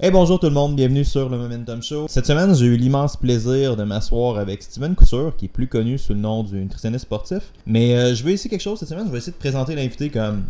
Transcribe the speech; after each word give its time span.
Hey 0.00 0.12
bonjour 0.12 0.38
tout 0.38 0.46
le 0.46 0.52
monde, 0.52 0.76
bienvenue 0.76 1.04
sur 1.04 1.28
le 1.28 1.36
Momentum 1.36 1.82
Show. 1.82 2.06
Cette 2.08 2.24
semaine, 2.24 2.54
j'ai 2.54 2.66
eu 2.66 2.76
l'immense 2.76 3.16
plaisir 3.16 3.74
de 3.74 3.82
m'asseoir 3.82 4.38
avec 4.38 4.62
Steven 4.62 4.94
Couture, 4.94 5.34
qui 5.36 5.46
est 5.46 5.48
plus 5.48 5.66
connu 5.66 5.98
sous 5.98 6.12
le 6.12 6.20
nom 6.20 6.44
du 6.44 6.54
nutritionniste 6.54 7.06
sportif. 7.06 7.52
Mais 7.66 7.96
euh, 7.96 8.14
je 8.14 8.22
vais 8.22 8.34
essayer 8.34 8.48
quelque 8.48 8.62
chose 8.62 8.78
cette 8.78 8.90
semaine, 8.90 9.06
je 9.08 9.10
vais 9.10 9.18
essayer 9.18 9.32
de 9.32 9.38
présenter 9.38 9.74
l'invité 9.74 10.08
comme 10.08 10.44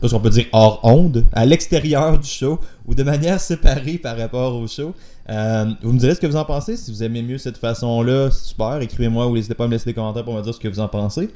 pas 0.00 0.08
ce 0.08 0.14
qu'on 0.14 0.20
peut 0.20 0.30
dire 0.30 0.46
hors 0.50 0.80
onde, 0.82 1.26
à 1.32 1.46
l'extérieur 1.46 2.18
du 2.18 2.26
show 2.26 2.58
ou 2.86 2.96
de 2.96 3.04
manière 3.04 3.38
séparée 3.40 3.98
par 3.98 4.18
rapport 4.18 4.56
au 4.56 4.66
show. 4.66 4.94
Euh, 5.28 5.66
vous 5.82 5.92
me 5.92 6.00
direz 6.00 6.16
ce 6.16 6.20
que 6.20 6.26
vous 6.26 6.34
en 6.34 6.44
pensez. 6.44 6.76
Si 6.76 6.90
vous 6.90 7.04
aimez 7.04 7.22
mieux 7.22 7.38
cette 7.38 7.58
façon-là, 7.58 8.32
super. 8.32 8.80
Écrivez-moi 8.80 9.28
ou 9.28 9.36
n'hésitez 9.36 9.54
pas 9.54 9.62
à 9.62 9.66
me 9.68 9.72
laisser 9.74 9.84
des 9.84 9.94
commentaires 9.94 10.24
pour 10.24 10.34
me 10.34 10.42
dire 10.42 10.52
ce 10.52 10.58
que 10.58 10.66
vous 10.66 10.80
en 10.80 10.88
pensez. 10.88 11.30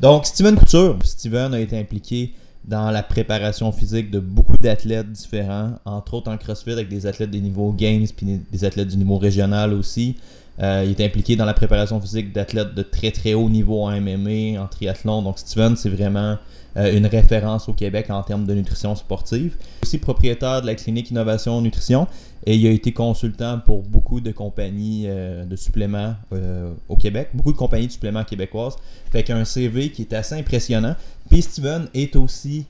Donc, 0.00 0.24
Steven 0.24 0.54
Couture. 0.54 0.98
Steven 1.02 1.52
a 1.52 1.58
été 1.58 1.76
impliqué 1.76 2.32
dans 2.64 2.90
la 2.90 3.02
préparation 3.02 3.72
physique 3.72 4.10
de 4.10 4.20
beaucoup 4.20 4.56
d'athlètes 4.56 5.10
différents, 5.10 5.72
entre 5.84 6.14
autres 6.14 6.30
en 6.30 6.36
CrossFit 6.36 6.72
avec 6.72 6.88
des 6.88 7.06
athlètes 7.06 7.30
des 7.30 7.40
niveaux 7.40 7.72
Games 7.72 8.06
puis 8.14 8.40
des 8.50 8.64
athlètes 8.64 8.88
du 8.88 8.96
niveau 8.96 9.18
régional 9.18 9.72
aussi. 9.72 10.16
Euh, 10.62 10.84
il 10.84 11.00
est 11.00 11.04
impliqué 11.04 11.36
dans 11.36 11.46
la 11.46 11.54
préparation 11.54 12.00
physique 12.00 12.32
d'athlètes 12.32 12.74
de 12.74 12.82
très 12.82 13.10
très 13.12 13.32
haut 13.32 13.48
niveau 13.48 13.82
en 13.82 13.98
MMA, 13.98 14.60
en 14.60 14.66
triathlon. 14.66 15.22
Donc 15.22 15.38
Steven, 15.38 15.76
c'est 15.76 15.88
vraiment 15.88 16.36
euh, 16.76 16.96
une 16.96 17.06
référence 17.06 17.68
au 17.68 17.72
Québec 17.72 18.06
en 18.10 18.22
termes 18.22 18.46
de 18.46 18.54
nutrition 18.54 18.94
sportive. 18.94 19.56
Aussi 19.82 19.98
propriétaire 19.98 20.62
de 20.62 20.66
la 20.66 20.74
clinique 20.74 21.10
Innovation 21.10 21.60
Nutrition 21.60 22.06
et 22.46 22.56
il 22.56 22.66
a 22.66 22.70
été 22.70 22.92
consultant 22.92 23.58
pour 23.58 23.82
beaucoup 23.82 24.20
de 24.20 24.30
compagnies 24.30 25.04
euh, 25.06 25.44
de 25.44 25.56
suppléments 25.56 26.14
euh, 26.32 26.72
au 26.88 26.96
Québec, 26.96 27.30
beaucoup 27.34 27.52
de 27.52 27.56
compagnies 27.56 27.88
de 27.88 27.92
suppléments 27.92 28.24
québécoises. 28.24 28.76
Fait 29.10 29.22
qu'un 29.22 29.44
CV 29.44 29.90
qui 29.90 30.02
est 30.02 30.14
assez 30.14 30.36
impressionnant. 30.36 30.94
Puis 31.28 31.42
Steven 31.42 31.88
est 31.94 32.16
aussi 32.16 32.66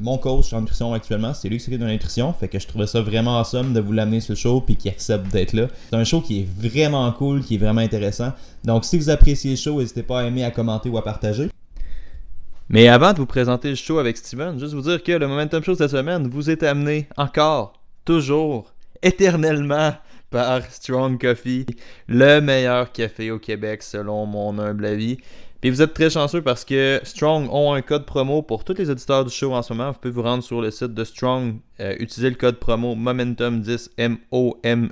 mon 0.00 0.16
coach 0.18 0.52
en 0.52 0.60
nutrition 0.60 0.92
actuellement. 0.92 1.34
C'est 1.34 1.48
lui 1.48 1.58
qui 1.58 1.64
s'occupe 1.64 1.80
de 1.80 1.86
la 1.86 1.92
nutrition. 1.92 2.32
Fait 2.32 2.46
que 2.46 2.58
je 2.58 2.66
trouvais 2.68 2.86
ça 2.86 3.00
vraiment 3.00 3.40
awesome 3.40 3.72
de 3.72 3.80
vous 3.80 3.92
l'amener 3.92 4.20
sur 4.20 4.32
le 4.32 4.36
show 4.36 4.60
puis 4.60 4.76
qu'il 4.76 4.90
accepte 4.90 5.32
d'être 5.32 5.52
là. 5.52 5.66
C'est 5.90 5.96
un 5.96 6.04
show 6.04 6.20
qui 6.20 6.40
est 6.40 6.46
vraiment 6.56 7.10
cool, 7.12 7.42
qui 7.42 7.56
est 7.56 7.58
vraiment 7.58 7.80
intéressant. 7.80 8.32
Donc 8.64 8.84
si 8.84 8.98
vous 8.98 9.10
appréciez 9.10 9.52
le 9.52 9.56
show, 9.56 9.80
n'hésitez 9.80 10.04
pas 10.04 10.20
à 10.20 10.24
aimer, 10.26 10.44
à 10.44 10.52
commenter 10.52 10.90
ou 10.90 10.98
à 10.98 11.02
partager. 11.02 11.48
Mais 12.68 12.88
avant 12.88 13.12
de 13.12 13.18
vous 13.18 13.26
présenter 13.26 13.68
le 13.68 13.74
show 13.74 13.98
avec 13.98 14.16
Steven, 14.16 14.58
juste 14.58 14.74
vous 14.74 14.82
dire 14.82 15.02
que 15.02 15.12
le 15.12 15.26
Momentum 15.26 15.62
Show 15.62 15.74
cette 15.74 15.90
semaine 15.90 16.28
vous 16.28 16.48
est 16.48 16.62
amené 16.62 17.08
encore, 17.16 17.74
toujours, 18.04 18.72
éternellement 19.02 19.94
par 20.30 20.62
Strong 20.70 21.20
Coffee, 21.20 21.66
le 22.08 22.40
meilleur 22.40 22.90
café 22.92 23.30
au 23.30 23.38
Québec 23.38 23.82
selon 23.82 24.26
mon 24.26 24.58
humble 24.58 24.86
avis. 24.86 25.18
Puis 25.62 25.70
vous 25.70 25.80
êtes 25.80 25.94
très 25.94 26.10
chanceux 26.10 26.42
parce 26.42 26.64
que 26.64 27.00
Strong 27.04 27.48
ont 27.52 27.72
un 27.72 27.82
code 27.82 28.04
promo 28.04 28.42
pour 28.42 28.64
tous 28.64 28.74
les 28.74 28.90
auditeurs 28.90 29.24
du 29.24 29.30
show 29.30 29.52
en 29.52 29.62
ce 29.62 29.72
moment. 29.72 29.92
Vous 29.92 29.98
pouvez 30.00 30.12
vous 30.12 30.22
rendre 30.22 30.42
sur 30.42 30.60
le 30.60 30.72
site 30.72 30.92
de 30.92 31.04
Strong, 31.04 31.58
euh, 31.78 31.94
utiliser 32.00 32.30
le 32.30 32.34
code 32.34 32.56
promo 32.56 32.96
Momentum10 32.96 33.90
M-O-M-E-N-T-U-M 33.96 34.90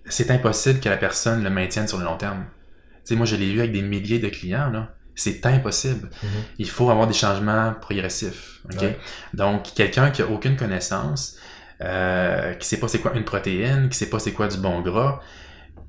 c'est 0.07 0.31
impossible 0.31 0.81
que 0.81 0.89
la 0.89 0.97
personne 0.97 1.45
le 1.45 1.51
maintienne 1.51 1.87
sur 1.87 1.99
le 1.99 2.05
long 2.05 2.17
terme. 2.17 2.45
Tu 2.95 3.01
sais, 3.05 3.15
moi, 3.15 3.27
je 3.27 3.37
l'ai 3.37 3.53
vu 3.53 3.61
avec 3.61 3.73
des 3.73 3.83
milliers 3.83 4.19
de 4.19 4.29
clients, 4.29 4.71
là. 4.71 4.95
C'est 5.15 5.45
impossible. 5.45 6.09
Mm-hmm. 6.09 6.43
Il 6.59 6.71
faut 6.71 6.91
avoir 6.91 7.07
des 7.07 7.15
changements 7.15 7.75
progressifs. 7.75 8.61
Donc, 9.35 9.75
quelqu'un 9.75 10.11
qui 10.11 10.23
a 10.23 10.27
aucune 10.27 10.57
connaissance, 10.57 11.37
euh, 11.83 12.55
qui 12.55 12.67
sait 12.67 12.79
pas 12.79 12.89
c'est 12.89 13.01
quoi 13.01 13.15
une 13.15 13.25
protéine, 13.25 13.89
qui 13.89 13.97
sait 13.97 14.11
pas 14.11 14.19
c'est 14.19 14.33
quoi 14.33 14.49
du 14.49 14.59
bon 14.59 14.81
gras, 14.81 15.21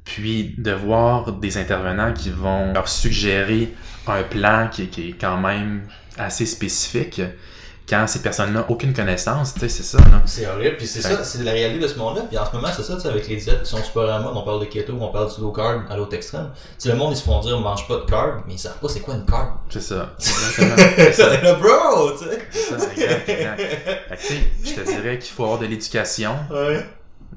puis 0.03 0.55
de 0.57 0.71
voir 0.71 1.33
des 1.33 1.57
intervenants 1.57 2.13
qui 2.13 2.29
vont 2.29 2.73
leur 2.73 2.87
suggérer 2.87 3.73
un 4.07 4.23
plan 4.23 4.67
qui, 4.71 4.87
qui 4.87 5.09
est 5.09 5.13
quand 5.13 5.37
même 5.37 5.83
assez 6.17 6.45
spécifique 6.45 7.21
quand 7.91 8.07
ces 8.07 8.21
personnes-là 8.21 8.61
n'ont 8.61 8.65
aucune 8.69 8.93
connaissance, 8.93 9.53
tu 9.53 9.59
sais, 9.59 9.69
c'est 9.69 9.83
ça, 9.83 9.97
non? 9.97 10.21
C'est 10.25 10.47
horrible, 10.47 10.77
puis 10.77 10.87
c'est 10.87 11.01
ça, 11.01 11.23
c'est 11.25 11.43
la 11.43 11.51
réalité 11.51 11.83
de 11.83 11.87
ce 11.87 11.97
monde-là, 11.97 12.21
puis 12.29 12.37
en 12.37 12.45
ce 12.45 12.55
moment, 12.55 12.69
c'est 12.73 12.83
ça, 12.83 12.95
tu 12.95 13.01
sais, 13.01 13.09
avec 13.09 13.27
les 13.27 13.35
diètes 13.35 13.63
qui 13.63 13.69
sont 13.69 13.83
super 13.83 14.03
à 14.03 14.19
mode, 14.19 14.31
on 14.35 14.43
parle 14.43 14.61
de 14.61 14.65
keto, 14.65 14.93
on 14.97 15.11
parle 15.11 15.33
du 15.33 15.41
low 15.41 15.51
carb 15.51 15.83
à 15.89 15.97
l'autre 15.97 16.15
extrême. 16.15 16.51
Tu 16.53 16.73
sais, 16.77 16.89
le 16.89 16.95
monde, 16.95 17.11
ils 17.11 17.17
se 17.17 17.23
font 17.23 17.41
dire, 17.41 17.59
mange 17.59 17.85
pas 17.89 17.95
de 17.95 18.05
carb, 18.09 18.43
mais 18.47 18.53
ils 18.53 18.59
savent 18.59 18.79
pas 18.79 18.87
c'est 18.87 19.01
quoi 19.01 19.15
une 19.15 19.25
carb. 19.25 19.55
C'est 19.69 19.81
ça. 19.81 20.13
c'est 20.19 21.11
ça. 21.11 21.41
là, 21.41 21.55
bro, 21.55 22.11
tu 22.11 22.29
sais. 22.29 22.47
C'est 22.49 22.79
ça, 22.79 22.91
exact, 22.93 23.29
exact. 23.29 23.59
Fait 23.59 24.15
que, 24.15 24.21
tu 24.21 24.27
sais, 24.27 24.39
je 24.63 24.73
te 24.73 24.85
dirais 24.89 25.19
qu'il 25.19 25.33
faut 25.33 25.43
avoir 25.43 25.59
de 25.59 25.65
l'éducation. 25.65 26.35
Ouais. 26.49 26.85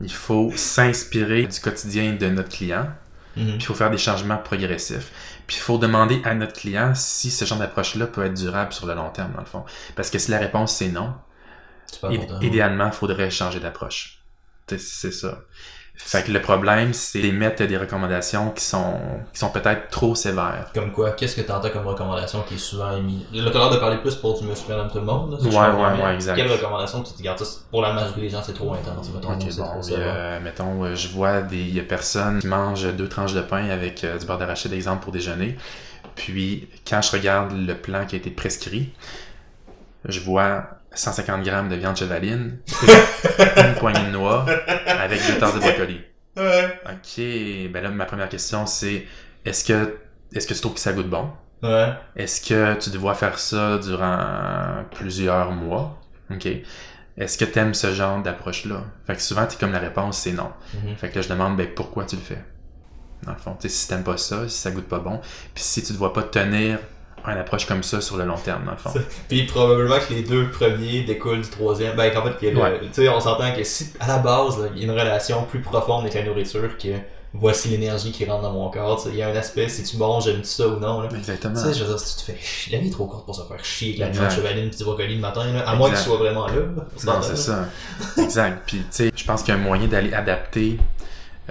Il 0.01 0.13
faut 0.13 0.53
s'inspirer 0.57 1.47
du 1.47 1.61
quotidien 1.61 2.15
de 2.15 2.29
notre 2.29 2.49
client. 2.49 2.89
Mhm. 3.37 3.45
Puis 3.45 3.57
il 3.59 3.65
faut 3.65 3.75
faire 3.75 3.91
des 3.91 3.99
changements 3.99 4.37
progressifs. 4.37 5.11
Puis 5.47 5.57
il 5.57 5.61
faut 5.61 5.79
demander 5.79 6.21
à 6.25 6.35
notre 6.35 6.53
client 6.53 6.95
si 6.95 7.31
ce 7.31 7.45
genre 7.45 7.59
d'approche-là 7.59 8.07
peut 8.07 8.25
être 8.25 8.35
durable 8.35 8.73
sur 8.73 8.87
le 8.87 8.95
long 8.95 9.11
terme, 9.11 9.33
dans 9.33 9.41
le 9.41 9.47
fond. 9.47 9.65
Parce 9.97 10.11
que 10.11 10.19
si 10.19 10.31
la 10.31 10.39
réponse 10.39 10.77
c'est 10.77 10.89
non, 10.89 11.15
idéalement, 12.41 12.87
il 12.87 12.93
faudrait 12.93 13.31
changer 13.31 13.61
d'approche. 13.61 14.23
C'est 14.67 14.79
ça. 14.79 15.41
Fait 15.97 16.25
que 16.25 16.33
le 16.33 16.43
problème, 16.43 16.93
c'est 16.93 17.21
d'émettre 17.21 17.65
des 17.67 17.77
recommandations 17.77 18.51
qui 18.51 18.65
sont, 18.65 18.99
qui 19.33 19.39
sont 19.39 19.51
peut-être 19.51 19.89
trop 19.91 20.15
sévères. 20.15 20.71
Comme 20.75 20.91
quoi, 20.93 21.13
qu'est-ce 21.13 21.37
que 21.37 21.41
t'entends 21.41 21.71
comme 21.71 21.87
recommandation 21.87 22.43
qui 22.43 22.55
est 22.55 22.59
souvent 22.59 22.97
émise? 22.97 23.23
Là, 23.33 23.51
t'as 23.53 23.59
l'air 23.61 23.71
de 23.71 23.77
parler 23.77 23.97
plus 23.99 24.15
pour 24.17 24.39
du 24.39 24.47
monsieur, 24.47 24.67
madame, 24.69 24.91
tout 24.91 24.99
le 24.99 25.05
monde, 25.05 25.33
là. 25.33 25.39
si 25.41 25.47
Ouais, 25.47 25.55
ouais, 25.55 26.03
ouais, 26.05 26.15
exact. 26.15 26.35
Quelle 26.37 26.51
recommandation 26.51 27.03
tu 27.03 27.13
te 27.13 27.19
regarde, 27.19 27.39
ça, 27.39 27.61
pour 27.71 27.81
la 27.81 27.93
majorité 27.93 28.21
des 28.23 28.29
gens, 28.29 28.43
c'est 28.43 28.53
trop 28.55 28.73
intense, 28.75 29.09
mettons, 29.15 29.33
Ok, 29.33 29.43
c'est 29.49 29.57
bon, 29.57 29.65
trop 29.67 29.83
sévère. 29.83 30.15
euh, 30.17 30.41
mettons, 30.41 30.85
euh, 30.85 30.95
je 30.95 31.09
vois 31.09 31.41
des 31.43 31.81
personnes 31.83 32.41
qui 32.41 32.49
mangent 32.49 32.93
deux 32.95 33.09
tranches 33.09 33.33
de 33.35 33.41
pain 33.43 33.71
avec 33.71 34.03
euh, 34.05 34.19
du 34.19 34.27
beurre 34.27 34.39
d'arachide, 34.39 34.73
exemple, 34.73 35.03
pour 35.05 35.13
déjeuner. 35.13 35.57
Puis, 36.17 36.69
quand 36.89 37.01
je 37.03 37.13
regarde 37.13 37.53
le 37.53 37.75
plan 37.75 38.05
qui 38.05 38.17
a 38.17 38.19
été 38.19 38.31
prescrit, 38.31 38.93
je 40.07 40.21
vois 40.21 40.67
150 40.95 41.43
grammes 41.43 41.69
de 41.69 41.77
viande 41.77 41.97
chevaline, 41.97 42.59
une 43.57 43.75
poignée 43.75 44.07
de 44.07 44.11
noix 44.11 44.47
avec 44.87 45.21
deux 45.27 45.39
tasses 45.39 45.55
de 45.55 45.61
brocoli. 45.61 46.01
Ouais. 46.37 46.81
Ok, 46.87 47.73
ben 47.73 47.83
là, 47.83 47.91
ma 47.91 48.07
première 48.07 48.29
question, 48.29 48.67
c'est 48.67 49.07
est-ce 49.45 49.65
que 49.65 49.99
est-ce 50.35 50.47
que 50.47 50.55
tu 50.55 50.61
trouves 50.61 50.75
que 50.75 50.81
ça 50.81 50.93
goûte 50.93 51.09
bon? 51.09 51.31
Ouais. 51.63 51.93
Est-ce 52.17 52.41
que 52.41 52.75
tu 52.79 52.91
dois 52.91 53.15
faire 53.15 53.39
ça 53.39 53.79
durant 53.79 54.85
plusieurs 54.91 55.53
mois? 55.53 56.01
OK. 56.31 56.49
Est-ce 57.17 57.39
que 57.39 57.45
tu 57.45 57.59
aimes 57.59 57.75
ce 57.75 57.93
genre 57.93 58.21
d'approche-là? 58.23 58.83
Fait 59.07 59.15
que 59.15 59.23
souvent, 59.23 59.47
t'es 59.47 59.57
comme 59.57 59.71
la 59.73 59.79
réponse, 59.79 60.19
c'est 60.19 60.33
non. 60.33 60.51
Mhm. 60.75 60.97
Fait 60.97 61.11
que 61.11 61.17
là, 61.17 61.23
je 61.23 61.29
demande, 61.29 61.57
ben, 61.57 61.69
pourquoi 61.73 62.05
tu 62.05 62.17
le 62.17 62.23
fais? 62.23 62.43
Dans 63.23 63.33
le 63.33 63.39
fond, 63.39 63.57
tu 63.59 63.69
sais, 63.69 63.75
si 63.75 63.89
t'aimes 63.89 64.03
pas 64.03 64.17
ça, 64.17 64.49
si 64.49 64.59
ça 64.59 64.71
goûte 64.73 64.89
pas 64.89 64.99
bon, 64.99 65.21
puis 65.55 65.63
si 65.63 65.83
tu 65.83 65.93
ne 65.93 65.99
vois 65.99 66.13
pas 66.13 66.25
tenir 66.25 66.79
une 67.33 67.39
approche 67.39 67.67
comme 67.67 67.83
ça 67.83 68.01
sur 68.01 68.17
le 68.17 68.25
long 68.25 68.37
terme, 68.37 68.65
dans 68.65 68.73
le 68.73 68.77
fond. 68.77 68.93
Puis 69.29 69.45
probablement 69.45 69.97
que 70.07 70.13
les 70.13 70.23
deux 70.23 70.51
premiers 70.51 71.03
découlent 71.03 71.41
du 71.43 71.49
troisième. 71.51 71.97
Ben, 71.97 72.13
qu'en 72.13 72.23
fait, 72.23 72.53
Ouais. 72.55 72.81
tu 72.83 72.89
sais, 72.93 73.09
on 73.09 73.21
s'entend 73.21 73.55
que 73.55 73.65
si, 73.65 73.93
à 74.01 74.07
la 74.09 74.19
base, 74.19 74.59
il 74.75 74.83
y 74.83 74.89
a 74.89 74.93
une 74.93 74.99
relation 74.99 75.43
plus 75.45 75.61
profonde 75.61 76.03
avec 76.03 76.15
la 76.15 76.23
nourriture 76.25 76.77
que 76.79 76.89
voici 77.37 77.69
l'énergie 77.69 78.13
qui 78.13 78.25
rentre 78.27 78.43
dans 78.43 78.53
mon 78.53 78.71
corps, 78.71 79.03
il 79.09 79.17
y 79.17 79.23
a 79.23 79.29
un 79.29 79.35
aspect, 79.35 79.69
si 79.69 79.83
tu 79.83 79.97
manges, 79.97 80.27
j'aime 80.27 80.45
ça 80.45 80.69
ou 80.69 80.79
non, 80.79 81.01
là? 81.01 81.09
Exactement. 81.17 81.55
Tu 81.55 81.61
sais, 81.67 81.75
je 81.75 81.83
veux 81.83 81.89
dire, 81.91 81.99
si 81.99 82.17
tu 82.17 82.25
te 82.25 82.31
fais 82.33 82.39
chier, 82.41 82.77
la 82.77 82.83
vie 82.83 82.89
est 82.89 82.93
trop 82.93 83.07
courte 83.07 83.25
pour 83.27 83.35
se 83.35 83.43
faire 83.43 83.65
chier 83.65 84.01
avec 84.03 84.15
la 84.15 84.21
viande 84.29 84.31
chevaline 84.37 84.71
du 84.71 84.85
brocoli 84.85 85.15
le 85.17 85.21
matin, 85.21 85.45
là, 85.53 85.69
à 85.69 85.75
moins 85.75 85.91
que 85.91 85.97
tu 85.97 86.03
sois 86.03 86.17
vraiment 86.17 86.47
là. 86.47 86.53
là, 86.55 86.61
on 86.77 87.07
Non, 87.13 87.23
c'est 87.23 87.37
ça. 87.37 87.67
Exact. 88.19 88.63
Puis, 88.67 88.79
tu 88.79 88.85
sais, 88.91 89.13
je 89.17 89.25
pense 89.25 89.43
qu'il 89.43 89.53
y 89.53 89.57
a 89.57 89.61
un 89.61 89.63
moyen 89.65 89.89
d'aller 89.89 90.13
adapter 90.15 90.79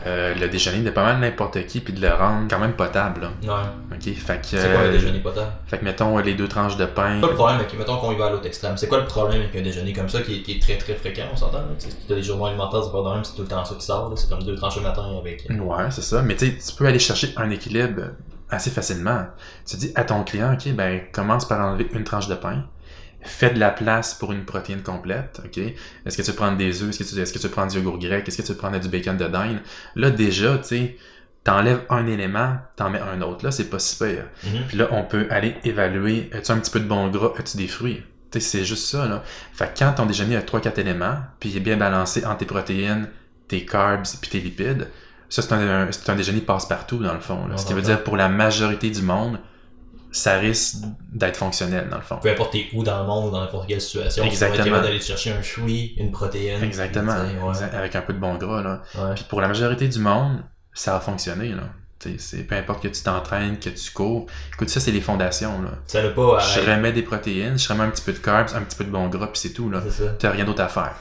euh, 0.06 0.34
le 0.34 0.50
déjeuner 0.50 0.82
de 0.82 0.90
pas 0.90 1.04
mal 1.04 1.20
n'importe 1.20 1.66
qui, 1.68 1.80
puis 1.80 1.94
de 1.94 2.02
le 2.02 2.12
rendre 2.12 2.48
quand 2.50 2.58
même 2.58 2.74
potable. 2.74 3.22
Là. 3.22 3.30
Ouais. 3.44 3.96
OK? 3.96 4.16
Fait 4.16 4.42
que, 4.42 4.48
C'est 4.48 4.58
quoi 4.58 4.82
un 4.82 4.86
euh, 4.86 4.92
déjeuner 4.92 5.20
potable? 5.20 5.52
fait 5.68 5.78
que, 5.78 5.86
mettons, 5.86 6.18
les 6.18 6.34
deux 6.34 6.48
tranches 6.48 6.78
de 6.78 6.86
pain. 6.86 7.16
C'est 7.16 7.22
quoi 7.22 7.30
le 7.30 7.36
problème 7.36 7.60
avec, 7.60 7.78
mettons 7.78 7.98
qu'on 7.98 8.12
y 8.12 8.18
va 8.18 8.26
à 8.26 8.30
l'autre 8.32 8.48
extrême, 8.48 8.76
c'est 8.76 8.88
quoi 8.88 9.00
le 9.00 9.06
problème 9.06 9.42
avec 9.42 9.56
un 9.56 9.62
déjeuner 9.62 9.94
comme 9.94 10.10
ça 10.10 10.22
qui 10.22 10.38
est, 10.38 10.42
qui 10.42 10.54
est 10.54 10.62
très 10.62 10.78
très 10.78 10.96
fréquent, 10.96 11.26
on 11.32 11.36
s'entend? 11.36 11.64
Si 11.78 11.90
tu 12.08 12.12
as 12.12 12.16
des 12.16 12.24
journaux 12.24 12.48
alimentaires, 12.48 12.84
c'est 12.84 12.92
pas 12.92 13.04
de 13.04 13.14
même, 13.14 13.24
c'est 13.24 13.36
tout 13.36 13.44
le 13.44 13.48
temps 13.48 13.64
ça 13.64 13.76
qui 13.76 13.86
sort, 13.86 14.12
c'est 14.16 14.30
comme 14.30 14.44
deux 14.44 14.56
tranches 14.56 14.78
le 14.78 14.82
matin 14.82 15.04
avec. 15.20 15.48
Ouais, 15.50 15.92
c'est 15.92 16.02
ça. 16.02 16.22
Mais 16.24 16.36
tu 16.36 16.48
sais, 16.48 16.58
tu 16.58 16.76
peux 16.76 16.88
aller 16.88 17.00
chercher 17.00 17.32
un 17.38 17.52
équilibre 17.52 18.02
assez 18.50 18.72
facilement. 18.72 19.26
Tu 19.66 19.78
dis 19.78 19.92
à 19.96 20.04
ton 20.04 20.24
client, 20.24 20.54
OK, 20.54 20.74
ben, 20.74 21.02
commence 21.12 21.48
par 21.48 21.60
enlever 21.60 21.88
une 21.94 22.04
tranche 22.04 22.28
de 22.28 22.36
pain. 22.36 22.64
Fais 23.26 23.52
de 23.52 23.60
la 23.60 23.70
place 23.72 24.14
pour 24.14 24.32
une 24.32 24.46
protéine 24.46 24.82
complète, 24.82 25.42
OK? 25.46 25.58
Est-ce 25.58 26.18
que 26.18 26.22
tu 26.22 26.34
prendre 26.34 26.58
des 26.58 26.84
œufs? 26.84 26.90
Est-ce 26.90 27.00
que 27.04 27.16
tu, 27.16 27.22
est-ce 27.22 27.34
que 27.34 27.40
tu 27.40 27.50
prendre 27.50 27.72
du 27.72 27.78
yogourt 27.78 28.00
grec? 28.00 28.28
Est-ce 28.28 28.42
que 28.42 28.46
tu 28.46 28.54
prendre 28.56 28.80
du 28.80 28.90
bacon 28.90 29.18
de 29.18 29.28
dinde? 29.28 29.60
Là, 29.96 30.10
déjà, 30.10 30.58
tu 30.58 30.68
sais, 30.68 30.98
t'enlèves 31.44 31.82
un 31.90 32.08
élément, 32.08 32.58
t'en 32.76 32.90
mets 32.90 33.00
un 33.00 33.22
autre. 33.22 33.44
Là, 33.46 33.52
c'est 33.52 33.70
pas 33.70 33.80
si 33.80 33.98
pire. 33.98 34.26
Mhm. 34.44 34.68
Puis 34.68 34.78
là, 34.78 34.88
on 34.92 35.04
peut 35.04 35.28
aller 35.30 35.56
évaluer, 35.64 36.30
as-tu 36.34 36.52
un 36.52 36.58
petit 36.60 36.72
peu 36.72 36.80
de 36.80 36.88
bon 36.88 37.10
gras? 37.10 37.34
As-tu 37.38 37.58
des 37.58 37.68
fruits? 37.68 38.04
C'est 38.40 38.66
juste 38.66 38.88
ça, 38.88 39.06
là. 39.06 39.24
Fait 39.54 39.72
que 39.72 39.80
quand 39.80 39.94
ton 39.94 40.06
déjeuner 40.08 40.36
a 40.36 40.42
3-4 40.42 40.80
éléments, 40.80 41.18
puis 41.40 41.50
il 41.50 41.58
est 41.58 41.60
bien 41.60 41.78
balancé 41.78 42.26
entre 42.26 42.38
tes 42.38 42.46
protéines, 42.46 43.08
tes 43.48 43.64
carbs, 43.64 44.08
puis 44.22 44.32
tes 44.32 44.40
lipides, 44.40 44.90
ça, 45.30 45.42
c'est 45.42 45.54
un, 45.54 45.92
c'est 45.92 46.10
un 46.10 46.16
déjeuner 46.16 46.42
passe-partout, 46.42 46.98
dans 46.98 47.14
le 47.14 47.20
fond. 47.20 47.48
là. 47.48 47.58
Ce 47.58 47.66
qui 47.66 47.74
veut 47.74 47.82
dire, 47.82 48.04
pour 48.04 48.18
la 48.18 48.30
majorité 48.30 48.90
du 48.90 49.02
monde, 49.02 49.40
ça 50.14 50.38
risque 50.38 50.76
d'être 51.12 51.36
fonctionnel, 51.36 51.90
dans 51.90 51.98
le 51.98 52.04
fond. 52.04 52.18
Peu 52.22 52.30
importe 52.30 52.56
où 52.74 52.84
dans 52.84 53.02
le 53.02 53.08
monde, 53.08 53.32
dans 53.32 53.42
n'importe 53.42 53.68
quelle 53.68 53.82
situation, 53.82 54.24
tu 54.24 54.30
vas 54.30 54.48
Exactement. 54.48 54.80
d'aller 54.80 55.02
chercher 55.02 55.32
un 55.32 55.42
fruit, 55.42 55.96
une 55.98 56.12
protéine. 56.12 56.64
Exactement. 56.64 57.16
tu 57.28 57.44
ouais. 57.44 57.76
Avec 57.76 57.96
un 57.96 58.02
peu 58.02 58.14
de 58.14 58.20
bon 58.20 58.36
gras, 58.36 58.62
là. 58.62 58.82
Ouais. 58.96 59.16
Puis 59.16 59.26
pour 59.28 59.42
la 59.42 59.48
majorité 59.48 59.88
du 59.88 60.00
monde, 60.00 60.44
ça 60.74 60.96
a 60.96 61.00
fonctionné, 61.00 61.50
là. 61.50 61.64
Tu 62.00 62.20
c'est 62.20 62.44
peu 62.44 62.56
importe 62.56 62.84
que 62.84 62.90
tu 62.90 63.02
t'entraînes, 63.02 63.58
que 63.58 63.70
tu 63.70 63.92
cours. 63.92 64.28
Écoute, 64.54 64.70
ça, 64.70 64.80
c'est 64.80 64.92
les 64.92 65.02
fondations, 65.02 65.62
là. 65.64 65.72
Ça 65.88 66.02
pas 66.10 66.40
Je 66.40 66.60
remets 66.60 66.92
des 66.92 67.02
protéines, 67.02 67.58
je 67.58 67.68
remets 67.68 67.86
un 67.86 67.90
petit 67.90 68.04
peu 68.04 68.14
de 68.14 68.20
carbs, 68.20 68.56
un 68.56 68.62
petit 68.62 68.78
peu 68.78 68.84
de 68.84 68.92
bon 68.92 69.08
gras, 69.08 69.28
puis 69.28 69.40
c'est 69.40 69.54
tout, 69.54 69.70
là. 69.70 69.82
T'as 70.20 70.30
rien 70.30 70.46
d'autre 70.46 70.62
à 70.62 70.68
faire. 70.68 70.94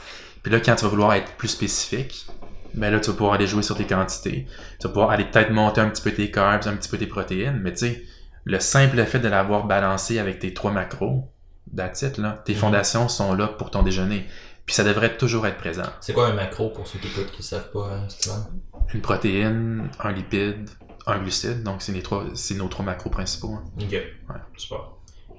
Puis 0.42 0.50
là, 0.50 0.58
quand 0.60 0.74
tu 0.74 0.84
vas 0.84 0.90
vouloir 0.90 1.12
être 1.14 1.32
plus 1.32 1.48
spécifique, 1.48 2.26
ben 2.74 2.90
là, 2.90 2.98
tu 2.98 3.10
vas 3.10 3.16
pouvoir 3.16 3.34
aller 3.34 3.46
jouer 3.46 3.62
sur 3.62 3.76
tes 3.76 3.84
quantités. 3.84 4.46
Tu 4.80 4.86
vas 4.86 4.92
pouvoir 4.92 5.10
aller 5.10 5.24
peut-être 5.24 5.50
monter 5.50 5.82
un 5.82 5.90
petit 5.90 6.02
peu 6.02 6.12
tes 6.12 6.30
carbs, 6.30 6.66
un 6.66 6.76
petit 6.76 6.88
peu 6.88 6.96
tes 6.96 7.06
protéines, 7.06 7.60
mais 7.62 7.72
tu 7.72 7.86
sais, 7.86 8.02
le 8.44 8.58
simple 8.60 9.04
fait 9.04 9.18
de 9.20 9.28
l'avoir 9.28 9.64
balancé 9.66 10.18
avec 10.18 10.38
tes 10.38 10.52
trois 10.54 10.70
macros, 10.72 11.28
that's 11.76 12.02
it, 12.02 12.18
là. 12.18 12.42
Tes 12.44 12.52
Mhm. 12.54 12.58
fondations 12.58 13.08
sont 13.08 13.34
là 13.34 13.48
pour 13.48 13.70
ton 13.70 13.82
déjeuner. 13.82 14.26
Puis 14.66 14.74
ça 14.76 14.84
devrait 14.84 15.16
toujours 15.16 15.46
être 15.46 15.58
présent. 15.58 15.82
C'est 16.00 16.12
quoi 16.12 16.28
un 16.28 16.34
macro 16.34 16.70
pour 16.70 16.86
ceux 16.86 16.98
qui 17.00 17.08
écoutent 17.08 17.32
qui 17.32 17.42
savent 17.42 17.70
pas, 17.72 17.90
hein? 17.96 18.06
Une 18.94 19.00
protéine, 19.00 19.88
un 20.00 20.12
lipide, 20.12 20.68
un 21.06 21.18
glucide, 21.18 21.62
donc 21.64 21.82
c'est 21.82 21.92
les 21.92 22.02
trois, 22.02 22.24
c'est 22.34 22.54
nos 22.54 22.68
trois 22.68 22.84
macros 22.84 23.10
principaux. 23.10 23.54
hein. 23.54 23.64
Ok. 23.80 23.90
Ouais, 23.90 24.36
super. 24.56 24.78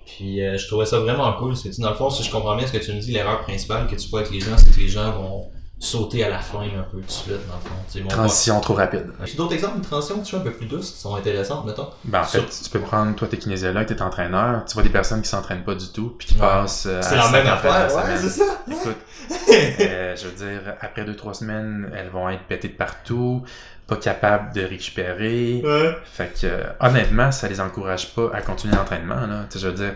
Puis 0.05 0.45
euh, 0.45 0.57
je 0.57 0.67
trouvais 0.67 0.85
ça 0.85 0.99
vraiment 0.99 1.31
cool. 1.33 1.55
C'est 1.55 1.79
dans 1.79 1.89
le 1.91 1.95
fond, 1.95 2.09
si 2.09 2.23
je 2.23 2.31
comprends 2.31 2.57
bien 2.57 2.67
ce 2.67 2.73
que 2.73 2.77
tu 2.83 2.91
me 2.93 2.99
dis, 2.99 3.11
l'erreur 3.13 3.41
principale 3.43 3.87
que 3.87 3.95
tu 3.95 4.09
vois 4.09 4.19
avec 4.19 4.31
les 4.31 4.41
gens, 4.41 4.57
c'est 4.57 4.69
que 4.75 4.79
les 4.79 4.89
gens 4.89 5.11
vont 5.13 5.49
sauter 5.83 6.23
à 6.23 6.29
la 6.29 6.39
fin 6.39 6.61
un 6.61 6.83
peu 6.91 6.99
tout 6.99 7.05
de 7.05 7.11
suite, 7.11 7.29
dans 7.47 7.55
le 7.55 7.61
fond. 7.61 7.75
Tu 7.91 8.01
sais, 8.01 8.07
Transition 8.07 8.59
trop 8.61 8.73
rapide. 8.73 9.07
As-tu 9.21 9.35
d'autres 9.35 9.53
exemples 9.53 9.79
de 9.79 9.83
transition? 9.85 10.21
Tu 10.23 10.31
vois, 10.31 10.39
un 10.39 10.43
peu 10.43 10.51
plus 10.51 10.65
douces 10.67 10.91
qui 10.91 10.99
sont 10.99 11.15
intéressantes, 11.15 11.65
mettons? 11.65 11.89
Ben, 12.05 12.21
en 12.21 12.23
fait, 12.23 12.39
Sur- 12.39 12.63
tu 12.63 12.69
peux 12.69 12.79
prendre, 12.79 13.13
toi, 13.15 13.27
t'es 13.27 13.37
kinésiologue, 13.37 13.85
t'es 13.85 14.01
entraîneur, 14.01 14.63
tu 14.65 14.73
vois 14.75 14.83
des 14.83 14.89
personnes 14.89 15.21
qui 15.21 15.27
s'entraînent 15.29 15.63
pas 15.65 15.75
du 15.75 15.87
tout, 15.89 16.15
puis 16.17 16.27
qui 16.29 16.33
Ouais. 16.35 16.39
passent. 16.39 16.85
euh, 16.87 17.01
C'est 17.01 17.15
la 17.17 17.29
même 17.29 17.45
50 17.45 17.65
affaire, 17.65 17.95
ouais, 17.97 18.17
c'est 18.17 18.29
ça. 18.29 18.45
Écoute, 18.71 18.95
euh, 19.81 20.15
je 20.15 20.27
veux 20.27 20.31
dire, 20.51 20.61
après 20.81 21.03
deux, 21.05 21.15
trois 21.15 21.33
semaines, 21.33 21.91
elles 21.97 22.09
vont 22.09 22.29
être 22.29 22.43
pétées 22.43 22.69
de 22.69 22.73
partout, 22.77 23.43
pas 23.87 23.97
capables 23.97 24.53
de 24.53 24.61
récupérer. 24.63 25.61
Ouais. 25.65 25.97
Fait 26.05 26.33
que, 26.39 26.45
euh, 26.47 26.63
honnêtement, 26.79 27.31
ça 27.31 27.47
les 27.49 27.59
encourage 27.59 28.13
pas 28.15 28.31
à 28.33 28.41
continuer 28.41 28.73
l'entraînement, 28.75 29.27
là. 29.27 29.45
Tu 29.49 29.59
sais, 29.59 29.59
je 29.59 29.67
veux 29.67 29.73
dire, 29.75 29.93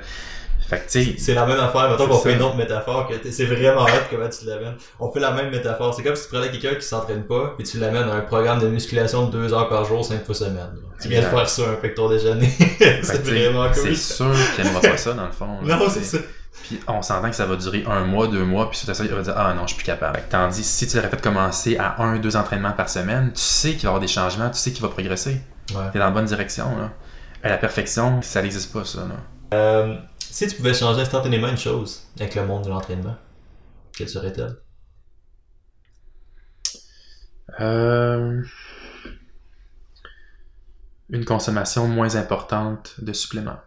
fait 0.68 0.86
que, 0.86 1.20
C'est 1.20 1.34
la 1.34 1.46
même 1.46 1.60
affaire. 1.60 1.90
Mettons 1.90 2.08
qu'on 2.08 2.18
fait 2.18 2.34
une 2.34 2.42
autre 2.42 2.58
métaphore. 2.58 3.08
que 3.08 3.32
C'est 3.32 3.46
vraiment 3.46 3.84
hot 3.84 4.08
comment 4.10 4.28
tu 4.28 4.46
l'amènes. 4.46 4.76
On 5.00 5.10
fait 5.12 5.20
la 5.22 5.32
même 5.32 5.50
métaphore. 5.50 5.94
C'est 5.94 6.04
comme 6.04 6.16
si 6.16 6.24
tu 6.24 6.30
prenais 6.30 6.52
quelqu'un 6.52 6.76
qui 6.76 6.86
s'entraîne 6.86 7.24
pas, 7.24 7.54
puis 7.58 7.66
tu 7.66 7.80
l'amènes 7.80 8.10
à 8.10 8.16
un 8.16 8.22
programme 8.22 8.60
de 8.60 8.68
musculation 8.68 9.28
de 9.28 9.32
deux 9.32 9.54
heures 9.54 9.70
par 9.70 9.86
jour, 9.86 10.04
cinq 10.04 10.26
fois 10.26 10.36
semaine. 10.36 10.76
Tu 11.02 11.08
viens 11.08 11.22
de 11.22 11.28
faire 11.28 11.48
ça, 11.48 11.62
un 11.70 11.78
fait 11.78 11.94
ton 11.94 12.10
déjeuner. 12.10 12.50
c'est 12.80 13.24
vraiment 13.24 13.70
cool. 13.72 13.96
c'est 13.96 14.16
sûr 14.16 14.34
qu'il 14.56 14.66
aimera 14.66 14.82
pas 14.82 14.98
ça, 14.98 15.14
dans 15.14 15.26
le 15.26 15.32
fond. 15.32 15.62
là. 15.64 15.78
Non, 15.78 15.90
c'est 15.90 16.04
ça. 16.04 16.18
Puis 16.64 16.80
on 16.88 17.02
s'entend 17.02 17.30
que 17.30 17.36
ça 17.36 17.46
va 17.46 17.56
durer 17.56 17.86
un 17.88 18.04
mois, 18.04 18.28
deux 18.28 18.44
mois, 18.44 18.70
puis 18.70 18.78
suite 18.80 18.90
à 18.90 18.94
ça, 18.94 19.06
il 19.06 19.12
va 19.12 19.22
dire 19.22 19.34
Ah 19.38 19.54
non, 19.54 19.62
je 19.64 19.68
suis 19.68 19.78
plus 19.78 19.86
capable. 19.86 20.20
Tandis 20.30 20.64
si 20.64 20.88
tu 20.88 20.98
l'aurais 20.98 21.10
fait 21.10 21.22
commencer 21.22 21.78
à 21.78 22.02
un, 22.02 22.18
deux 22.18 22.36
entraînements 22.36 22.72
par 22.72 22.90
semaine, 22.90 23.32
tu 23.34 23.42
sais 23.42 23.72
qu'il 23.72 23.84
va 23.84 23.86
y 23.86 23.88
avoir 23.88 24.02
des 24.02 24.08
changements, 24.08 24.50
tu 24.50 24.58
sais 24.58 24.72
qu'il 24.72 24.82
va 24.82 24.90
progresser. 24.90 25.40
Ouais. 25.74 25.84
T'es 25.94 26.00
dans 26.00 26.06
la 26.06 26.12
bonne 26.12 26.26
direction. 26.26 26.66
Là. 26.78 26.92
À 27.44 27.50
la 27.50 27.58
perfection, 27.58 28.22
ça 28.22 28.42
n'existe 28.42 28.74
pas, 28.74 28.84
ça. 28.84 29.00
Là. 29.00 29.16
Euh, 29.54 29.96
si 30.38 30.46
tu 30.48 30.56
pouvais 30.58 30.76
changer 30.76 31.02
instantanément 31.02 31.48
une 31.48 31.58
chose 31.58 32.04
avec 32.20 32.36
le 32.36 32.46
monde 32.46 32.64
de 32.66 32.70
l'entraînement, 32.70 33.16
quelle 33.92 34.08
serait-elle? 34.08 34.56
Euh, 37.60 38.44
Une 41.10 41.26
consommation 41.26 41.88
moins 41.88 42.16
importante 42.18 42.94
de 43.00 43.14
suppléments. 43.14 43.58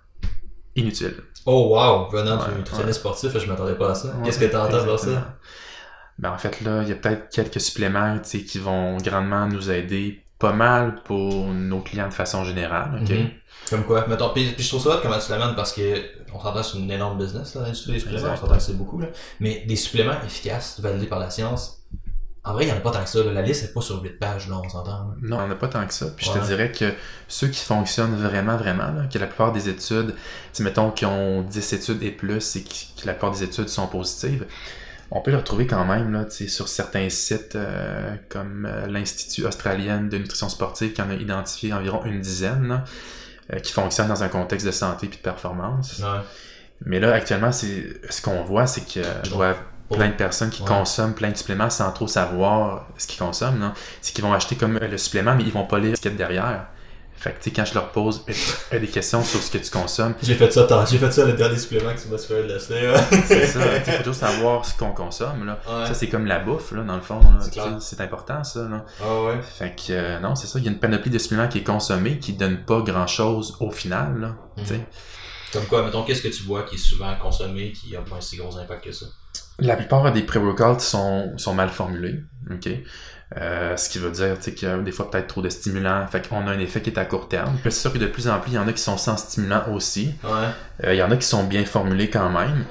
Inutile. 0.77 1.17
Oh 1.45 1.75
wow, 1.75 2.09
venant 2.09 2.39
Ouais, 2.41 2.53
du 2.53 2.59
nutritionniste 2.59 3.01
sportif, 3.01 3.37
je 3.37 3.47
m'attendais 3.47 3.75
pas 3.75 3.91
à 3.91 3.95
ça. 3.97 4.15
Ouais, 4.15 4.27
Qu'est-ce 4.27 4.39
que 4.39 4.45
t'entends 4.45 4.71
par 4.71 4.83
exactement. 4.93 5.15
ça? 5.17 5.39
Ben, 6.21 6.31
en 6.31 6.39
fait, 6.39 6.61
là, 6.61 6.83
il 6.85 6.89
y 6.89 6.93
a 6.93 6.95
peut-être 6.95 7.31
quelques 7.31 7.61
suppléments 7.61 8.17
tu 8.21 8.45
qui 8.45 8.61
vont 8.61 8.97
grandement 8.99 9.49
nous 9.49 9.73
aider 9.73 10.23
pas 10.41 10.53
mal 10.53 11.03
pour 11.05 11.47
nos 11.49 11.81
clients 11.81 12.09
de 12.09 12.15
façon 12.15 12.45
générale. 12.45 12.99
ok? 13.03 13.11
Mhm. 13.11 13.31
Comme 13.69 13.85
quoi? 13.85 14.07
Mettons, 14.09 14.31
puis, 14.31 14.53
puis 14.53 14.65
je 14.65 14.69
trouve 14.71 14.83
ça 14.83 14.97
hot 14.97 15.01
comment 15.03 15.19
tu 15.19 15.31
l'amènes 15.31 15.55
parce 15.55 15.73
que 15.73 16.03
on 16.33 16.41
s'entend 16.41 16.63
c'est 16.63 16.79
une 16.79 16.91
énorme 16.91 17.19
business, 17.19 17.55
là, 17.55 17.63
l'industrie 17.63 17.93
des 17.93 18.01
suppléments, 18.01 18.31
on 18.33 18.37
s'entend 18.37 18.57
que 18.57 18.63
c'est 18.63 18.77
beaucoup, 18.77 18.99
là. 18.99 19.09
Mais 19.39 19.65
des 19.69 19.77
suppléments 19.77 20.17
efficaces, 20.25 20.81
validés 20.81 21.07
par 21.07 21.19
la 21.19 21.31
science, 21.31 21.83
en 22.43 22.55
vrai, 22.55 22.65
il 22.65 22.69
y 22.71 22.73
en 22.73 22.77
a 22.77 22.81
pas 22.81 22.91
tant 22.91 23.03
que 23.03 23.09
ça, 23.11 23.23
là. 23.23 23.33
La 23.33 23.43
liste 23.43 23.65
est 23.65 23.75
pas 23.75 23.83
sur 23.83 24.03
8 24.03 24.19
pages, 24.19 24.49
là, 24.49 24.57
on 24.65 24.69
s'entend. 24.69 25.13
Non, 25.21 25.41
on 25.41 25.47
n'a 25.47 25.55
pas 25.55 25.69
tant 25.69 25.87
que 25.87 25.93
ça. 25.93 26.07
Puis 26.17 26.27
je 26.27 26.33
te 26.33 26.45
dirais 26.47 26.73
que 26.73 26.95
ceux 27.29 27.49
qui 27.49 27.63
fonctionnent 27.63 28.17
vraiment, 28.17 28.57
vraiment, 28.57 28.91
là, 28.93 29.07
que 29.13 29.19
la 29.19 29.27
plupart 29.27 29.53
des 29.53 29.69
études, 29.69 30.15
mettons 30.61 30.91
qui 30.91 31.05
ont 31.05 31.43
10 31.43 31.73
études 31.75 32.03
et 32.03 32.11
plus 32.11 32.57
et 32.57 32.65
que 32.65 33.07
la 33.07 33.13
plupart 33.13 33.33
des 33.33 33.43
études 33.43 33.69
sont 33.69 33.87
positives, 33.89 34.47
on 35.11 35.21
peut 35.21 35.31
les 35.31 35.37
retrouver 35.37 35.67
quand 35.67 35.85
même 35.85 36.13
là, 36.13 36.25
sur 36.29 36.69
certains 36.69 37.09
sites 37.11 37.57
euh, 37.57 38.15
comme 38.29 38.67
euh, 38.67 38.87
l'Institut 38.87 39.45
australien 39.45 40.03
de 40.03 40.19
nutrition 40.19 40.49
sportive 40.49 40.93
qui 40.93 41.03
en 41.03 41.11
a 41.11 41.15
identifié 41.15 41.73
environ 41.73 42.05
une 42.05 42.21
dizaine 42.21 42.69
là, 42.69 42.85
euh, 43.53 43.59
qui 43.59 43.73
fonctionnent 43.73 44.09
dans 44.09 44.23
un 44.23 44.29
contexte 44.29 44.67
de 44.67 44.71
santé 44.73 45.09
puis 45.09 45.19
de 45.19 45.23
performance. 45.23 45.99
Ouais. 46.01 46.21
Mais 46.87 47.01
là, 47.01 47.13
actuellement, 47.13 47.53
c'est 47.53 48.01
ce 48.09 48.23
qu'on 48.23 48.43
voit, 48.45 48.67
c'est 48.67 48.83
que 48.83 49.07
je 49.25 49.31
vois 49.31 49.55
plein 49.93 50.09
de 50.09 50.15
personnes 50.15 50.51
qui 50.51 50.63
Ouais. 50.63 50.69
consomment 50.69 51.15
plein 51.15 51.31
de 51.31 51.37
suppléments 51.37 51.69
sans 51.71 51.91
trop 51.93 52.07
savoir 52.07 52.87
ce 52.97 53.07
qu'ils 53.09 53.19
consomment. 53.19 53.73
C'est 54.01 54.15
qu'ils 54.15 54.25
vont 54.25 54.33
acheter 54.33 54.55
comme 54.55 54.79
le 54.79 54.97
supplément, 54.99 55.35
mais 55.35 55.43
ils 55.43 55.53
vont 55.53 55.67
pas 55.67 55.79
lire 55.81 55.97
ce 55.97 56.01
qu'il 56.01 56.13
y 56.13 56.15
a 56.15 56.17
derrière. 56.17 56.67
Fait 57.21 57.33
que, 57.33 57.37
tu 57.37 57.51
sais, 57.51 57.51
quand 57.51 57.67
je 57.67 57.75
leur 57.75 57.93
pose 57.93 58.25
des 58.73 58.87
questions 58.87 59.23
sur 59.23 59.43
ce 59.43 59.51
que 59.51 59.59
tu 59.59 59.71
consommes, 59.71 60.15
J'ai 60.23 60.35
fait 60.35 60.51
ça, 60.51 60.67
j'ai 60.91 60.97
fait 60.97 61.11
ça 61.11 61.27
le 61.27 61.35
dernier 61.35 61.59
supplément 61.59 61.95
que 61.95 62.01
tu 62.01 62.09
m'as 62.09 62.17
fait 62.17 62.47
là. 62.47 62.59
c'est 63.27 63.47
ça. 63.47 63.61
Il 63.77 63.83
faut 63.83 63.99
toujours 63.99 64.15
savoir 64.15 64.65
ce 64.65 64.75
qu'on 64.79 64.93
consomme. 64.93 65.45
Là. 65.45 65.61
Ouais. 65.69 65.87
Ça, 65.87 65.93
c'est 65.93 66.09
comme 66.09 66.25
la 66.25 66.39
bouffe, 66.39 66.73
là, 66.73 66.83
dans 66.83 66.97
le 66.97 67.03
fond. 67.03 67.21
C'est 67.81 68.01
important, 68.01 68.43
ça. 68.43 68.61
Là. 68.67 68.87
Ah 69.03 69.23
ouais. 69.25 69.41
Fait 69.43 69.75
que, 69.77 69.93
euh, 69.93 70.19
non, 70.21 70.35
c'est 70.35 70.47
ça. 70.47 70.59
Il 70.59 70.65
y 70.65 70.69
a 70.69 70.71
une 70.71 70.79
panoplie 70.79 71.11
de 71.11 71.19
suppléments 71.19 71.49
qui 71.49 71.59
est 71.59 71.63
consommée 71.63 72.19
qui 72.19 72.33
donne 72.33 72.65
pas 72.65 72.81
grand-chose 72.81 73.57
au 73.61 73.71
final. 73.71 74.19
Là, 74.19 74.37
tu 74.57 74.65
sais. 74.65 74.79
Mhm. 74.79 74.85
Comme 75.53 75.67
quoi, 75.67 75.83
mettons, 75.85 76.05
qu'est-ce 76.05 76.23
que 76.23 76.29
tu 76.29 76.45
vois 76.45 76.63
qui 76.63 76.77
est 76.77 76.79
souvent 76.79 77.15
consommé, 77.21 77.73
qui 77.73 77.95
a 77.97 78.01
pas 78.01 78.17
un 78.17 78.21
si 78.23 78.37
gros 78.39 78.57
impact 78.57 78.85
que 78.85 78.93
ça? 78.93 79.07
La 79.59 79.77
plupart 79.77 80.11
des 80.11 80.23
pré-workouts 80.23 80.81
sont, 80.81 81.37
sont 81.37 81.53
mal 81.55 81.69
formulés. 81.69 82.21
ok? 82.51 82.69
Euh, 83.37 83.77
ce 83.77 83.89
qui 83.89 83.99
veut 83.99 84.11
dire 84.11 84.37
tu 84.39 84.43
sais, 84.43 84.55
qu'il 84.55 84.69
y 84.69 84.71
a 84.71 84.77
des 84.79 84.91
fois 84.91 85.09
peut-être 85.09 85.29
trop 85.29 85.43
de 85.43 85.49
stimulants. 85.49 86.07
Fait 86.09 86.27
qu'on 86.29 86.47
a 86.49 86.51
un 86.51 86.59
effet 86.59 86.83
qui 86.83 86.91
est 86.91 86.99
à 86.99 87.05
court 87.05 87.29
terme. 87.29 87.57
C'est 87.65 87.71
sûr 87.71 87.93
que 87.93 87.99
de 87.99 88.07
plus 88.07 88.29
en 88.29 88.41
plus, 88.41 88.53
il 88.53 88.55
y 88.57 88.59
en 88.59 88.67
a 88.67 88.73
qui 88.73 88.83
sont 88.83 88.97
sans 88.97 89.17
stimulants 89.17 89.73
aussi. 89.73 90.15
Ouais. 90.25 90.31
Euh, 90.85 90.95
il 90.95 90.99
y 90.99 91.03
en 91.03 91.11
a 91.11 91.17
qui 91.17 91.27
sont 91.27 91.45
bien 91.45 91.65
formulés 91.65 92.11
quand 92.11 92.31
même. 92.31 92.65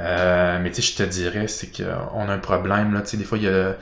Euh, 0.00 0.58
mais 0.62 0.70
tu 0.70 0.82
sais, 0.82 0.92
je 0.92 0.96
te 0.96 1.02
dirais, 1.02 1.48
c'est 1.48 1.70
qu'on 1.76 2.28
a 2.28 2.32
un 2.32 2.38
problème. 2.38 2.94
Là, 2.94 3.02
tu 3.02 3.10
sais, 3.10 3.16
des 3.16 3.24
fois, 3.24 3.38
il 3.38 3.44
y 3.44 3.48
a, 3.48 3.50
euh, 3.50 3.74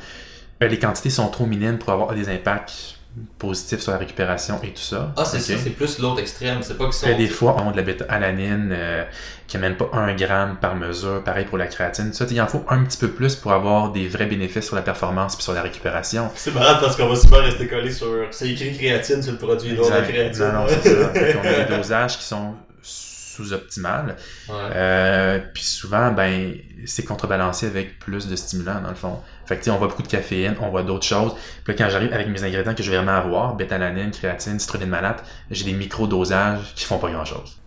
les 0.60 0.78
quantités 0.78 1.10
sont 1.10 1.28
trop 1.28 1.46
minimes 1.46 1.78
pour 1.78 1.92
avoir 1.92 2.14
des 2.14 2.28
impacts 2.28 2.98
positifs 3.38 3.80
sur 3.80 3.92
la 3.92 3.98
récupération 3.98 4.58
et 4.62 4.68
tout 4.70 4.80
ça. 4.82 5.12
Ah, 5.16 5.24
c'est 5.24 5.36
Ok? 5.36 5.42
ça, 5.42 5.64
c'est 5.64 5.70
plus 5.70 5.98
l'autre 5.98 6.20
extrême. 6.20 6.58
C'est 6.62 6.78
pas 6.78 6.84
qu'ils 6.84 6.92
sont. 6.94 7.06
Après, 7.06 7.18
des 7.18 7.28
fois, 7.28 7.56
on 7.62 7.68
a 7.68 7.72
de 7.72 7.76
la 7.76 7.82
bêta-alanine 7.82 8.70
euh, 8.72 9.04
qui 9.46 9.56
amène 9.58 9.76
pas 9.76 9.90
un 9.92 10.14
gramme 10.14 10.56
par 10.60 10.76
mesure. 10.76 11.22
Pareil 11.22 11.44
pour 11.44 11.58
la 11.58 11.66
créatine. 11.66 12.12
Ça, 12.12 12.24
il 12.30 12.40
en 12.40 12.46
faut 12.46 12.64
un 12.68 12.82
petit 12.84 12.98
peu 12.98 13.08
plus 13.08 13.36
pour 13.36 13.52
avoir 13.52 13.92
des 13.92 14.08
vrais 14.08 14.26
bénéfices 14.26 14.66
sur 14.66 14.76
la 14.76 14.82
performance 14.82 15.36
et 15.38 15.42
sur 15.42 15.52
la 15.52 15.62
récupération. 15.62 16.30
C'est 16.34 16.54
marrant 16.54 16.80
parce 16.80 16.96
qu'on 16.96 17.08
va 17.08 17.16
souvent 17.16 17.38
rester 17.42 17.66
collé 17.68 17.90
sur. 17.92 18.06
C'est 18.30 18.48
écrit 18.48 18.76
créatine 18.76 19.22
sur 19.22 19.32
le 19.32 19.38
produit, 19.38 19.74
non 19.74 19.88
la 19.90 20.02
créatine. 20.02 20.44
Non, 20.44 20.52
non, 20.52 20.66
c'est 20.68 20.88
ça. 20.88 21.08
Qu'on 21.34 21.48
a 21.48 21.64
des 21.64 21.76
dosages 21.76 22.16
qui 22.18 22.24
sont 22.24 22.54
sous-optimales. 22.82 24.16
Ouais. 24.48 24.54
Euh, 24.74 25.38
puis 25.54 25.64
souvent, 25.64 26.10
ben, 26.12 26.54
c'est 26.86 27.04
contrebalancé 27.04 27.66
avec 27.66 27.98
plus 27.98 28.28
de 28.28 28.36
stimulants, 28.36 28.80
dans 28.82 28.90
le 28.90 28.94
fond. 28.94 29.18
Fait 29.46 29.56
que, 29.56 29.60
tu 29.60 29.64
sais, 29.66 29.70
on 29.70 29.78
voit 29.78 29.88
beaucoup 29.88 30.02
de 30.02 30.08
caféine, 30.08 30.54
on 30.60 30.68
voit 30.70 30.82
d'autres 30.82 31.04
choses. 31.06 31.32
Puis 31.64 31.72
là, 31.72 31.84
quand 31.84 31.90
j'arrive 31.90 32.12
avec 32.12 32.28
mes 32.28 32.44
ingrédients 32.44 32.74
que 32.74 32.82
je 32.82 32.90
vais 32.90 32.96
vraiment 32.96 33.16
avoir, 33.16 33.54
bétalanine, 33.56 34.10
créatine, 34.10 34.58
citrulline 34.58 34.88
malate, 34.88 35.24
j'ai 35.50 35.64
des 35.64 35.72
micro-dosages 35.72 36.74
qui 36.74 36.84
font 36.84 36.98
pas 36.98 37.10
grand-chose. 37.10 37.58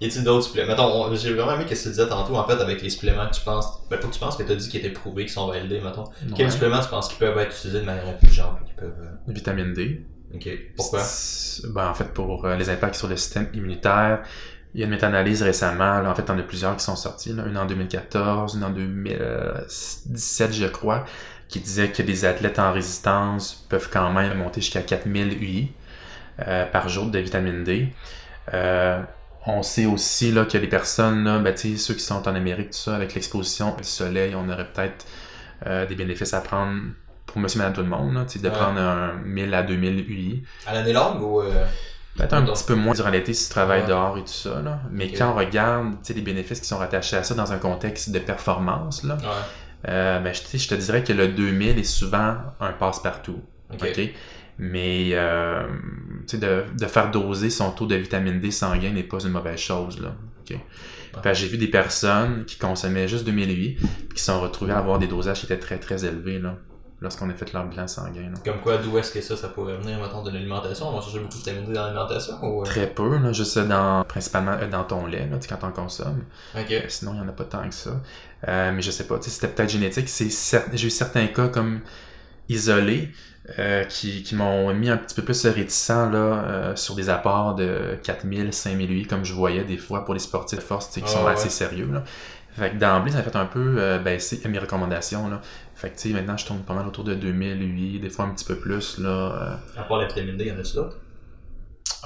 Y 0.00 0.06
a-t-il 0.06 0.24
d'autres 0.24 0.46
suppléments? 0.46 0.70
Mettons, 0.72 1.04
on- 1.04 1.14
j'ai 1.14 1.32
vraiment 1.32 1.52
aimé 1.54 1.64
ce 1.68 1.74
que 1.74 1.82
tu 1.82 1.88
disais 1.90 2.08
tantôt, 2.08 2.34
en 2.34 2.44
fait, 2.46 2.60
avec 2.60 2.82
les 2.82 2.90
suppléments 2.90 3.28
que 3.28 3.34
tu 3.34 3.40
penses. 3.42 3.66
Ben, 3.88 3.98
pas 3.98 4.08
que 4.08 4.12
tu 4.12 4.18
penses 4.18 4.36
que 4.36 4.42
tu 4.42 4.50
as 4.50 4.56
dit 4.56 4.68
qu'ils 4.68 4.80
étaient 4.80 4.90
prouvés, 4.90 5.22
qu'ils 5.24 5.32
sont 5.32 5.46
validés, 5.46 5.80
mettons. 5.80 6.04
Quels 6.34 6.50
suppléments 6.50 6.80
tu 6.80 6.88
penses 6.88 7.08
qu'ils 7.08 7.18
peuvent 7.18 7.38
être 7.38 7.54
utilisés 7.56 7.80
de 7.80 7.84
manière 7.84 8.08
intelligente 8.08 8.58
peuvent. 8.76 8.92
euh, 9.00 9.32
Vitamine 9.32 9.72
D. 9.74 10.04
Ok. 10.34 10.48
Pourquoi? 10.76 11.02
Ben, 11.72 11.88
en 11.90 11.94
fait, 11.94 12.12
pour 12.12 12.44
euh, 12.46 12.56
les 12.56 12.68
impacts 12.68 12.96
sur 12.96 13.06
le 13.06 13.16
système 13.16 13.48
immunitaire, 13.54 14.22
il 14.74 14.80
y 14.80 14.82
a 14.82 14.86
une 14.86 14.90
méta-analyse 14.92 15.42
récemment. 15.42 16.00
Là, 16.00 16.10
en 16.10 16.14
fait, 16.14 16.22
il 16.22 16.28
y 16.28 16.32
en 16.32 16.38
a 16.38 16.42
plusieurs 16.42 16.76
qui 16.76 16.84
sont 16.84 16.96
sorties. 16.96 17.32
Là, 17.32 17.44
une 17.46 17.58
en 17.58 17.66
2014, 17.66 18.54
une 18.56 18.64
en 18.64 18.70
2017, 18.70 20.52
je 20.52 20.66
crois, 20.66 21.04
qui 21.48 21.60
disait 21.60 21.88
que 21.90 22.02
les 22.02 22.24
athlètes 22.24 22.58
en 22.58 22.72
résistance 22.72 23.66
peuvent 23.68 23.88
quand 23.92 24.10
même 24.12 24.38
monter 24.38 24.60
jusqu'à 24.60 24.80
4000 24.82 25.42
UI 25.42 25.72
euh, 26.46 26.64
par 26.66 26.88
jour 26.88 27.06
de 27.06 27.18
vitamine 27.18 27.64
D. 27.64 27.92
Euh, 28.54 29.00
on 29.46 29.62
sait 29.62 29.86
aussi 29.86 30.32
là, 30.32 30.44
que 30.44 30.56
les 30.56 30.68
personnes, 30.68 31.24
là, 31.24 31.38
ben, 31.38 31.54
ceux 31.56 31.94
qui 31.94 32.00
sont 32.00 32.26
en 32.28 32.34
Amérique, 32.34 32.70
tout 32.70 32.78
ça, 32.78 32.94
avec 32.96 33.14
l'exposition 33.14 33.76
au 33.78 33.82
soleil, 33.82 34.34
on 34.34 34.48
aurait 34.48 34.68
peut-être 34.72 35.04
euh, 35.66 35.84
des 35.86 35.94
bénéfices 35.96 36.32
à 36.32 36.40
prendre 36.40 36.80
pour 37.26 37.40
monsieur, 37.40 37.58
madame, 37.58 37.74
tout 37.74 37.82
le 37.82 37.88
monde, 37.88 38.14
là, 38.14 38.24
de 38.24 38.48
Ouais. 38.48 38.50
prendre 38.54 38.80
un 38.80 39.14
1000 39.24 39.54
à 39.54 39.62
2000 39.62 40.10
UI. 40.10 40.42
À 40.66 40.74
l'année 40.74 40.92
longue 40.92 41.20
ou. 41.22 41.42
Peut-être 42.16 42.34
un 42.34 42.42
petit 42.42 42.64
peu 42.64 42.74
moins 42.74 42.94
durant 42.94 43.08
l'été 43.10 43.32
si 43.32 43.46
tu 43.48 43.50
travailles 43.54 43.82
Ouais. 43.82 43.88
dehors 43.88 44.18
et 44.18 44.22
tout 44.22 44.28
ça. 44.28 44.60
Là. 44.60 44.80
Mais 44.90 45.10
quand 45.12 45.30
on 45.32 45.34
regarde 45.34 45.94
les 46.14 46.20
bénéfices 46.20 46.60
qui 46.60 46.66
sont 46.68 46.78
rattachés 46.78 47.16
à 47.16 47.22
ça 47.24 47.34
dans 47.34 47.52
un 47.52 47.58
contexte 47.58 48.10
de 48.10 48.18
performance, 48.18 49.02
là, 49.02 49.16
Ouais. 49.16 49.88
euh, 49.88 50.18
ben, 50.20 50.34
je, 50.34 50.68
te 50.68 50.74
dirais 50.74 51.02
que 51.04 51.12
le 51.12 51.28
2000 51.28 51.78
est 51.78 51.84
souvent 51.84 52.36
un 52.60 52.72
passe-partout. 52.72 53.40
Mais 54.58 55.10
euh, 55.12 55.66
de, 56.32 56.64
de 56.78 56.86
faire 56.86 57.10
doser 57.10 57.48
son 57.48 57.70
taux 57.70 57.86
de 57.86 57.94
vitamine 57.96 58.38
D 58.40 58.50
sanguin 58.50 58.90
n'est 58.90 59.02
pas 59.02 59.18
une 59.24 59.30
mauvaise 59.30 59.58
chose. 59.58 60.00
Là. 60.00 60.12
J'ai 61.32 61.48
vu 61.48 61.56
des 61.56 61.68
personnes 61.68 62.44
qui 62.44 62.58
consommaient 62.58 63.08
juste 63.08 63.24
2008 63.24 63.76
puis 63.76 63.88
qui 64.16 64.22
sont 64.22 64.40
retrouvées 64.40 64.72
à 64.72 64.78
avoir 64.78 64.98
des 64.98 65.06
dosages 65.06 65.40
qui 65.40 65.46
étaient 65.46 65.58
très 65.58 65.78
très 65.78 66.04
élevés 66.04 66.38
là, 66.38 66.56
lorsqu'on 67.02 67.28
a 67.28 67.34
fait 67.34 67.52
leur 67.52 67.64
bilan 67.66 67.86
sanguin. 67.88 68.30
là. 68.30 68.38
Comme 68.44 68.60
quoi, 68.60 68.78
d'où 68.78 68.96
est-ce 68.96 69.12
que 69.12 69.20
ça, 69.20 69.36
ça 69.36 69.48
pourrait 69.48 69.76
venir, 69.76 69.98
mettons, 70.00 70.22
de 70.22 70.30
l'alimentation? 70.30 70.88
On 70.88 70.94
va 70.96 71.00
chercher 71.02 71.18
beaucoup 71.18 71.32
de 71.34 71.38
vitamine 71.38 71.64
D 71.66 71.72
dans 71.72 71.82
l'alimentation 71.82 72.34
ou. 72.42 72.60
euh? 72.62 72.64
Très 72.64 72.86
peu, 72.86 73.18
là, 73.18 73.32
juste 73.32 73.58
dans, 73.58 74.04
principalement 74.04 74.52
euh, 74.52 74.68
dans 74.68 74.84
ton 74.84 75.06
lait, 75.06 75.28
là, 75.30 75.36
quand 75.48 75.66
on 75.66 75.72
consomme. 75.72 76.22
Ok. 76.56 76.70
Euh, 76.70 76.80
Sinon, 76.88 77.12
il 77.14 77.20
n'y 77.20 77.26
en 77.26 77.28
a 77.28 77.32
pas 77.32 77.44
tant 77.44 77.68
que 77.68 77.74
ça. 77.74 78.00
Euh, 78.48 78.72
mais 78.72 78.80
je 78.82 78.90
sais 78.90 79.04
pas, 79.06 79.18
tu 79.18 79.24
sais, 79.24 79.30
c'était 79.30 79.48
peut-être 79.48 79.70
génétique. 79.70 80.08
J'ai 80.08 80.86
eu 80.86 80.90
certains 80.90 81.26
cas 81.26 81.48
comme 81.48 81.80
isolés 82.48 83.10
euh, 83.58 83.84
qui, 83.84 84.22
qui 84.22 84.34
m'ont 84.36 84.72
mis 84.74 84.88
un 84.90 84.96
petit 84.96 85.14
peu 85.14 85.22
plus 85.22 85.46
réticent 85.46 85.88
là, 85.88 86.04
euh, 86.14 86.76
sur 86.76 86.94
des 86.94 87.08
apports 87.08 87.54
de 87.54 87.98
4000, 88.02 88.52
5000 88.52 88.90
UI, 88.92 89.06
comme 89.06 89.24
je 89.24 89.32
voyais 89.34 89.64
des 89.64 89.76
fois 89.78 90.04
pour 90.04 90.14
les 90.14 90.20
sportifs 90.20 90.58
de 90.58 90.62
force 90.64 90.88
qui 90.88 91.02
Ah 91.04 91.08
sont 91.08 91.24
ouais. 91.24 91.32
assez 91.32 91.48
sérieux. 91.48 91.88
Là. 91.92 92.04
Fait 92.52 92.70
que 92.70 92.76
d'emblée, 92.76 93.12
ça 93.12 93.18
a 93.18 93.22
fait 93.22 93.34
un 93.36 93.46
peu 93.46 93.76
euh, 93.78 93.98
baisser 93.98 94.40
mes 94.48 94.58
recommandations. 94.58 95.28
Là. 95.28 95.40
Fait 95.74 95.90
que 95.90 95.96
tu 95.96 96.08
sais, 96.08 96.14
maintenant, 96.14 96.36
je 96.36 96.44
tourne 96.46 96.60
pas 96.60 96.74
mal 96.74 96.86
autour 96.86 97.04
de 97.04 97.14
2000 97.14 97.62
UI, 97.62 97.98
des 97.98 98.10
fois 98.10 98.26
un 98.26 98.30
petit 98.30 98.44
peu 98.44 98.56
plus. 98.56 98.98
Là, 98.98 99.08
euh, 99.76 99.80
À 99.80 99.84
part 99.84 99.98
la 99.98 100.06
vitamine 100.06 100.36
D, 100.36 100.46
y 100.46 100.52
en 100.52 100.58
a-tu 100.58 100.74
d'autres? 100.74 100.98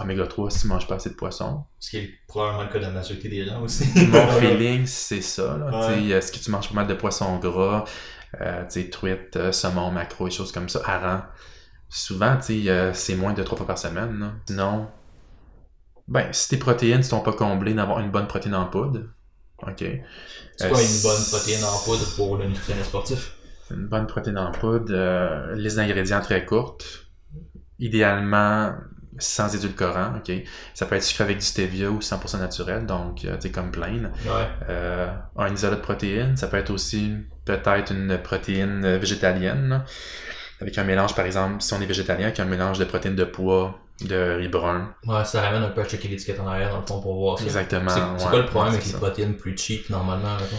Oméga 0.01 0.27
3 0.27 0.51
si 0.51 0.61
tu 0.61 0.67
manges 0.69 0.87
pas 0.87 0.97
assez 0.97 1.11
de 1.11 1.15
poisson. 1.15 1.65
Ce 1.81 1.91
qui 1.91 1.97
est 1.97 2.11
probablement 2.29 2.65
le 2.65 2.69
cas 2.69 2.79
de 2.79 2.85
la 2.85 2.91
majorité 2.91 3.29
des 3.29 3.45
gens 3.47 3.63
aussi. 3.63 3.85
Mon 4.09 4.27
feeling, 4.41 4.87
c'est 4.87 5.23
ça. 5.23 5.57
Là. 5.57 5.89
Ouais. 5.89 6.09
Est-ce 6.09 6.31
que 6.33 6.39
tu 6.39 6.51
manges 6.51 6.69
pas 6.69 6.75
mal 6.75 6.87
de 6.87 6.95
poissons 6.95 7.39
gras, 7.39 7.85
euh, 8.41 8.63
tu 8.65 8.83
sais, 8.83 8.91
truite, 8.91 9.37
euh, 9.37 9.53
saumon, 9.53 9.91
macro 9.91 10.29
et 10.29 10.31
choses 10.31 10.53
comme 10.53 10.69
ça, 10.69 10.81
hareng? 10.85 11.23
Souvent, 11.89 12.39
euh, 12.51 12.91
c'est 12.93 13.15
moins 13.15 13.33
de 13.33 13.43
trois 13.43 13.57
fois 13.57 13.67
par 13.67 13.79
semaine. 13.79 14.19
là. 14.21 14.33
Sinon, 14.47 14.89
ben, 16.09 16.27
si 16.33 16.51
tes 16.51 16.57
protéines 16.59 16.99
ne 16.99 17.03
sont 17.03 17.21
pas 17.21 17.33
comblées 17.33 17.75
d'avoir 17.75 18.01
une 18.01 18.11
bonne 18.11 18.27
protéine 18.27 18.55
en 18.55 18.67
poudre, 18.67 19.01
ok. 19.63 19.85
C'est 20.57 20.67
Euh, 20.67 20.69
quoi 20.69 20.83
une 20.83 21.01
bonne 21.01 21.25
protéine 21.27 21.65
en 21.65 21.79
poudre 21.79 22.07
pour 22.17 22.37
le 22.37 22.47
nutritionniste 22.47 22.89
sportif? 22.89 23.33
Une 23.71 23.87
bonne 23.89 24.07
protéine 24.07 24.39
en 24.39 24.53
poudre, 24.53 24.93
euh, 24.95 25.55
les 25.57 25.79
ingrédients 25.79 26.21
très 26.21 26.45
courtes, 26.45 27.07
idéalement 27.79 28.75
sans 29.19 29.55
édulcorant, 29.55 30.17
ok. 30.19 30.33
Ça 30.75 30.87
peut 30.87 30.95
être 30.97 31.03
sucré 31.05 31.25
avec 31.25 31.39
du 31.39 31.45
stevia 31.45 31.91
ou 31.91 32.01
100% 32.03 32.39
naturel, 32.39 32.87
donc 32.87 33.25
euh, 33.25 33.37
tu 33.37 33.43
sais, 33.49 33.51
comme 33.53 33.71
plain. 33.73 34.13
Ouais. 34.25 34.49
Euh, 34.69 35.09
un 35.37 35.53
isolat 35.55 35.77
de 35.77 35.81
protéines, 35.81 36.37
ça 36.37 36.49
peut 36.49 36.59
être 36.59 36.71
aussi 36.71 37.15
peut-être 37.45 37.93
une 37.93 38.19
protéine 38.23 38.85
euh, 38.85 38.99
végétalienne, 38.99 39.85
avec 40.61 40.79
un 40.79 40.85
mélange, 40.85 41.15
par 41.15 41.27
exemple, 41.27 41.63
si 41.63 41.73
on 41.75 41.81
est 41.81 41.87
végétalien, 41.87 42.27
avec 42.27 42.41
un 42.41 42.45
mélange 42.47 42.79
de 42.79 42.85
protéines 42.85 43.17
de 43.17 43.25
pois, 43.25 43.79
de 44.03 44.37
riz 44.39 44.49
brun. 44.49 44.95
Ouais, 45.07 45.25
ça 45.25 45.41
ramène 45.41 45.63
un 45.63 45.71
peu 45.71 45.81
à 45.81 45.85
checker 45.85 46.09
l'étiquette 46.09 46.41
en 46.41 46.47
arrière 46.47 46.71
dans 46.71 46.81
le 46.81 46.87
fond 46.87 47.01
pour 47.01 47.15
voir. 47.17 47.41
Exactement. 47.43 47.89
C'est 47.91 48.01
ouais, 48.25 48.31
quoi 48.31 48.39
le 48.41 48.47
problème 48.47 48.73
ouais, 48.75 48.79
avec 48.81 48.93
les 48.93 48.99
protéines 48.99 49.35
plus 49.35 49.57
cheap 49.57 49.89
normalement, 49.91 50.35
mettons? 50.35 50.57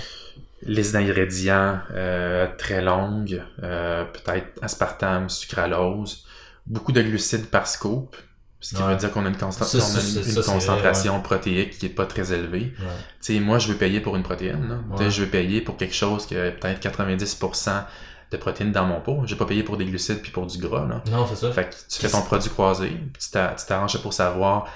Les 0.64 0.96
ingrédients 0.96 1.80
euh, 1.94 2.48
très 2.58 2.82
longues, 2.82 3.44
euh, 3.62 4.06
peut-être 4.06 4.48
aspartame, 4.64 5.30
sucralose, 5.30 6.26
beaucoup 6.66 6.92
de 6.92 7.02
glucides 7.02 7.46
par 7.46 7.68
scoop, 7.68 8.16
ce 8.60 8.76
qui 8.76 8.82
Ouais. 8.82 8.90
veut 8.90 8.96
dire 8.96 9.12
qu'on 9.12 9.24
a 9.26 9.30
une, 9.30 9.38
Ça, 9.38 9.46
on 9.46 9.50
a 9.50 9.54
ça, 9.54 9.78
une- 9.78 9.84
c'est- 9.84 10.18
une 10.18 10.24
ça, 10.24 10.24
c'est 10.24 10.42
vrai, 10.42 10.54
concentration 10.54 11.22
protéique 11.22 11.78
qui 11.78 11.86
est 11.86 11.90
pas 11.90 12.08
très 12.08 12.34
élevée. 12.34 12.74
Ouais. 12.80 12.86
Tu 13.22 13.36
sais, 13.36 13.40
moi, 13.40 13.60
je 13.60 13.68
veux 13.68 13.78
payer 13.78 14.00
pour 14.02 14.16
une 14.16 14.24
protéine. 14.24 14.82
là. 15.00 15.10
Je 15.10 15.22
veux 15.24 15.30
payer 15.30 15.62
pour 15.62 15.78
quelque 15.78 15.94
chose 15.94 16.26
qui 16.26 16.36
a 16.36 16.50
peut-être 16.50 16.80
90% 16.80 17.86
de 18.32 18.38
protéines 18.38 18.72
dans 18.72 18.86
mon 18.86 19.00
pot. 19.02 19.22
Je 19.26 19.34
vais 19.34 19.38
pas 19.40 19.46
payer 19.46 19.64
pour 19.64 19.78
des 19.78 19.86
glucides 19.86 20.22
puis 20.22 20.32
pour 20.32 20.46
du 20.48 20.58
gras. 20.58 20.86
Là. 20.88 21.02
Non, 21.12 21.26
c'est 21.28 21.36
ça. 21.36 21.52
Fait 21.52 21.70
que 21.70 21.76
tu 21.90 22.00
fais 22.02 22.10
ton 22.10 22.22
produit 22.22 22.50
croisé, 22.50 22.88
puis 22.90 23.22
tu 23.24 23.30
t'a- 23.32 23.56
tu 23.58 23.66
t'arranges 23.66 24.02
pour 24.02 24.14
savoir 24.14 24.68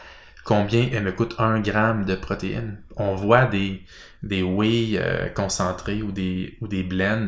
combien 0.44 0.88
elle 0.92 1.04
me 1.04 1.12
coûte 1.12 1.36
un 1.38 1.60
gramme 1.60 2.06
de 2.06 2.16
protéines. 2.16 2.78
On 2.96 3.14
voit 3.16 3.46
des, 3.46 3.84
des 4.24 4.42
whey 4.42 4.98
euh, 4.98 5.28
concentrés 5.30 6.02
ou 6.02 6.12
des, 6.12 6.58
ou 6.62 6.68
des 6.68 6.84
blends 6.84 7.28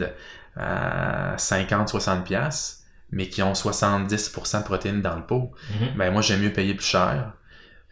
à 0.55 1.35
50-60$, 1.37 2.23
piastres, 2.23 2.79
mais 3.11 3.27
qui 3.27 3.41
ont 3.43 3.53
70% 3.53 4.59
de 4.59 4.63
protéines 4.63 5.01
dans 5.01 5.15
le 5.15 5.23
pot. 5.25 5.51
Mhm. 5.79 5.97
Ben 5.97 6.11
moi, 6.11 6.21
j'aime 6.21 6.41
mieux 6.41 6.51
payer 6.53 6.73
plus 6.73 6.85
cher, 6.85 7.33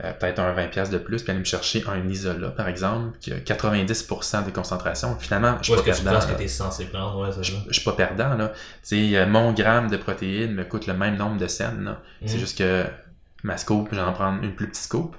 euh, 0.03 0.13
peut-être 0.13 0.39
un 0.39 0.53
20$ 0.53 0.69
piastres 0.69 0.93
de 0.93 0.99
plus, 0.99 1.21
puis 1.21 1.31
aller 1.31 1.39
me 1.39 1.45
chercher 1.45 1.83
un 1.87 2.07
isola, 2.09 2.49
par 2.49 2.67
exemple, 2.67 3.17
qui 3.19 3.31
a 3.31 3.37
90% 3.39 4.45
de 4.45 4.51
concentration. 4.51 5.15
Finalement, 5.19 5.57
je 5.61 5.65
suis 5.65 5.73
pas 5.73 5.81
que 5.81 5.95
tu 5.95 6.03
perdant. 6.03 6.19
que 6.25 6.31
là. 6.31 6.37
t'es 6.37 6.47
censé 6.47 6.85
prendre? 6.85 7.19
Ouais, 7.19 7.29
c'est 7.31 7.43
Je, 7.43 7.53
suis 7.71 7.83
pas 7.83 7.93
perdant, 7.93 8.33
là. 8.35 8.51
Euh, 8.93 9.27
mon 9.27 9.53
gramme 9.53 9.89
de 9.89 9.97
protéines 9.97 10.53
me 10.53 10.63
coûte 10.63 10.87
le 10.87 10.93
même 10.93 11.17
nombre 11.17 11.37
de 11.37 11.45
là. 11.45 12.01
C'est 12.25 12.33
Mhm. 12.33 12.39
juste 12.39 12.57
que 12.57 12.85
ma 13.43 13.57
scope, 13.57 13.89
j'en 13.93 14.11
prends 14.13 14.41
une 14.41 14.53
plus 14.55 14.67
petite 14.69 14.83
scope. 14.83 15.15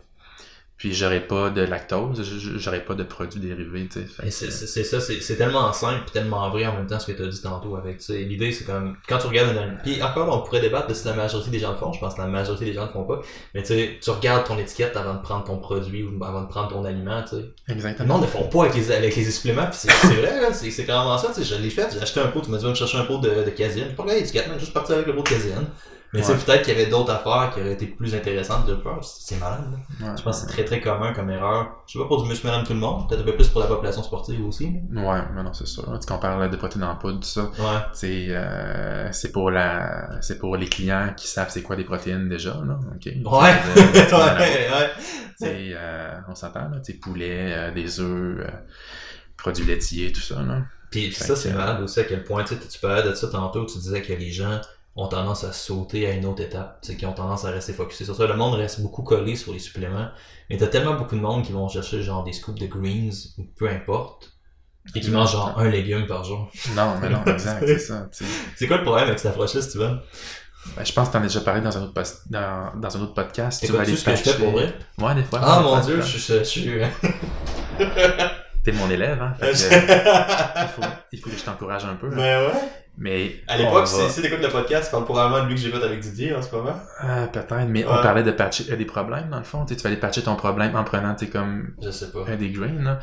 Puis 0.83 0.93
j'aurai 0.93 1.21
pas 1.21 1.49
de 1.51 1.61
lactose, 1.63 2.25
j- 2.25 2.55
j'aurai 2.57 2.85
pas 2.85 2.95
de 2.95 3.05
produits 3.05 3.39
dérivés, 3.39 3.87
tu 3.87 4.01
sais. 4.01 4.31
C'est 4.51 4.83
ça, 4.83 5.01
c'est 5.01 5.37
tellement 5.37 5.73
simple 5.73 6.03
et 6.09 6.11
tellement 6.11 6.51
vrai 6.51 6.67
en 6.67 6.73
même 6.75 6.89
temps 6.89 6.99
ce 6.99 7.07
que 7.07 7.13
tu 7.17 7.23
as 7.23 7.29
dit 7.29 7.41
tantôt 7.41 7.77
avec 7.77 7.99
tu 7.99 8.07
sais, 8.07 8.19
L'idée 8.25 8.51
c'est 8.51 8.65
comme 8.65 8.97
quand 9.09 9.19
tu 9.19 9.29
regardes 9.29 9.55
une 9.57 9.79
Puis 9.85 10.03
encore 10.03 10.37
on 10.37 10.45
pourrait 10.45 10.61
débattre 10.61 10.89
de 10.89 10.95
si 10.95 11.07
la 11.07 11.13
majorité 11.15 11.51
des 11.53 11.61
gens 11.61 11.71
le 11.71 11.77
font, 11.77 11.93
je 11.93 12.01
pense 12.01 12.15
que 12.15 12.21
la 12.21 12.27
majorité 12.27 12.65
des 12.65 12.73
gens 12.73 12.87
le 12.87 12.91
font 12.91 13.05
pas. 13.05 13.21
Mais 13.55 13.63
tu 13.63 13.69
sais, 13.69 13.99
tu 14.03 14.11
regardes 14.11 14.45
ton 14.45 14.59
étiquette 14.59 14.97
avant 14.97 15.15
de 15.15 15.23
prendre 15.23 15.45
ton 15.45 15.59
produit 15.59 16.03
ou 16.03 16.25
avant 16.25 16.43
de 16.43 16.49
prendre 16.49 16.67
ton 16.71 16.85
aliment, 16.85 17.23
tu 17.23 17.37
sais. 17.37 17.45
Exactement. 17.69 18.15
monde 18.15 18.23
ne 18.23 18.27
font 18.27 18.49
pas 18.49 18.63
avec 18.65 18.75
les, 18.75 18.91
avec 18.91 19.15
les 19.15 19.31
suppléments, 19.31 19.67
puis 19.67 19.79
c'est 19.79 20.15
vrai, 20.15 20.41
là, 20.41 20.53
c'est 20.53 20.85
carrément 20.85 21.17
ça, 21.17 21.29
tu 21.29 21.45
sais, 21.45 21.55
je 21.57 21.63
l'ai 21.63 21.71
fait, 21.71 21.91
j'ai 21.93 22.01
acheté 22.03 22.19
un 22.19 22.27
pot, 22.27 22.41
tu 22.41 22.51
m'as 22.51 22.57
dit 22.59 22.65
va 22.65 22.71
me 22.71 22.75
chercher 22.75 22.99
un 22.99 23.05
pot 23.05 23.19
de, 23.19 23.29
de 23.45 23.51
caséine, 23.51 23.85
j'ai 23.91 23.95
pas 23.95 24.03
regardé 24.03 24.23
l'étiquette, 24.23 24.49
mais 24.53 24.59
juste 24.59 24.73
parti 24.73 24.93
avec 24.93 25.07
le 25.07 25.15
pot 25.15 25.23
de 25.23 25.29
caséine. 25.29 25.67
Mais 26.13 26.21
tu 26.21 26.27
sais, 26.27 26.35
peut-être 26.37 26.63
qu'il 26.63 26.77
y 26.77 26.81
avait 26.81 26.91
d'autres 26.91 27.11
affaires 27.11 27.51
qui 27.55 27.61
auraient 27.61 27.73
été 27.73 27.87
plus 27.87 28.15
intéressantes 28.15 28.67
de 28.67 28.77
faire. 28.77 28.99
C'est 29.03 29.41
malade, 29.41 29.65
là. 29.71 30.11
Ouais, 30.11 30.17
Je 30.19 30.23
pense 30.23 30.43
que 30.43 30.47
c'est 30.47 30.53
très 30.53 30.65
très 30.65 30.81
commun 30.81 31.15
comme 31.15 31.31
erreur. 31.31 31.83
Je 31.87 31.95
sais 31.95 31.99
pas 31.99 32.07
pour 32.07 32.23
du 32.23 32.29
monsieur 32.29 32.49
madame 32.49 32.65
tout 32.67 32.75
le 32.75 32.81
monde, 32.81 33.09
peut-être 33.09 33.23
un 33.23 33.25
peu 33.25 33.35
plus 33.35 33.49
pour 33.49 33.63
la 33.63 33.67
population 33.67 34.03
sportive 34.03 34.45
aussi. 34.47 34.67
Ouais, 34.93 35.23
mais 35.35 35.43
non, 35.43 35.55
c'est 35.55 35.67
sûr. 35.67 35.85
Tu 35.99 36.07
compares 36.07 36.51
de 36.51 36.57
protéines 36.57 36.85
en 36.85 36.97
poudre, 36.97 37.21
tout 37.21 37.29
ça. 37.29 37.45
Ouais. 37.45 37.81
C'est 37.95 38.27
euh, 38.29 39.11
c'est 39.13 39.33
pour 39.33 39.51
la 39.51 40.21
c'est 40.21 40.39
pour 40.39 40.57
les 40.57 40.69
clients 40.69 41.15
qui 41.17 41.29
savent 41.29 41.49
c'est 41.49 41.63
quoi 41.63 41.77
des 41.77 41.85
protéines 41.85 42.29
déjà 42.29 42.61
là 42.63 42.79
Ouais. 43.05 43.13
Ouais, 43.23 44.69
ouais. 45.41 45.75
euh, 45.75 46.15
on 46.29 46.35
s'entend 46.35 46.69
là 46.69 46.81
tu 46.85 46.95
poulet 46.95 47.53
euh, 47.53 47.71
des 47.73 48.01
œufs 48.01 48.39
euh, 48.41 48.51
produits 49.37 49.65
laitiers 49.65 50.13
tout 50.13 50.21
ça 50.21 50.43
là 50.43 50.63
Puis 50.91 51.13
ça, 51.13 51.35
c'est 51.35 51.53
malade 51.53 51.81
aussi 51.83 52.01
à 52.01 52.05
quel 52.05 52.23
point, 52.23 52.45
tu 52.45 52.55
parlais 52.81 53.03
de 53.03 53.15
ça 53.15 53.29
tantôt, 53.29 53.65
tu 53.65 53.79
disais 53.79 54.03
que 54.03 54.13
les 54.13 54.31
gens 54.31 54.61
ont 54.95 55.09
tendance 55.09 55.45
à 55.45 55.53
sauter 55.53 56.07
à 56.07 56.13
une 56.13 56.27
autre 56.27 56.43
étape, 56.43 56.81
tu 56.83 56.89
sais, 56.93 56.97
qui 56.99 57.07
ont 57.07 57.15
tendance 57.15 57.45
à 57.47 57.51
rester 57.51 57.73
focusés 57.73 58.05
sur 58.05 58.15
ça. 58.15 58.27
Le 58.27 58.35
monde 58.37 58.55
reste 58.55 58.81
beaucoup 58.83 59.03
collé 59.03 59.37
sur 59.37 59.53
les 59.53 59.59
suppléments, 59.59 60.09
mais 60.51 60.59
t'as 60.59 60.67
tellement 60.67 60.95
beaucoup 60.95 61.17
de 61.17 61.21
monde 61.21 61.45
qui 61.45 61.53
vont 61.53 61.67
chercher 61.69 62.03
genre 62.03 62.25
des 62.25 62.33
scoops 62.33 62.61
de 62.61 62.67
greens, 62.67 63.35
ou 63.39 63.45
peu 63.57 63.69
importe, 63.71 64.33
et 64.95 65.01
qui 65.01 65.11
mangent 65.11 65.33
genre 65.33 65.59
un 65.59 65.69
légume 65.71 66.07
par 66.07 66.25
jour. 66.25 66.51
non 66.77 66.95
mais 67.01 67.09
non 67.09 67.25
exact 67.27 67.65
c'est 67.67 67.79
ça 67.79 68.09
tu. 68.15 68.25
C'est 68.57 68.67
quoi 68.67 68.79
le 68.79 68.83
problème 68.83 69.07
avec 69.07 69.19
cette 69.19 69.31
approche-là, 69.31 69.63
Steven? 69.63 70.01
Ben, 70.77 70.85
je 70.85 70.93
pense 70.93 71.09
que 71.09 71.15
t'en 71.15 71.19
as 71.21 71.23
déjà 71.23 71.41
parlé 71.41 71.61
dans 71.61 71.77
un 71.77 71.83
autre 71.83 72.03
dans, 72.31 72.73
dans 72.79 72.97
un 72.97 73.01
autre 73.01 73.15
podcast 73.15 73.61
C'est 73.61 73.69
quoi 73.73 73.81
aller 73.81 73.97
ce 73.97 74.05
que 74.05 74.11
je 74.15 74.17
fais 74.23 74.35
pour 74.35 74.53
vrai? 74.53 74.73
ouais 74.99 75.15
des 75.17 75.25
fois 75.25 75.41
Ah 75.43 75.61
mon 75.61 75.81
dieu, 75.81 76.01
je 76.01 76.07
suis... 76.19 76.21
Je 76.39 76.43
suis... 76.45 76.71
t'es 78.63 78.73
mon 78.73 78.89
élève 78.91 79.21
hein 79.21 79.35
fait 79.41 79.51
que, 79.53 80.63
il, 80.63 80.69
faut, 80.69 80.83
il 81.13 81.19
faut 81.19 81.31
que 81.31 81.37
je 81.37 81.43
t'encourage 81.43 81.85
un 81.85 81.95
peu 81.97 82.09
là. 82.11 82.17
Mais 82.17 82.47
ouais. 82.47 82.61
Mais 82.99 83.37
À 83.49 83.57
l'époque, 83.57 83.87
va- 83.87 84.09
si 84.09 84.23
t'écoutes 84.23 84.43
le 84.43 84.49
podcast, 84.49 84.87
tu 84.87 84.91
parles 84.93 85.05
probablement 85.05 85.43
de 85.45 85.49
lui 85.49 85.55
que 85.57 85.61
j'ai 85.61 85.71
fait 85.71 85.83
avec 85.83 86.01
Didier 86.01 86.35
en 86.35 86.43
ce 86.43 86.55
moment. 86.55 86.75
Ah, 87.01 87.27
peut-être, 87.33 87.67
mais 87.69 87.85
Ouais. 87.85 87.91
on 87.91 88.03
parlait 88.03 88.23
de 88.23 88.31
patcher 88.33 88.67
euh, 88.71 88.77
des 88.77 88.85
problèmes, 88.85 89.29
dans 89.31 89.39
le 89.39 89.45
fond. 89.45 89.65
Tu 89.65 89.75
sais, 89.75 89.77
tu 89.77 89.83
vas 89.85 89.89
aller 89.91 89.99
patcher 90.01 90.23
ton 90.23 90.37
problème 90.37 90.77
en 90.77 90.85
prenant, 90.85 91.17
sais, 91.17 91.29
comme 91.29 91.75
Je 91.83 91.91
sais 91.91 92.11
pas. 92.11 92.21
un 92.29 92.37
des 92.37 92.51
greens, 92.51 92.83
là. 92.85 93.01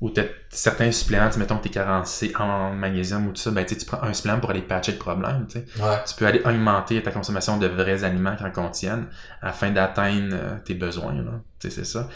Ou 0.00 0.10
t'as 0.10 0.24
certains 0.48 0.90
suppléments, 0.90 1.28
mettons 1.36 1.58
que 1.58 1.62
t'es 1.64 1.68
carencé 1.68 2.32
en 2.36 2.72
magnésium 2.72 3.28
ou 3.28 3.30
tout 3.30 3.40
ça, 3.40 3.52
ben, 3.52 3.64
tu 3.64 3.74
sais, 3.74 3.80
tu 3.80 3.86
prends 3.86 4.02
un 4.02 4.12
supplément 4.12 4.40
pour 4.40 4.50
aller 4.50 4.62
patcher 4.62 4.92
le 4.92 4.98
problème, 4.98 5.46
tu 5.48 5.60
sais. 5.60 5.82
Ouais. 5.82 5.96
Tu 6.08 6.14
peux 6.16 6.26
aller 6.26 6.42
augmenter 6.44 7.00
ta 7.02 7.12
consommation 7.12 7.56
de 7.56 7.68
vrais 7.68 8.02
aliments 8.02 8.34
qui 8.34 8.42
en 8.44 8.50
contiennent 8.50 9.06
afin 9.40 9.70
d'atteindre 9.70 10.34
euh, 10.34 10.56
tes 10.64 10.74
besoins, 10.74 11.14
là. 11.14 11.32
C'est 11.60 11.84
ça. 11.84 12.08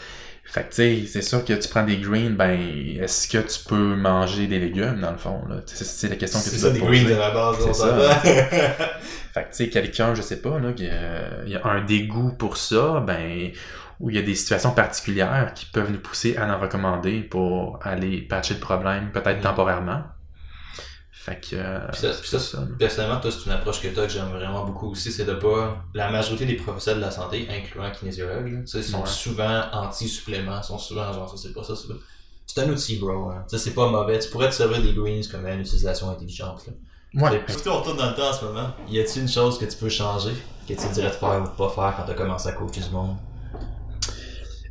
Fait 0.49 0.63
que, 0.63 0.69
tu 0.69 0.75
sais, 0.75 1.03
c'est 1.07 1.21
sûr 1.21 1.43
que 1.43 1.53
tu 1.53 1.67
prends 1.69 1.83
des 1.83 1.97
greens, 1.97 2.35
ben, 2.35 2.57
est-ce 3.01 3.27
que 3.27 3.37
tu 3.39 3.59
peux 3.67 3.95
manger 3.95 4.47
des 4.47 4.59
légumes, 4.59 5.01
dans 5.01 5.11
le 5.11 5.17
fond, 5.17 5.43
là? 5.49 5.57
C'est 5.65 5.83
c'est 5.85 6.07
la 6.09 6.15
question 6.15 6.39
que 6.39 6.45
C'est 6.45 6.51
tu 6.51 6.57
ça 6.57 6.69
dois 6.69 6.73
des 6.73 6.79
te 6.79 6.85
poser. 6.85 7.03
greens 7.03 7.15
à 7.15 7.19
la 7.19 7.31
base, 7.31 7.57
C'est 7.59 7.73
ça. 7.73 7.97
Fait 9.33 9.43
que, 9.43 9.49
tu 9.49 9.55
sais, 9.55 9.69
quelqu'un, 9.69 10.15
je 10.15 10.21
sais 10.21 10.41
pas, 10.41 10.57
là, 10.59 10.71
qui, 10.73 10.87
euh, 10.89 11.43
il 11.45 11.51
y 11.51 11.55
a 11.55 11.65
un 11.65 11.83
dégoût 11.83 12.31
pour 12.33 12.57
ça, 12.57 13.03
ben, 13.05 13.51
ou 13.99 14.09
il 14.09 14.15
y 14.15 14.19
a 14.19 14.21
des 14.21 14.35
situations 14.35 14.71
particulières 14.71 15.51
qui 15.53 15.65
peuvent 15.65 15.91
nous 15.91 15.99
pousser 15.99 16.37
à 16.37 16.47
en 16.47 16.59
recommander 16.59 17.21
pour 17.21 17.79
aller 17.83 18.21
patcher 18.21 18.53
le 18.55 18.59
problème, 18.61 19.11
peut-être 19.11 19.39
Mm. 19.39 19.41
temporairement. 19.41 20.01
Fait 21.27 21.41
que, 21.41 21.55
euh, 21.57 21.79
Puis 21.91 21.99
ça- 21.99 22.09
puis 22.21 22.29
ça, 22.29 22.39
c'est 22.39 22.51
ça. 22.55 22.61
là. 22.61 22.67
Personnellement, 22.79 23.19
toi, 23.19 23.29
c'est 23.31 23.45
une 23.47 23.51
approche 23.51 23.81
que 23.81 23.89
tu 23.89 23.93
que 23.95 24.07
j'aime 24.07 24.29
vraiment 24.29 24.63
beaucoup 24.63 24.91
aussi, 24.91 25.11
c'est 25.11 25.25
de 25.25 25.33
pas. 25.33 25.83
La 25.93 26.09
majorité 26.09 26.45
des 26.45 26.55
professionnels 26.55 27.01
de 27.01 27.05
la 27.05 27.11
santé, 27.11 27.45
incluant 27.49 27.91
kinésiologues, 27.91 28.65
sais, 28.65 28.81
sont 28.81 29.01
Ouais. 29.01 29.05
souvent 29.07 29.63
anti-suppléments, 29.73 30.63
sont 30.63 30.77
souvent 30.77 31.11
genre 31.11 31.29
ça, 31.29 31.35
c'est 31.35 31.53
pas 31.53 31.65
ça, 31.65 31.75
c'est 31.75 31.89
pas. 31.89 31.95
C'est 32.45 32.61
un 32.61 32.69
outil, 32.69 32.95
bro. 32.97 33.29
Hein. 33.29 33.43
C'est 33.49 33.73
pas 33.75 33.89
mauvais. 33.89 34.19
Tu 34.19 34.29
pourrais 34.29 34.47
te 34.49 34.55
servir 34.55 34.81
des 34.81 34.93
greens 34.93 35.27
comme 35.29 35.45
une 35.47 35.59
utilisation 35.59 36.09
intelligente. 36.09 36.63
Là. 36.65 36.73
Ouais. 37.29 37.43
Puis, 37.45 37.55
on 37.67 37.77
retourne 37.79 37.97
dans 37.97 38.09
le 38.09 38.15
temps 38.15 38.29
en 38.29 38.33
ce 38.33 38.45
moment. 38.45 38.69
Y 38.87 39.01
a-t-il 39.01 39.23
une 39.23 39.27
chose 39.27 39.59
que 39.59 39.65
tu 39.65 39.75
peux 39.75 39.89
changer, 39.89 40.31
que 40.65 40.73
tu 40.75 40.87
dirais 40.93 41.09
de 41.09 41.13
faire 41.15 41.41
ou 41.41 41.47
de 41.47 41.49
pas 41.57 41.69
faire 41.69 41.93
quand 41.97 42.03
t'as 42.07 42.13
commencé 42.13 42.47
à 42.47 42.53
coacher 42.53 42.79
du 42.79 42.89
monde? 42.91 43.17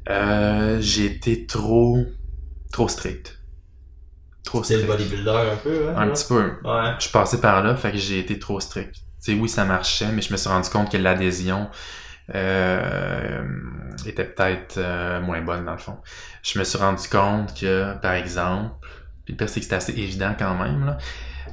Euh, 0.09 0.79
j'ai 0.81 1.05
été 1.07 1.45
trop, 1.47 1.99
trop 2.73 2.89
strict. 2.89 3.36
Trop 4.47 4.63
C'est 4.63 4.79
le 4.79 4.85
strict. 4.85 4.87
bodybuilder 4.87 5.31
un 5.53 5.57
peu, 5.57 5.91
hein? 5.91 5.97
Un 5.97 6.07
là? 6.07 6.13
petit 6.13 6.27
peu. 6.27 6.43
Ouais. 6.65 6.95
Je 6.99 7.03
suis 7.05 7.13
passé 7.13 7.41
par 7.41 7.63
là, 7.63 7.77
fait 7.77 7.93
que 7.93 7.99
j'ai 7.99 8.21
été 8.21 8.39
trop 8.39 8.61
strict. 8.61 8.95
Tu 8.95 9.01
sais, 9.21 9.35
oui, 9.35 9.49
ça 9.49 9.67
marchait, 9.67 10.13
mais 10.13 10.23
je 10.23 10.33
me 10.33 10.39
suis 10.39 10.49
rendu 10.49 10.71
compte 10.71 10.91
que 10.91 10.97
l'adhésion 10.99 11.69
euh, 12.35 13.43
était 14.07 14.25
peut-être 14.25 14.77
euh, 14.79 15.21
moins 15.21 15.43
bonne 15.43 15.65
dans 15.65 15.73
le 15.73 15.79
fond. 15.79 15.99
Je 16.43 16.59
me 16.59 16.65
suis 16.65 16.79
rendu 16.79 17.09
compte 17.09 17.55
que, 17.59 17.95
par 18.01 18.15
exemple, 18.15 18.75
puis 19.25 19.35
le 19.35 19.37
pire, 19.39 19.49
c'est 19.49 19.61
que 19.61 19.65
c'était 19.65 19.77
assez 19.77 19.93
évident 19.93 20.35
quand 20.39 20.55
même, 20.55 20.87
là. 20.87 20.99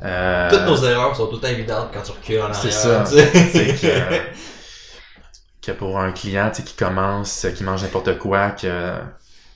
Euh, 0.04 0.50
Toutes 0.50 0.66
nos 0.66 0.84
erreurs 0.84 1.16
sont 1.16 1.28
tout 1.28 1.36
le 1.36 1.42
temps 1.42 1.48
évidentes 1.48 1.90
quand 1.94 2.02
tu 2.02 2.12
recules 2.12 2.42
en 2.42 2.52
arrière. 2.52 2.56
C'est 2.56 2.72
ça. 2.72 3.04
tu 3.08 3.16
sais. 3.18 3.32
c'est 3.52 3.82
que, 3.82 4.22
que 5.66 5.72
pour 5.72 6.00
un 6.00 6.12
client 6.12 6.50
tu 6.50 6.58
sais, 6.58 6.64
qui 6.64 6.76
commence, 6.76 7.48
qui 7.56 7.64
mange 7.64 7.84
n'importe 7.84 8.18
quoi, 8.20 8.52
que 8.52 8.98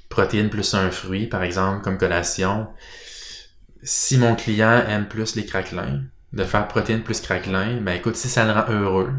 protéines 0.10 0.50
plus 0.50 0.74
un 0.74 0.90
fruit, 0.90 1.28
par 1.28 1.44
exemple, 1.44 1.84
comme 1.84 1.98
collation, 1.98 2.68
si 3.88 4.18
mon 4.18 4.36
client 4.36 4.84
aime 4.88 5.08
plus 5.08 5.36
les 5.36 5.46
craquelins, 5.46 6.02
de 6.34 6.44
faire 6.44 6.68
protéines 6.68 7.04
plus 7.04 7.22
craquelins, 7.22 7.80
ben 7.82 7.94
écoute, 7.94 8.18
si 8.18 8.28
ça 8.28 8.44
le 8.46 8.52
rend 8.52 8.66
heureux, 8.70 9.14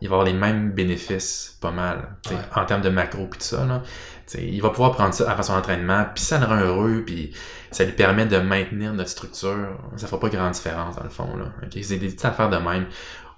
il 0.00 0.08
va 0.08 0.16
avoir 0.16 0.26
les 0.26 0.34
mêmes 0.34 0.70
bénéfices, 0.72 1.56
pas 1.60 1.70
mal, 1.70 2.16
Ouais. 2.30 2.36
en 2.54 2.64
termes 2.66 2.82
de 2.82 2.90
macro 2.90 3.26
puis 3.26 3.38
tout 3.40 3.46
ça, 3.46 3.64
là. 3.64 3.82
Il 4.38 4.60
va 4.60 4.68
pouvoir 4.68 4.92
prendre 4.92 5.14
ça 5.14 5.30
avant 5.30 5.42
son 5.42 5.54
entraînement, 5.54 6.04
puis 6.14 6.22
ça 6.22 6.38
le 6.38 6.44
rend 6.44 6.58
heureux, 6.60 7.02
puis 7.06 7.32
ça 7.70 7.84
lui 7.84 7.92
permet 7.92 8.26
de 8.26 8.36
maintenir 8.36 8.92
notre 8.92 9.08
structure. 9.08 9.78
Ça 9.96 10.06
fera 10.06 10.20
pas 10.20 10.28
grande 10.28 10.52
différence 10.52 10.96
dans 10.96 11.02
le 11.02 11.08
fond. 11.08 11.34
Là. 11.34 11.46
C'est 11.72 11.96
des 11.96 12.06
petites 12.08 12.26
affaires 12.26 12.50
de 12.50 12.58
même. 12.58 12.84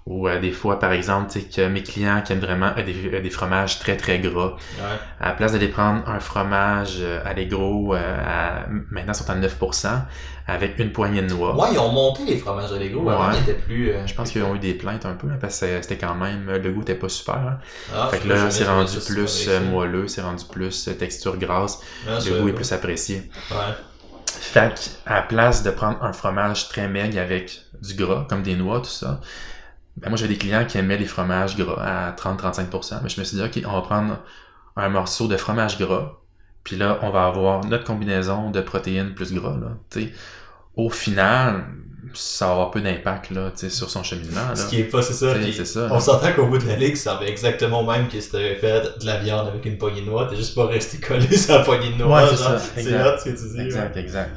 Ou 0.07 0.27
euh, 0.27 0.39
des 0.39 0.51
fois, 0.51 0.79
par 0.79 0.93
exemple, 0.93 1.31
tu 1.31 1.41
sais, 1.41 1.45
que 1.45 1.67
mes 1.67 1.83
clients 1.83 2.23
qui 2.25 2.33
aiment 2.33 2.39
vraiment 2.39 2.71
euh, 2.75 2.83
des, 2.83 3.13
euh, 3.13 3.21
des 3.21 3.29
fromages 3.29 3.79
très 3.79 3.95
très 3.97 4.17
gras, 4.19 4.55
Ouais. 4.79 4.97
à 5.19 5.27
la 5.29 5.33
place 5.35 5.51
d'aller 5.51 5.67
prendre 5.67 6.07
un 6.09 6.19
fromage 6.19 6.97
allégro, 7.23 7.93
euh, 7.93 8.17
à, 8.25 8.65
maintenant 8.89 9.13
ils 9.13 9.15
sont 9.15 9.29
à 9.29 9.35
9%, 9.35 10.01
avec 10.47 10.79
une 10.79 10.91
poignée 10.91 11.21
de 11.21 11.27
noix. 11.27 11.55
Ouais, 11.55 11.69
ils 11.73 11.77
ont 11.79 11.91
monté 11.91 12.25
les 12.25 12.37
fromages. 12.37 12.71
Avant, 12.71 12.75
Ouais. 13.29 13.35
ils 13.37 13.41
étaient 13.49 13.59
plus. 13.59 13.93
Je 14.07 14.13
pense 14.15 14.31
qu'ils 14.31 14.41
ont 14.41 14.55
eu 14.55 14.59
des 14.59 14.73
plaintes 14.73 15.05
un 15.05 15.13
peu, 15.13 15.27
là, 15.27 15.35
parce 15.39 15.59
que 15.59 15.81
c'était 15.83 15.97
quand 15.97 16.15
même, 16.15 16.49
le 16.49 16.71
goût 16.71 16.81
était 16.81 16.95
pas 16.95 17.07
super. 17.07 17.35
hein. 17.35 17.59
Ah, 17.95 18.07
fait 18.11 18.17
que 18.17 18.27
là, 18.27 18.49
c'est 18.49 18.65
rendu 18.65 18.97
plus 19.05 19.49
moelleux, 19.71 20.07
c'est 20.07 20.21
rendu 20.21 20.43
plus 20.51 20.89
texture 20.97 21.37
grasse, 21.37 21.79
Ah, 22.09 22.17
le 22.25 22.41
goût 22.41 22.49
est 22.49 22.53
plus 22.53 22.71
apprécié. 22.73 23.29
Ouais. 23.51 23.57
Fait 24.25 24.73
qu'à 25.05 25.15
la 25.17 25.21
place 25.21 25.61
de 25.63 25.69
prendre 25.69 26.03
un 26.03 26.11
fromage 26.13 26.69
très 26.69 26.87
maigre 26.87 27.19
avec 27.19 27.61
du 27.81 27.93
gras, 27.93 28.25
comme 28.27 28.41
des 28.41 28.55
noix, 28.55 28.79
tout 28.79 28.85
ça, 28.89 29.21
ben 29.97 30.09
moi 30.09 30.17
j'avais 30.17 30.33
des 30.33 30.37
clients 30.37 30.65
qui 30.65 30.77
aimaient 30.77 30.97
les 30.97 31.05
fromages 31.05 31.57
gras 31.57 31.81
à 31.81 32.11
30-35%. 32.11 32.99
Mais 33.03 33.09
je 33.09 33.19
me 33.19 33.25
suis 33.25 33.37
dit, 33.37 33.43
OK, 33.43 33.61
on 33.65 33.73
va 33.73 33.81
prendre 33.81 34.19
un 34.75 34.89
morceau 34.89 35.27
de 35.27 35.37
fromage 35.37 35.77
gras, 35.77 36.13
puis 36.63 36.75
là, 36.75 36.99
on 37.01 37.09
va 37.09 37.25
avoir 37.25 37.65
notre 37.65 37.83
combinaison 37.83 38.51
de 38.51 38.61
protéines 38.61 39.13
plus 39.13 39.33
gras. 39.33 39.57
Là. 39.59 40.03
Au 40.75 40.89
final, 40.89 41.65
ça 42.13 42.45
va 42.47 42.51
avoir 42.53 42.71
peu 42.71 42.81
d'impact 42.81 43.31
là, 43.31 43.51
sur 43.55 43.89
son 43.89 44.03
cheminement. 44.03 44.47
Là. 44.49 44.55
Ce 44.55 44.67
qui 44.67 44.79
est 44.79 44.85
pas, 44.85 45.01
c'est 45.01 45.13
ça. 45.13 45.33
C'est 45.51 45.65
ça. 45.65 45.87
On 45.91 45.99
s'entend 45.99 46.31
qu'au 46.33 46.47
bout 46.47 46.57
de 46.57 46.67
la 46.67 46.75
ligue, 46.75 46.95
ça 46.95 47.17
avait 47.17 47.29
exactement 47.29 47.83
même 47.83 48.07
que 48.07 48.19
si 48.19 48.31
t'avais 48.31 48.55
fait 48.55 48.99
de 48.99 49.05
la 49.05 49.17
viande 49.17 49.47
avec 49.47 49.65
une 49.65 49.77
poignée 49.77 50.01
de 50.01 50.07
noix, 50.07 50.27
t'es 50.29 50.35
juste 50.35 50.55
pas 50.55 50.67
resté 50.67 50.99
collé 50.99 51.35
sur 51.35 51.55
la 51.57 51.63
poignée 51.63 51.91
de 51.91 51.97
noix. 51.97 52.23
Ouais, 52.23 52.37
c'est 52.75 52.91
là 52.91 53.17
ce 53.17 53.25
que 53.25 53.29
tu 53.29 53.53
dis. 53.53 53.59
Exact, 53.59 53.97
exact. 53.97 54.31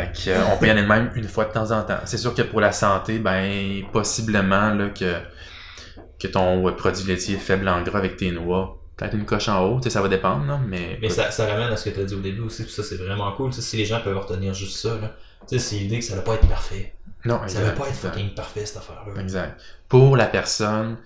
Fait 0.00 0.12
que, 0.24 0.30
euh, 0.30 0.40
on 0.52 0.56
peut 0.58 0.66
y 0.66 0.70
aller 0.70 0.82
de 0.82 0.86
même 0.86 1.10
une 1.14 1.28
fois 1.28 1.44
de 1.44 1.52
temps 1.52 1.70
en 1.70 1.82
temps. 1.82 1.98
C'est 2.04 2.18
sûr 2.18 2.34
que 2.34 2.42
pour 2.42 2.60
la 2.60 2.72
santé, 2.72 3.18
ben, 3.18 3.82
possiblement, 3.92 4.74
là, 4.74 4.88
que, 4.90 5.14
que 6.18 6.26
ton 6.28 6.72
produit 6.74 7.04
laitier 7.06 7.36
est 7.36 7.38
faible 7.38 7.68
en 7.68 7.82
gras 7.82 7.98
avec 7.98 8.16
tes 8.16 8.30
noix, 8.30 8.78
peut-être 8.96 9.14
une 9.14 9.24
coche 9.24 9.48
en 9.48 9.64
haut, 9.64 9.76
tu 9.76 9.84
sais, 9.84 9.90
ça 9.90 10.02
va 10.02 10.08
dépendre, 10.08 10.46
là, 10.46 10.60
mais. 10.66 10.98
Mais 11.00 11.08
ça, 11.08 11.30
ça 11.30 11.46
ramène 11.46 11.72
à 11.72 11.76
ce 11.76 11.88
que 11.88 11.94
tu 11.94 12.00
as 12.00 12.04
dit 12.04 12.14
au 12.14 12.20
début 12.20 12.40
aussi, 12.42 12.64
puis 12.64 12.72
ça 12.72 12.82
c'est 12.82 12.96
vraiment 12.96 13.30
cool. 13.32 13.52
Si 13.52 13.76
les 13.76 13.84
gens 13.84 14.00
peuvent 14.00 14.18
retenir 14.18 14.54
juste 14.54 14.76
ça, 14.78 14.94
là. 15.00 15.14
Tu 15.48 15.58
sais, 15.58 15.58
c'est 15.58 15.76
l'idée 15.76 15.98
que 16.00 16.04
ça 16.04 16.16
va 16.16 16.22
pas 16.22 16.34
être 16.34 16.48
parfait. 16.48 16.94
non, 17.24 17.36
Ça 17.46 17.60
va 17.60 17.68
exact, 17.68 17.78
pas 17.78 17.84
être 17.84 17.94
exact. 17.94 18.08
fucking 18.14 18.34
parfait 18.34 18.66
cette 18.66 18.76
affaire-là. 18.78 19.20
Exact. 19.22 19.60
Pour 19.88 20.16
la 20.16 20.26
personne 20.26 20.96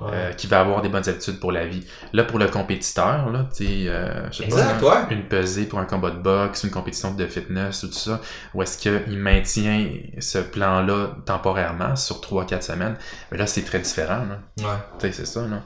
Ouais. 0.00 0.10
euh, 0.12 0.32
qui 0.32 0.46
va 0.46 0.60
avoir 0.60 0.80
des 0.82 0.88
bonnes 0.88 1.08
habitudes 1.08 1.40
pour 1.40 1.52
la 1.52 1.66
vie. 1.66 1.84
Là, 2.12 2.24
pour 2.24 2.38
le 2.38 2.46
compétiteur, 2.48 3.30
là, 3.30 3.46
tu 3.54 3.64
sais, 3.66 3.88
euh, 3.88 4.30
je 4.30 4.38
sais 4.38 4.44
Exact, 4.44 4.80
pas, 4.80 5.06
ouais. 5.06 5.14
une 5.14 5.24
pesée 5.24 5.66
pour 5.66 5.78
un 5.78 5.84
combat 5.84 6.10
de 6.10 6.18
boxe, 6.18 6.64
une 6.64 6.70
compétition 6.70 7.12
de 7.14 7.26
fitness 7.26 7.82
ou 7.82 7.88
tout 7.88 7.94
ça, 7.94 8.20
ou 8.54 8.62
est-ce 8.62 8.78
qu'il 8.78 9.18
maintient 9.18 9.88
ce 10.18 10.38
plan-là 10.38 11.16
temporairement 11.26 11.96
sur 11.96 12.20
3-4 12.20 12.62
semaines? 12.62 12.96
Mais 13.32 13.38
là, 13.38 13.46
c'est 13.46 13.62
très 13.62 13.80
différent, 13.80 14.24
là. 14.28 14.38
Ouais. 14.58 14.78
Tu 14.98 15.06
sais, 15.06 15.12
c'est 15.12 15.26
ça, 15.26 15.42
là. 15.42 15.62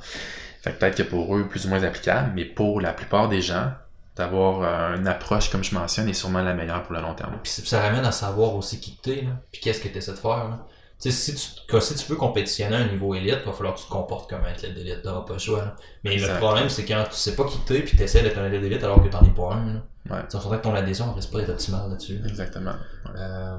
Fait 0.62 0.72
que 0.72 0.78
peut-être 0.78 0.96
que 0.96 1.02
pour 1.02 1.36
eux, 1.36 1.48
plus 1.48 1.66
ou 1.66 1.68
moins 1.68 1.82
applicable, 1.82 2.32
mais 2.34 2.44
pour 2.44 2.80
la 2.80 2.92
plupart 2.92 3.28
des 3.28 3.42
gens, 3.42 3.72
d'avoir 4.14 4.60
euh, 4.62 4.96
une 4.98 5.08
approche, 5.08 5.50
comme 5.50 5.64
je 5.64 5.74
mentionne, 5.74 6.06
est 6.08 6.12
sûrement 6.12 6.42
la 6.42 6.52
meilleure 6.54 6.82
pour 6.82 6.94
le 6.94 7.00
long 7.00 7.14
terme. 7.14 7.32
Puis 7.42 7.50
ça 7.64 7.80
ramène 7.80 8.04
à 8.04 8.12
savoir 8.12 8.54
aussi 8.54 8.78
qui 8.78 8.96
t'es, 9.02 9.22
là. 9.22 9.30
Puis 9.50 9.60
qu'est-ce 9.62 9.80
que 9.80 9.88
tu 9.88 9.96
essaies 9.98 10.10
de 10.12 10.16
faire, 10.18 10.48
là. 10.50 10.66
Si 11.10 11.34
tu, 11.34 11.80
si 11.80 11.94
tu 11.94 12.10
veux 12.10 12.16
compétitionner 12.16 12.76
à 12.76 12.78
un 12.78 12.86
niveau 12.86 13.14
élite, 13.14 13.38
il 13.42 13.46
va 13.46 13.52
falloir 13.52 13.74
que 13.74 13.80
tu 13.80 13.86
te 13.86 13.90
comportes 13.90 14.30
comme 14.30 14.44
un 14.44 14.52
athlète 14.52 14.74
d'élite, 14.74 15.02
t'auras 15.02 15.22
pas 15.22 15.32
le 15.32 15.38
choix, 15.40 15.58
là. 15.58 15.76
Mais 16.04 16.16
le 16.16 16.38
problème, 16.38 16.68
c'est 16.68 16.84
quand 16.84 17.04
tu 17.10 17.16
sais 17.16 17.34
pas 17.34 17.44
qui 17.44 17.58
t'es, 17.58 17.80
puis 17.80 17.96
t'essaies 17.96 18.22
d'être 18.22 18.38
un 18.38 18.44
athlète 18.44 18.62
d'élite 18.62 18.84
alors 18.84 19.02
que 19.02 19.08
t'en 19.08 19.22
es 19.24 19.30
pas 19.30 19.54
un, 19.54 19.74
là. 19.74 19.82
Ouais. 20.10 20.22
Tu 20.28 20.36
que 20.36 20.56
ton 20.56 20.74
adhésion, 20.74 21.06
elle 21.08 21.14
risque 21.14 21.32
pas 21.32 21.38
d'être 21.38 21.50
optimale 21.50 21.90
là-dessus. 21.90 22.20
Exactement. 22.26 22.72
Ouais. 23.06 23.12
Euh, 23.16 23.58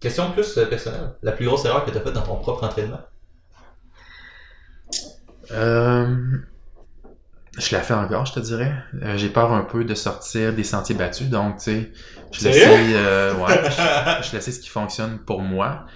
Question 0.00 0.30
plus 0.32 0.58
euh, 0.58 0.66
personnelle. 0.66 1.14
La 1.22 1.32
plus 1.32 1.46
grosse 1.46 1.64
erreur 1.64 1.84
que 1.84 1.90
tu 1.90 1.96
as 1.98 2.00
faite 2.00 2.12
dans 2.12 2.22
ton 2.22 2.36
propre 2.36 2.64
entraînement? 2.64 3.00
Euh, 5.52 6.38
je 7.58 7.74
la 7.74 7.82
fais 7.82 7.94
encore, 7.94 8.26
je 8.26 8.34
te 8.34 8.40
dirais. 8.40 8.72
Euh, 9.02 9.16
j'ai 9.16 9.28
peur 9.28 9.52
un 9.52 9.62
peu 9.62 9.84
de 9.84 9.94
sortir 9.94 10.52
des 10.52 10.64
sentiers 10.64 10.94
battus, 10.94 11.28
donc 11.28 11.58
tu 11.58 11.64
sais, 11.64 11.92
je 12.32 12.44
l'essaye, 12.44 12.94
euh, 12.94 13.34
ouais, 13.34 13.60
je, 13.64 14.28
je 14.28 14.34
l'essaie 14.34 14.52
ce 14.52 14.60
qui 14.60 14.68
fonctionne 14.68 15.18
pour 15.18 15.40
moi. 15.40 15.86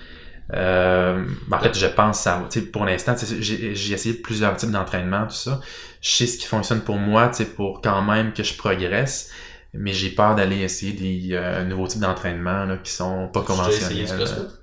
Euh, 0.53 1.25
ben, 1.47 1.59
en 1.59 1.61
fait, 1.61 1.79
je 1.79 1.87
pense 1.87 2.27
à, 2.27 2.43
tu 2.51 2.61
sais, 2.61 2.67
pour 2.67 2.85
l'instant, 2.85 3.15
tu 3.15 3.27
sais, 3.27 3.37
j'ai 3.41 3.75
j'ai 3.75 3.95
essayé 3.95 4.15
plusieurs 4.15 4.57
types 4.57 4.71
d'entraînement, 4.71 5.27
tout 5.27 5.35
ça. 5.35 5.61
Je 6.01 6.11
sais 6.11 6.27
ce 6.27 6.39
qui 6.39 6.47
fonctionne 6.47 6.81
pour 6.81 6.97
moi, 6.97 7.29
tu 7.29 7.37
sais, 7.37 7.45
pour 7.45 7.81
quand 7.83 8.03
même 8.03 8.33
que 8.33 8.43
je 8.43 8.55
progresse. 8.57 9.31
Mais 9.73 9.93
j'ai 9.93 10.11
peur 10.11 10.35
d'aller 10.35 10.63
essayer 10.63 10.93
des 10.93 11.29
euh, 11.37 11.63
nouveaux 11.65 11.87
types 11.87 12.01
d'entraînement 12.01 12.65
là, 12.65 12.77
qui 12.79 12.91
sont 12.91 13.29
pas 13.29 13.45
essayé 13.73 14.05
conventionnels. 14.05 14.07
du 14.07 14.13
CrossFit? 14.13 14.60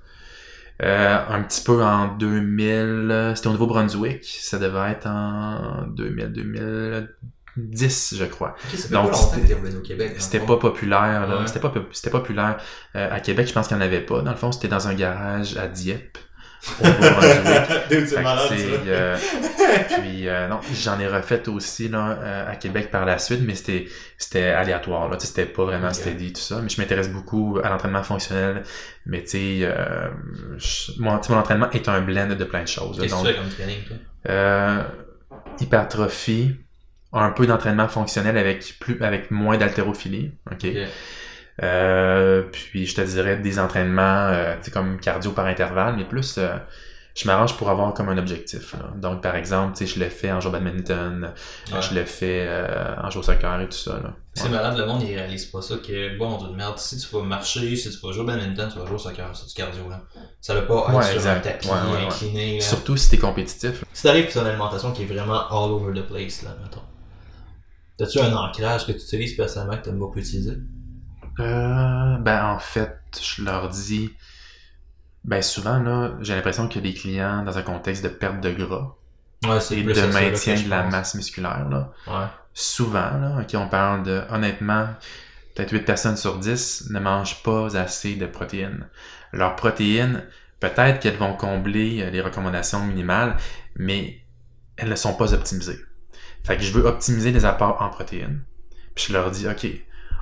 Euh, 0.82 1.18
un 1.28 1.42
petit 1.42 1.62
peu 1.64 1.82
en 1.82 2.06
2000, 2.16 2.68
euh, 3.10 3.34
c'était 3.34 3.48
au 3.48 3.52
Nouveau-Brunswick, 3.52 4.24
ça 4.24 4.58
devait 4.58 4.92
être 4.92 5.08
en 5.08 5.82
2000, 5.88 6.32
2010, 7.56 8.14
je 8.16 8.24
crois. 8.24 8.54
Donc, 8.92 9.10
c'était- 10.20 10.38
pas 10.38 10.56
populaire, 10.56 11.26
là. 11.26 11.38
Ouais. 11.40 11.46
C'était 11.46 11.58
pas, 11.60 11.70
populaire. 12.20 12.58
Euh, 12.94 13.08
à 13.10 13.18
Québec, 13.20 13.48
je 13.48 13.52
pense 13.52 13.66
qu'il 13.66 13.76
n'y 13.76 13.82
en 13.82 13.86
avait 13.86 14.02
pas. 14.02 14.22
Dans 14.22 14.30
le 14.30 14.36
fond, 14.36 14.52
c'était 14.52 14.68
dans 14.68 14.86
un 14.86 14.94
garage 14.94 15.56
à 15.56 15.66
Dieppe. 15.66 16.18
Dude, 17.90 18.06
c'est 18.06 18.22
malade, 18.22 18.52
euh, 18.86 19.16
puis 20.00 20.28
euh, 20.28 20.48
non, 20.48 20.60
j'en 20.74 20.98
ai 20.98 21.06
refait 21.06 21.48
aussi 21.48 21.88
là, 21.88 22.18
euh, 22.20 22.50
à 22.50 22.56
Québec 22.56 22.90
par 22.90 23.06
la 23.06 23.18
suite, 23.18 23.40
mais 23.42 23.54
c'était 23.54 23.86
c'était 24.16 24.46
aléatoire. 24.46 25.08
Là, 25.08 25.16
c'était 25.18 25.46
pas 25.46 25.64
vraiment 25.64 25.92
steady 25.92 26.32
tout 26.32 26.40
ça. 26.40 26.60
Mais 26.60 26.68
je 26.68 26.80
m'intéresse 26.80 27.10
beaucoup 27.10 27.58
à 27.62 27.68
l'entraînement 27.68 28.02
fonctionnel. 28.02 28.62
Mais 29.06 29.22
tu 29.22 29.62
sais, 29.62 29.72
mon, 30.98 31.20
mon 31.28 31.36
entraînement 31.36 31.70
est 31.70 31.88
un 31.88 32.00
blend 32.00 32.26
de 32.26 32.44
plein 32.44 32.62
de 32.62 32.68
choses. 32.68 32.98
Qu'est-ce 33.00 33.14
que 33.14 33.28
tu 33.28 33.34
comme 33.34 33.48
training, 33.50 33.78
toi? 33.84 34.84
hypertrophie, 35.60 36.54
un 37.12 37.30
peu 37.30 37.46
d'entraînement 37.46 37.88
fonctionnel 37.88 38.36
avec 38.36 38.78
plus 38.80 39.00
avec 39.02 39.30
moins 39.30 39.56
d'haltérophilie. 39.56 40.32
ok? 40.50 40.58
Ok. 40.64 40.76
Euh, 41.62 42.42
puis 42.52 42.86
je 42.86 42.94
te 42.94 43.00
dirais 43.00 43.36
des 43.36 43.58
entraînements 43.58 44.28
euh, 44.28 44.54
tu 44.58 44.64
sais, 44.66 44.70
comme 44.70 45.00
cardio 45.00 45.32
par 45.32 45.46
intervalle, 45.46 45.96
mais 45.96 46.04
plus 46.04 46.36
euh, 46.38 46.56
je 47.16 47.26
m'arrange 47.26 47.56
pour 47.56 47.68
avoir 47.68 47.94
comme 47.94 48.08
un 48.10 48.16
objectif. 48.18 48.74
là. 48.74 48.92
Donc 48.94 49.22
par 49.22 49.34
exemple, 49.34 49.76
tu 49.76 49.84
sais, 49.84 49.92
je 49.92 49.98
le 49.98 50.08
fais 50.08 50.30
en 50.30 50.40
jeu 50.40 50.50
de 50.50 50.52
badminton, 50.52 51.32
Ouais. 51.72 51.82
je 51.82 51.94
le 51.94 52.04
fais 52.04 52.48
en 53.02 53.10
jeu 53.10 53.22
soccer 53.22 53.60
et 53.60 53.64
tout 53.68 53.72
ça. 53.76 53.94
Là. 53.94 54.14
C'est 54.34 54.44
Ouais. 54.44 54.50
malade, 54.50 54.78
le 54.78 54.86
monde, 54.86 55.02
il 55.02 55.16
réalise 55.16 55.46
pas 55.46 55.60
ça, 55.60 55.74
que, 55.84 56.16
bon, 56.16 56.38
on 56.38 56.46
dit, 56.46 56.54
merde, 56.54 56.78
si 56.78 56.96
tu 56.96 57.08
vas 57.12 57.22
marcher, 57.24 57.74
si 57.74 57.90
tu 57.90 58.06
vas 58.06 58.12
jouer 58.12 58.22
au 58.22 58.26
badminton, 58.26 58.68
tu 58.72 58.78
vas 58.78 58.86
jouer 58.86 58.94
au 58.94 58.98
soccer, 58.98 59.28
c'est 59.34 59.48
du 59.48 59.54
cardio, 59.54 59.88
là. 59.90 60.00
Ça 60.40 60.54
va 60.54 60.62
pas 60.62 60.74
être 60.90 60.94
Ouais, 60.94 61.02
sur 61.02 61.14
exact. 61.16 61.38
un 61.38 61.50
tapis, 61.50 61.66
Ouais, 61.66 62.06
incliné, 62.06 62.58
là. 62.58 62.64
Surtout 62.64 62.96
si 62.96 63.10
t'es 63.10 63.18
compétitif. 63.18 63.84
Si 63.92 64.04
t'arrives 64.04 64.32
t'as 64.32 64.42
une 64.42 64.46
alimentation 64.46 64.92
qui 64.92 65.02
est 65.02 65.06
vraiment 65.06 65.48
all 65.50 65.72
over 65.72 66.00
the 66.00 66.06
place, 66.06 66.44
là, 66.44 66.50
mettons. 66.62 66.82
T'as-tu 67.98 68.20
un 68.20 68.32
ancrage 68.32 68.86
que 68.86 68.92
tu 68.92 68.98
utilises 68.98 69.34
personnellement 69.36 69.76
que 69.78 69.82
t'aimes 69.86 69.98
beaucoup 69.98 70.20
utiliser? 70.20 70.52
Euh, 71.40 72.16
ben 72.18 72.44
en 72.46 72.58
fait, 72.58 72.98
je 73.22 73.42
leur 73.44 73.68
dis 73.68 74.10
ben 75.24 75.42
souvent 75.42 75.78
là, 75.78 76.12
j'ai 76.20 76.34
l'impression 76.34 76.68
que 76.68 76.78
les 76.78 76.94
clients 76.94 77.42
dans 77.44 77.58
un 77.58 77.62
contexte 77.62 78.02
de 78.02 78.08
perte 78.08 78.40
de 78.40 78.50
gras 78.52 78.94
Ouais, 79.44 79.58
et 79.70 79.82
de 79.84 80.06
maintien 80.12 80.60
de 80.60 80.68
la 80.68 80.82
pense. 80.82 80.92
masse 80.92 81.14
musculaire 81.14 81.68
là, 81.68 81.92
Ouais. 82.06 82.26
souvent, 82.54 82.98
là, 83.18 83.38
ok, 83.40 83.50
on 83.54 83.68
parle 83.68 84.02
de, 84.02 84.22
honnêtement, 84.30 84.88
peut-être 85.54 85.72
8 85.72 85.82
personnes 85.84 86.16
sur 86.16 86.38
10 86.38 86.90
ne 86.90 87.00
mangent 87.00 87.42
pas 87.42 87.76
assez 87.76 88.16
de 88.16 88.26
protéines. 88.26 88.88
Leurs 89.32 89.56
protéines, 89.56 90.24
peut-être 90.60 91.00
qu'elles 91.00 91.16
vont 91.16 91.34
combler 91.34 92.02
euh, 92.02 92.10
les 92.10 92.20
recommandations 92.20 92.84
minimales, 92.84 93.36
mais 93.76 94.20
elles 94.76 94.88
ne 94.90 94.96
sont 94.96 95.14
pas 95.14 95.34
optimisées. 95.34 95.78
Fait 96.44 96.56
que 96.56 96.62
je 96.64 96.72
veux 96.72 96.86
optimiser 96.86 97.32
les 97.32 97.44
apports 97.44 97.80
en 97.82 97.90
protéines. 97.90 98.42
Puis 98.94 99.06
je 99.08 99.12
leur 99.12 99.30
dis, 99.30 99.48
OK, 99.48 99.66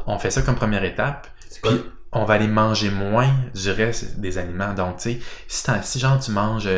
on 0.07 0.19
fait 0.19 0.31
ça 0.31 0.43
comme 0.43 0.55
première 0.55 0.85
étape, 0.85 1.29
puis 1.63 1.83
on 2.13 2.25
va 2.25 2.35
aller 2.35 2.49
manger 2.49 2.91
moins 2.91 3.31
du 3.55 3.71
reste 3.71 4.19
des 4.21 4.39
aliments. 4.39 4.73
Donc, 4.73 4.99
tu 4.99 5.13
sais, 5.13 5.21
si, 5.49 5.71
si 5.83 5.99
genre 5.99 6.19
tu 6.19 6.31
manges 6.31 6.69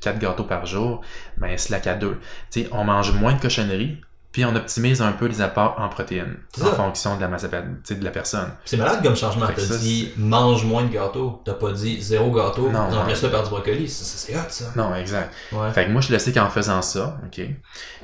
4 0.00 0.18
gâteaux 0.18 0.44
par 0.44 0.66
jour, 0.66 1.00
ben 1.38 1.56
slack 1.58 1.86
à 1.86 1.94
2. 1.94 2.18
Tu 2.50 2.62
sais, 2.62 2.68
on 2.72 2.84
mange 2.84 3.12
moins 3.12 3.34
de 3.34 3.40
cochonneries, 3.40 4.00
puis 4.30 4.44
on 4.44 4.54
optimise 4.54 5.00
un 5.00 5.12
peu 5.12 5.26
les 5.26 5.40
apports 5.40 5.76
en 5.78 5.88
protéines 5.88 6.36
en 6.60 6.64
ça. 6.66 6.72
fonction 6.72 7.16
de 7.16 7.22
la 7.22 7.28
masse 7.28 7.44
de 7.44 8.04
la 8.04 8.10
personne. 8.10 8.50
C'est 8.66 8.76
malade 8.76 9.02
comme 9.02 9.16
changement. 9.16 9.46
T'as 9.46 9.62
ça, 9.62 9.78
dit 9.78 10.12
mange 10.18 10.62
moins 10.66 10.84
de 10.84 10.92
gâteaux. 10.92 11.40
T'as 11.42 11.54
pas 11.54 11.72
dit 11.72 12.02
zéro 12.02 12.30
gâteau. 12.30 12.70
Non, 12.70 12.90
remplace 12.90 13.20
ça 13.20 13.30
par 13.30 13.44
du 13.44 13.48
brocoli. 13.48 13.88
Ça, 13.88 14.04
ça, 14.04 14.18
c'est 14.18 14.36
hot, 14.36 14.50
ça. 14.50 14.66
Non, 14.76 14.94
exact. 14.94 15.32
Ouais. 15.52 15.72
Fait 15.72 15.86
que 15.86 15.90
moi, 15.90 16.02
je 16.02 16.12
le 16.12 16.18
sais 16.18 16.32
qu'en 16.34 16.50
faisant 16.50 16.82
ça, 16.82 17.18
OK, 17.24 17.40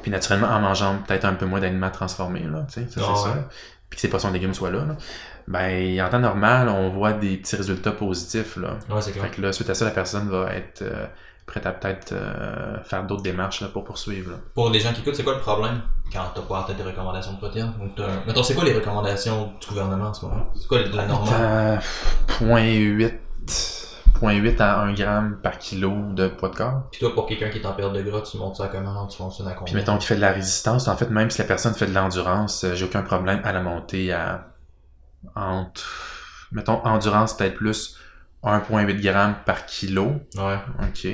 puis 0.00 0.10
naturellement 0.10 0.48
en 0.48 0.60
mangeant 0.60 0.96
peut-être 1.06 1.26
un 1.26 1.34
peu 1.34 1.44
moins 1.44 1.60
d'aliments 1.60 1.90
transformés, 1.90 2.46
là, 2.50 2.64
tu 2.66 2.80
sais, 2.80 2.86
ça 2.88 3.02
Ah 3.02 3.12
c'est 3.14 3.28
ouais. 3.28 3.34
sûr, 3.34 3.44
puis 3.92 3.96
que 3.96 4.00
ces 4.00 4.08
poissons 4.08 4.30
et 4.30 4.32
légumes 4.32 4.54
soient 4.54 4.70
là, 4.70 4.86
là, 4.86 4.96
ben, 5.46 6.00
en 6.00 6.08
temps 6.08 6.18
normal, 6.18 6.70
on 6.70 6.88
voit 6.88 7.12
des 7.12 7.36
petits 7.36 7.56
résultats 7.56 7.92
positifs, 7.92 8.56
là. 8.56 8.78
Ouais, 8.88 9.02
c'est 9.02 9.12
clair. 9.12 9.24
Fait 9.26 9.30
que 9.36 9.42
là, 9.42 9.52
suite 9.52 9.68
à 9.68 9.74
ça, 9.74 9.84
la 9.84 9.90
personne 9.90 10.30
va 10.30 10.50
être 10.54 10.80
euh, 10.80 11.04
prête 11.44 11.66
à 11.66 11.72
peut-être 11.72 12.12
euh, 12.12 12.82
faire 12.84 13.04
d'autres 13.04 13.22
démarches 13.22 13.60
là, 13.60 13.68
pour 13.68 13.84
poursuivre. 13.84 14.30
là. 14.30 14.36
Pour 14.54 14.70
les 14.70 14.80
gens 14.80 14.94
qui 14.94 15.02
écoutent, 15.02 15.14
c'est 15.14 15.24
quoi 15.24 15.34
le 15.34 15.40
problème 15.40 15.82
quand 16.10 16.22
t'as 16.34 16.40
pas 16.40 16.60
atteint 16.60 16.72
tes 16.72 16.82
recommandations 16.82 17.34
de 17.34 17.36
protéines? 17.38 17.74
Mettons, 18.26 18.42
c'est 18.42 18.54
quoi 18.54 18.64
les 18.64 18.72
recommandations 18.72 19.52
du 19.60 19.66
gouvernement 19.66 20.06
en 20.06 20.14
ce 20.14 20.24
moment? 20.24 20.46
C'est 20.58 20.66
quoi 20.66 20.78
la 20.80 21.04
normale? 21.06 21.34
Euh, 21.38 21.76
0.8 22.40 23.81
0.8 24.22 24.60
à 24.60 24.80
1 24.82 24.92
gramme 24.94 25.38
par 25.42 25.58
kilo 25.58 25.92
de 26.12 26.28
poids 26.28 26.48
de 26.50 26.56
corps. 26.56 26.88
Puis 26.90 27.00
toi, 27.00 27.14
pour 27.14 27.26
quelqu'un 27.26 27.50
qui 27.50 27.58
est 27.58 27.66
en 27.66 27.72
perte 27.72 27.92
de 27.92 28.02
gras, 28.02 28.20
tu 28.22 28.36
montes 28.36 28.56
ça 28.56 28.64
à 28.64 28.68
comment? 28.68 29.06
Tu 29.06 29.16
fonctionnes 29.18 29.48
à 29.48 29.50
Puis 29.50 29.58
combien? 29.58 29.74
mettons 29.74 29.98
qu'il 29.98 30.06
fait 30.06 30.16
de 30.16 30.20
la 30.20 30.32
résistance, 30.32 30.88
en 30.88 30.96
fait, 30.96 31.10
même 31.10 31.30
si 31.30 31.38
la 31.40 31.46
personne 31.46 31.74
fait 31.74 31.86
de 31.86 31.94
l'endurance, 31.94 32.64
euh, 32.64 32.74
j'ai 32.74 32.84
aucun 32.84 33.02
problème 33.02 33.40
à 33.44 33.52
la 33.52 33.60
monter 33.60 34.12
à 34.12 34.48
entre 35.34 35.84
mettons 36.50 36.84
endurance 36.84 37.36
peut-être 37.36 37.54
plus 37.56 37.96
1.8 38.42 39.00
grammes 39.00 39.36
par 39.46 39.66
kilo. 39.66 40.20
Ouais. 40.36 40.58
OK. 40.82 41.08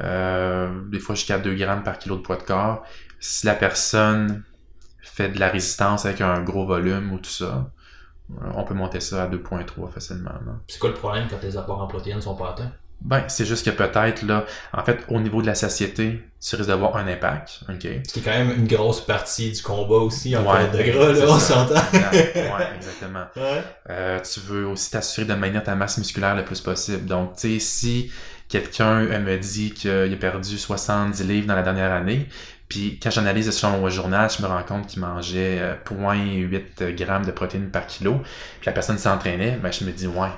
Euh, 0.00 0.80
des 0.90 0.98
fois 0.98 1.14
jusqu'à 1.14 1.38
2 1.38 1.54
grammes 1.54 1.82
par 1.82 1.98
kilo 1.98 2.16
de 2.16 2.22
poids 2.22 2.36
de 2.36 2.42
corps. 2.42 2.82
Si 3.20 3.46
la 3.46 3.54
personne 3.54 4.42
fait 5.00 5.28
de 5.28 5.38
la 5.38 5.48
résistance 5.48 6.06
avec 6.06 6.20
un 6.20 6.40
gros 6.42 6.66
volume 6.66 7.12
ou 7.12 7.18
tout 7.18 7.30
ça, 7.30 7.70
on 8.54 8.64
peut 8.64 8.74
monter 8.74 9.00
ça 9.00 9.24
à 9.24 9.28
2.3 9.28 9.90
facilement. 9.90 10.30
là. 10.30 10.52
C'est 10.68 10.78
quoi 10.78 10.90
le 10.90 10.96
problème 10.96 11.26
quand 11.30 11.36
tes 11.38 11.56
apports 11.56 11.80
en 11.82 11.86
protéines 11.86 12.20
sont 12.20 12.34
pas 12.34 12.50
atteints? 12.50 12.72
Ben, 13.04 13.24
c'est 13.26 13.44
juste 13.44 13.66
que 13.66 13.70
peut-être, 13.70 14.22
là, 14.22 14.46
en 14.72 14.84
fait, 14.84 15.00
au 15.08 15.18
niveau 15.18 15.42
de 15.42 15.46
la 15.48 15.56
satiété, 15.56 16.22
tu 16.40 16.54
risques 16.54 16.68
d'avoir 16.68 16.96
un 16.96 17.08
impact. 17.08 17.62
OK? 17.68 17.80
Ce 18.06 18.12
qui 18.12 18.20
est 18.20 18.22
quand 18.22 18.30
même 18.30 18.52
une 18.52 18.68
grosse 18.68 19.04
partie 19.04 19.50
du 19.50 19.60
combat 19.60 19.96
aussi 19.96 20.36
en 20.36 20.44
Ouais, 20.44 20.68
de 20.70 20.92
gras, 20.92 21.12
là, 21.12 21.24
on 21.28 21.38
s'entend. 21.40 21.74
Ouais, 21.74 22.68
exactement. 22.76 23.24
Ouais. 23.36 23.62
Euh, 23.90 24.20
tu 24.20 24.38
veux 24.40 24.66
aussi 24.68 24.92
t'assurer 24.92 25.26
de 25.26 25.34
maintenir 25.34 25.64
ta 25.64 25.74
masse 25.74 25.98
musculaire 25.98 26.36
le 26.36 26.44
plus 26.44 26.60
possible. 26.60 27.04
Donc, 27.06 27.34
tu 27.36 27.54
sais, 27.54 27.58
si 27.58 28.12
quelqu'un 28.48 29.00
euh, 29.00 29.18
me 29.18 29.36
dit 29.36 29.72
qu'il 29.72 29.90
a 29.90 30.16
perdu 30.16 30.56
70 30.56 31.24
livres 31.24 31.48
dans 31.48 31.56
la 31.56 31.62
dernière 31.62 31.90
année, 31.92 32.28
puis 32.72 32.98
quand 33.02 33.10
j'analyse 33.10 33.50
son 33.50 33.86
journal, 33.90 34.30
je 34.30 34.42
me 34.42 34.48
rends 34.48 34.62
compte 34.62 34.86
qu'il 34.86 35.00
mangeait 35.02 35.58
euh, 35.60 35.74
0.8 35.84 36.94
grammes 36.94 37.26
de 37.26 37.30
protéines 37.30 37.70
par 37.70 37.86
kilo, 37.86 38.14
puis 38.60 38.66
la 38.66 38.72
personne 38.72 38.96
s'entraînait, 38.98 39.58
ben 39.62 39.70
je 39.70 39.84
me 39.84 39.90
dis, 39.92 40.06
ouais, 40.06 40.28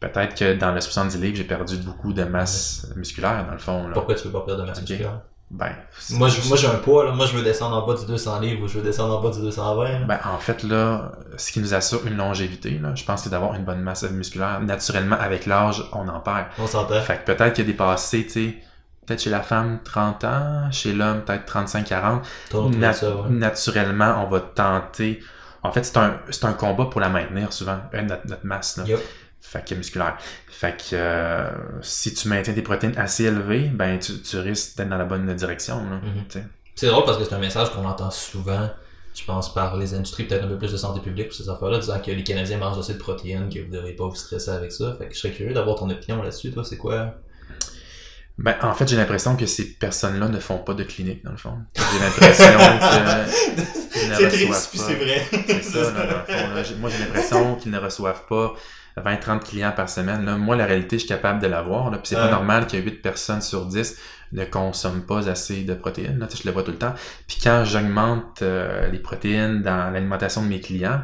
peut-être 0.00 0.34
que 0.34 0.54
dans 0.54 0.72
le 0.72 0.80
70 0.80 1.18
livres, 1.20 1.36
j'ai 1.36 1.44
perdu 1.44 1.76
beaucoup 1.76 2.12
de 2.14 2.24
masse 2.24 2.86
musculaire, 2.96 3.44
dans 3.46 3.52
le 3.52 3.58
fond. 3.58 3.86
Là. 3.88 3.92
Pourquoi 3.94 4.14
tu 4.14 4.24
veux 4.28 4.32
pas 4.32 4.40
perdre 4.46 4.62
de 4.62 4.66
masse 4.68 4.80
musculaire? 4.80 5.20
Ben, 5.50 5.72
Moi, 6.10 6.28
je- 6.30 6.48
moi, 6.48 6.56
j'ai 6.56 6.66
un 6.66 6.76
poids, 6.76 7.04
là. 7.04 7.12
Moi, 7.12 7.26
je 7.26 7.36
veux 7.36 7.42
descendre 7.44 7.76
en 7.76 7.86
bas 7.86 7.94
du 7.94 8.06
200 8.06 8.40
livres 8.40 8.64
ou 8.64 8.66
je 8.66 8.78
veux 8.78 8.82
descendre 8.82 9.18
en 9.18 9.20
bas 9.20 9.30
du 9.30 9.40
220. 9.40 9.84
là. 10.00 10.04
Ben, 10.06 10.18
en 10.24 10.38
fait, 10.38 10.62
là, 10.64 11.12
ce 11.36 11.52
qui 11.52 11.60
nous 11.60 11.74
assure 11.74 12.04
une 12.06 12.16
longévité, 12.16 12.78
là, 12.82 12.94
je 12.94 13.04
pense, 13.04 13.22
c'est 13.24 13.30
d'avoir 13.30 13.54
une 13.54 13.64
bonne 13.64 13.80
masse 13.82 14.02
musculaire. 14.10 14.60
Naturellement, 14.62 15.16
avec 15.20 15.44
l'âge, 15.46 15.84
on 15.92 16.08
en 16.08 16.18
perd. 16.20 16.46
On 16.58 16.66
s'entend. 16.66 17.00
Fait 17.02 17.18
que 17.24 17.32
peut-être 17.32 17.52
qu'il 17.54 17.66
y 17.66 17.68
a 17.68 17.70
dépassé, 17.72 18.24
tu 18.24 18.30
sais, 18.30 18.54
peut-être 19.06 19.22
chez 19.22 19.30
la 19.30 19.40
femme 19.42 19.80
30 19.84 20.24
ans, 20.24 20.70
chez 20.70 20.92
l'homme 20.92 21.22
peut-être 21.22 21.44
35-40. 21.46 22.22
Toi, 22.50 22.60
on 22.64 22.70
trouve 22.70 22.76
Nat- 22.78 22.92
ça, 22.92 23.16
ouais. 23.16 23.28
Naturellement, 23.30 24.24
on 24.24 24.30
va 24.30 24.40
tenter. 24.40 25.20
En 25.62 25.72
fait, 25.72 25.84
c'est 25.84 25.96
un, 25.96 26.20
un 26.42 26.52
combat 26.52 26.86
pour 26.86 27.00
la 27.00 27.08
maintenir 27.08 27.52
souvent, 27.52 27.78
euh, 27.94 28.02
notre, 28.02 28.26
notre 28.26 28.44
masse. 28.46 28.76
Là. 28.76 28.84
Fait 29.40 29.62
que 29.66 29.74
musculaire. 29.74 30.16
Fait 30.48 30.76
que 30.76 30.94
euh, 30.94 31.50
si 31.82 32.14
tu 32.14 32.28
maintiens 32.28 32.54
des 32.54 32.62
protéines 32.62 32.96
assez 32.98 33.24
élevées, 33.24 33.68
ben 33.72 33.98
tu, 33.98 34.20
tu 34.22 34.38
risques 34.38 34.76
d'être 34.76 34.88
dans 34.88 34.96
la 34.96 35.04
bonne 35.04 35.32
direction. 35.34 35.80
Mhm. 35.80 36.24
sais. 36.28 36.44
C'est 36.74 36.86
drôle 36.88 37.04
parce 37.04 37.18
que 37.18 37.24
c'est 37.24 37.34
un 37.34 37.38
message 37.38 37.70
qu'on 37.70 37.84
entend 37.84 38.10
souvent, 38.10 38.68
je 39.14 39.24
pense, 39.24 39.52
par 39.54 39.76
les 39.76 39.94
industries, 39.94 40.24
peut-être 40.24 40.44
un 40.44 40.48
peu 40.48 40.58
plus 40.58 40.72
de 40.72 40.76
santé 40.76 41.00
publique 41.00 41.28
pour 41.28 41.36
ces 41.36 41.48
affaires-là, 41.48 41.78
disant 41.78 42.00
que 42.00 42.10
les 42.10 42.24
Canadiens 42.24 42.58
mangent 42.58 42.78
assez 42.78 42.94
de 42.94 42.98
protéines, 42.98 43.48
que 43.48 43.60
vous 43.60 43.68
ne 43.68 43.72
devrez 43.76 43.92
pas 43.92 44.06
vous 44.08 44.14
stresser 44.16 44.50
avec 44.50 44.72
ça. 44.72 44.96
Fait 44.98 45.06
que 45.06 45.14
je 45.14 45.20
serais 45.20 45.32
curieux 45.32 45.52
d'avoir 45.54 45.76
ton 45.78 45.88
opinion 45.90 46.20
là-dessus. 46.22 46.50
Toi, 46.50 46.64
c'est 46.64 46.78
quoi? 46.78 47.14
Ben, 48.36 48.56
en 48.62 48.74
fait, 48.74 48.88
j'ai 48.88 48.96
l'impression 48.96 49.36
que 49.36 49.46
ces 49.46 49.74
personnes-là 49.74 50.28
ne 50.28 50.40
font 50.40 50.58
pas 50.58 50.74
de 50.74 50.82
clinique, 50.82 51.24
dans 51.24 51.30
le 51.30 51.36
fond. 51.36 51.56
J'ai 51.76 51.98
l'impression 52.00 52.44
que. 52.44 53.70
c'est 53.92 54.08
reçoivent 54.08 54.28
triste, 54.28 54.70
puis 54.70 54.78
pas. 54.78 54.84
c'est 54.86 54.94
vrai. 54.94 55.26
C'est 55.30 55.62
ça, 55.62 55.92
là, 55.92 56.06
dans 56.06 56.18
le 56.18 56.38
fond, 56.38 56.54
là. 56.54 56.62
Moi, 56.80 56.90
j'ai 56.90 57.04
l'impression 57.04 57.54
qu'ils 57.54 57.70
ne 57.70 57.78
reçoivent 57.78 58.26
pas 58.28 58.54
20-30 58.96 59.40
clients 59.40 59.72
par 59.74 59.88
semaine, 59.88 60.24
là, 60.24 60.36
moi, 60.36 60.56
la 60.56 60.66
réalité, 60.66 60.96
je 60.96 61.00
suis 61.00 61.08
capable 61.08 61.40
de 61.40 61.46
l'avoir. 61.46 61.90
Puis 61.90 62.00
c'est 62.04 62.16
pas 62.16 62.30
normal 62.30 62.66
que 62.66 62.76
8 62.76 63.02
personnes 63.02 63.42
sur 63.42 63.66
10 63.66 63.98
ne 64.32 64.44
consomment 64.44 65.04
pas 65.04 65.28
assez 65.28 65.62
de 65.62 65.74
protéines. 65.74 66.18
Là, 66.18 66.26
Tu 66.26 66.36
sais, 66.36 66.42
je 66.42 66.48
le 66.48 66.52
vois 66.52 66.62
tout 66.62 66.72
le 66.72 66.78
temps. 66.78 66.94
Puis 67.26 67.38
quand 67.42 67.64
j'augmente 67.64 68.42
euh, 68.42 68.88
les 68.88 68.98
protéines 68.98 69.62
dans 69.62 69.92
l'alimentation 69.92 70.42
de 70.42 70.48
mes 70.48 70.60
clients, 70.60 71.02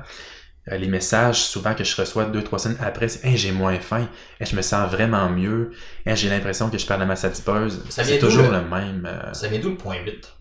les 0.78 0.88
messages 0.88 1.42
souvent 1.42 1.74
que 1.74 1.84
je 1.84 1.96
reçois 1.96 2.24
deux, 2.26 2.42
trois 2.42 2.58
semaines 2.58 2.78
après, 2.80 3.08
c'est 3.08 3.26
hey, 3.26 3.36
j'ai 3.36 3.52
moins 3.52 3.78
faim, 3.80 4.08
Hey, 4.40 4.46
je 4.46 4.56
me 4.56 4.62
sens 4.62 4.90
vraiment 4.90 5.28
mieux, 5.30 5.72
Hey, 6.06 6.16
j'ai 6.16 6.28
l'impression 6.28 6.70
que 6.70 6.78
je 6.78 6.86
perds 6.86 6.98
la 6.98 7.06
masse 7.06 7.24
adipeuse. 7.24 7.82
Ça 7.88 8.04
C'est 8.04 8.18
toujours 8.18 8.50
le- 8.50 8.58
le 8.58 8.64
même. 8.64 9.06
euh, 9.06 9.32
Ça 9.32 9.48
vient 9.48 9.60
d'où 9.60 9.70
le 9.70 9.76
point 9.76 9.96
8 10.04 10.32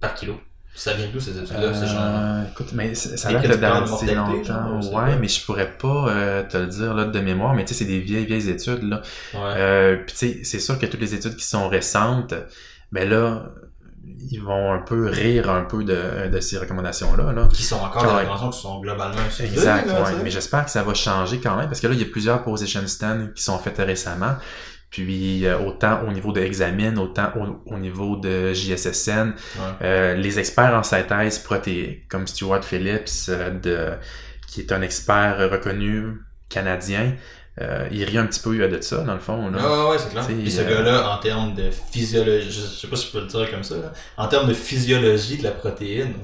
par 0.00 0.14
kilo? 0.14 0.38
Ça 0.76 0.92
vient 0.94 1.06
d'où 1.12 1.20
ces 1.20 1.38
études-là? 1.38 1.72
Genre... 1.72 1.96
Euh, 2.00 2.42
écoute, 2.50 2.72
mais 2.74 2.94
ça 2.96 3.32
date 3.32 3.46
d'assez 3.60 4.12
genre, 4.12 4.28
longtemps. 4.28 4.82
sais 4.82 4.94
Ouais, 4.94 5.16
mais 5.20 5.28
je 5.28 5.44
pourrais 5.44 5.70
pas 5.78 6.08
euh, 6.08 6.42
te 6.42 6.56
le 6.56 6.66
dire 6.66 6.94
là, 6.94 7.04
de 7.04 7.20
mémoire, 7.20 7.54
mais 7.54 7.64
tu 7.64 7.72
sais, 7.74 7.80
c'est 7.84 7.90
des 7.90 8.00
vieilles, 8.00 8.26
vieilles 8.26 8.48
études. 8.50 8.82
Là. 8.82 9.00
Ouais. 9.34 9.40
Euh, 9.56 9.96
Puis 10.04 10.16
tu 10.16 10.28
sais, 10.34 10.40
c'est 10.44 10.58
sûr 10.58 10.76
que 10.78 10.86
toutes 10.86 11.00
les 11.00 11.14
études 11.14 11.36
qui 11.36 11.44
sont 11.44 11.68
récentes, 11.68 12.34
ben 12.90 13.08
là, 13.08 13.52
ils 14.30 14.38
vont 14.42 14.72
un 14.72 14.78
peu 14.78 15.06
rire 15.08 15.50
un 15.50 15.62
peu 15.64 15.84
de, 15.84 16.28
de 16.28 16.40
ces 16.40 16.58
recommandations-là. 16.58 17.32
Là. 17.32 17.48
Qui 17.52 17.62
sont 17.62 17.76
encore 17.76 18.02
des 18.02 18.08
recommandations 18.08 18.50
qui 18.50 18.60
sont 18.60 18.80
globalement. 18.80 19.20
Exact, 19.40 19.86
là, 19.86 20.02
ouais. 20.02 20.10
Mais 20.22 20.30
j'espère 20.30 20.64
que 20.64 20.70
ça 20.70 20.82
va 20.82 20.94
changer 20.94 21.40
quand 21.40 21.56
même, 21.56 21.66
parce 21.68 21.80
que 21.80 21.86
là, 21.86 21.94
il 21.94 22.00
y 22.00 22.04
a 22.04 22.06
plusieurs 22.10 22.42
position 22.42 22.80
stands 22.86 23.28
qui 23.34 23.42
sont 23.42 23.58
faites 23.58 23.78
récemment. 23.78 24.36
Puis 24.90 25.44
euh, 25.44 25.58
autant 25.58 26.02
au 26.06 26.12
niveau 26.12 26.30
de 26.32 26.40
Examine, 26.40 26.98
autant 26.98 27.32
au, 27.36 27.74
au 27.74 27.78
niveau 27.78 28.16
de 28.16 28.52
JSSN, 28.52 29.32
Ouais. 29.56 29.62
euh, 29.82 30.14
les 30.14 30.38
experts 30.38 30.72
en 30.74 30.84
synthèse 30.84 31.40
protéique, 31.40 32.06
comme 32.08 32.28
Stuart 32.28 32.62
Phillips, 32.64 33.10
euh, 33.28 33.50
de, 33.58 33.88
qui 34.46 34.60
est 34.60 34.70
un 34.70 34.82
expert 34.82 35.50
reconnu 35.50 36.20
canadien, 36.48 37.12
euh, 37.60 37.88
il 37.92 38.02
rit 38.02 38.18
un 38.18 38.26
petit 38.26 38.40
peu 38.40 38.56
de 38.56 38.80
ça, 38.80 38.98
dans 39.04 39.14
le 39.14 39.20
fond. 39.20 39.48
Là. 39.48 39.58
Ouais, 39.58 39.90
ouais, 39.90 39.98
c'est 39.98 40.10
clair. 40.10 40.26
Puis 40.26 40.50
ce 40.50 40.62
euh, 40.62 40.68
gars-là, 40.68 41.14
en 41.14 41.18
termes 41.18 41.54
de 41.54 41.70
physiologie, 41.70 42.50
je 42.50 42.60
sais 42.60 42.88
pas 42.88 42.96
si 42.96 43.06
je 43.06 43.12
peux 43.12 43.20
le 43.20 43.26
dire 43.26 43.48
comme 43.50 43.62
ça, 43.62 43.76
là, 43.76 43.92
en 44.16 44.26
termes 44.26 44.48
de 44.48 44.54
physiologie 44.54 45.38
de 45.38 45.44
la 45.44 45.52
protéine, 45.52 46.14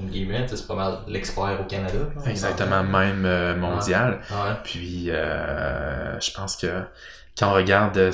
c'est 0.47 0.67
pas 0.67 0.75
mal 0.75 0.99
l'expert 1.07 1.57
au 1.61 1.63
Canada. 1.63 1.99
là, 2.15 2.29
Exactement, 2.29 2.83
même 2.83 3.23
euh, 3.25 3.55
mondial. 3.55 4.19
Ouais. 4.29 4.55
Puis, 4.65 5.09
euh, 5.09 6.19
je 6.19 6.31
pense 6.31 6.57
que 6.57 6.81
quand 7.39 7.51
on 7.51 7.53
regarde 7.53 7.97
euh, 7.97 8.11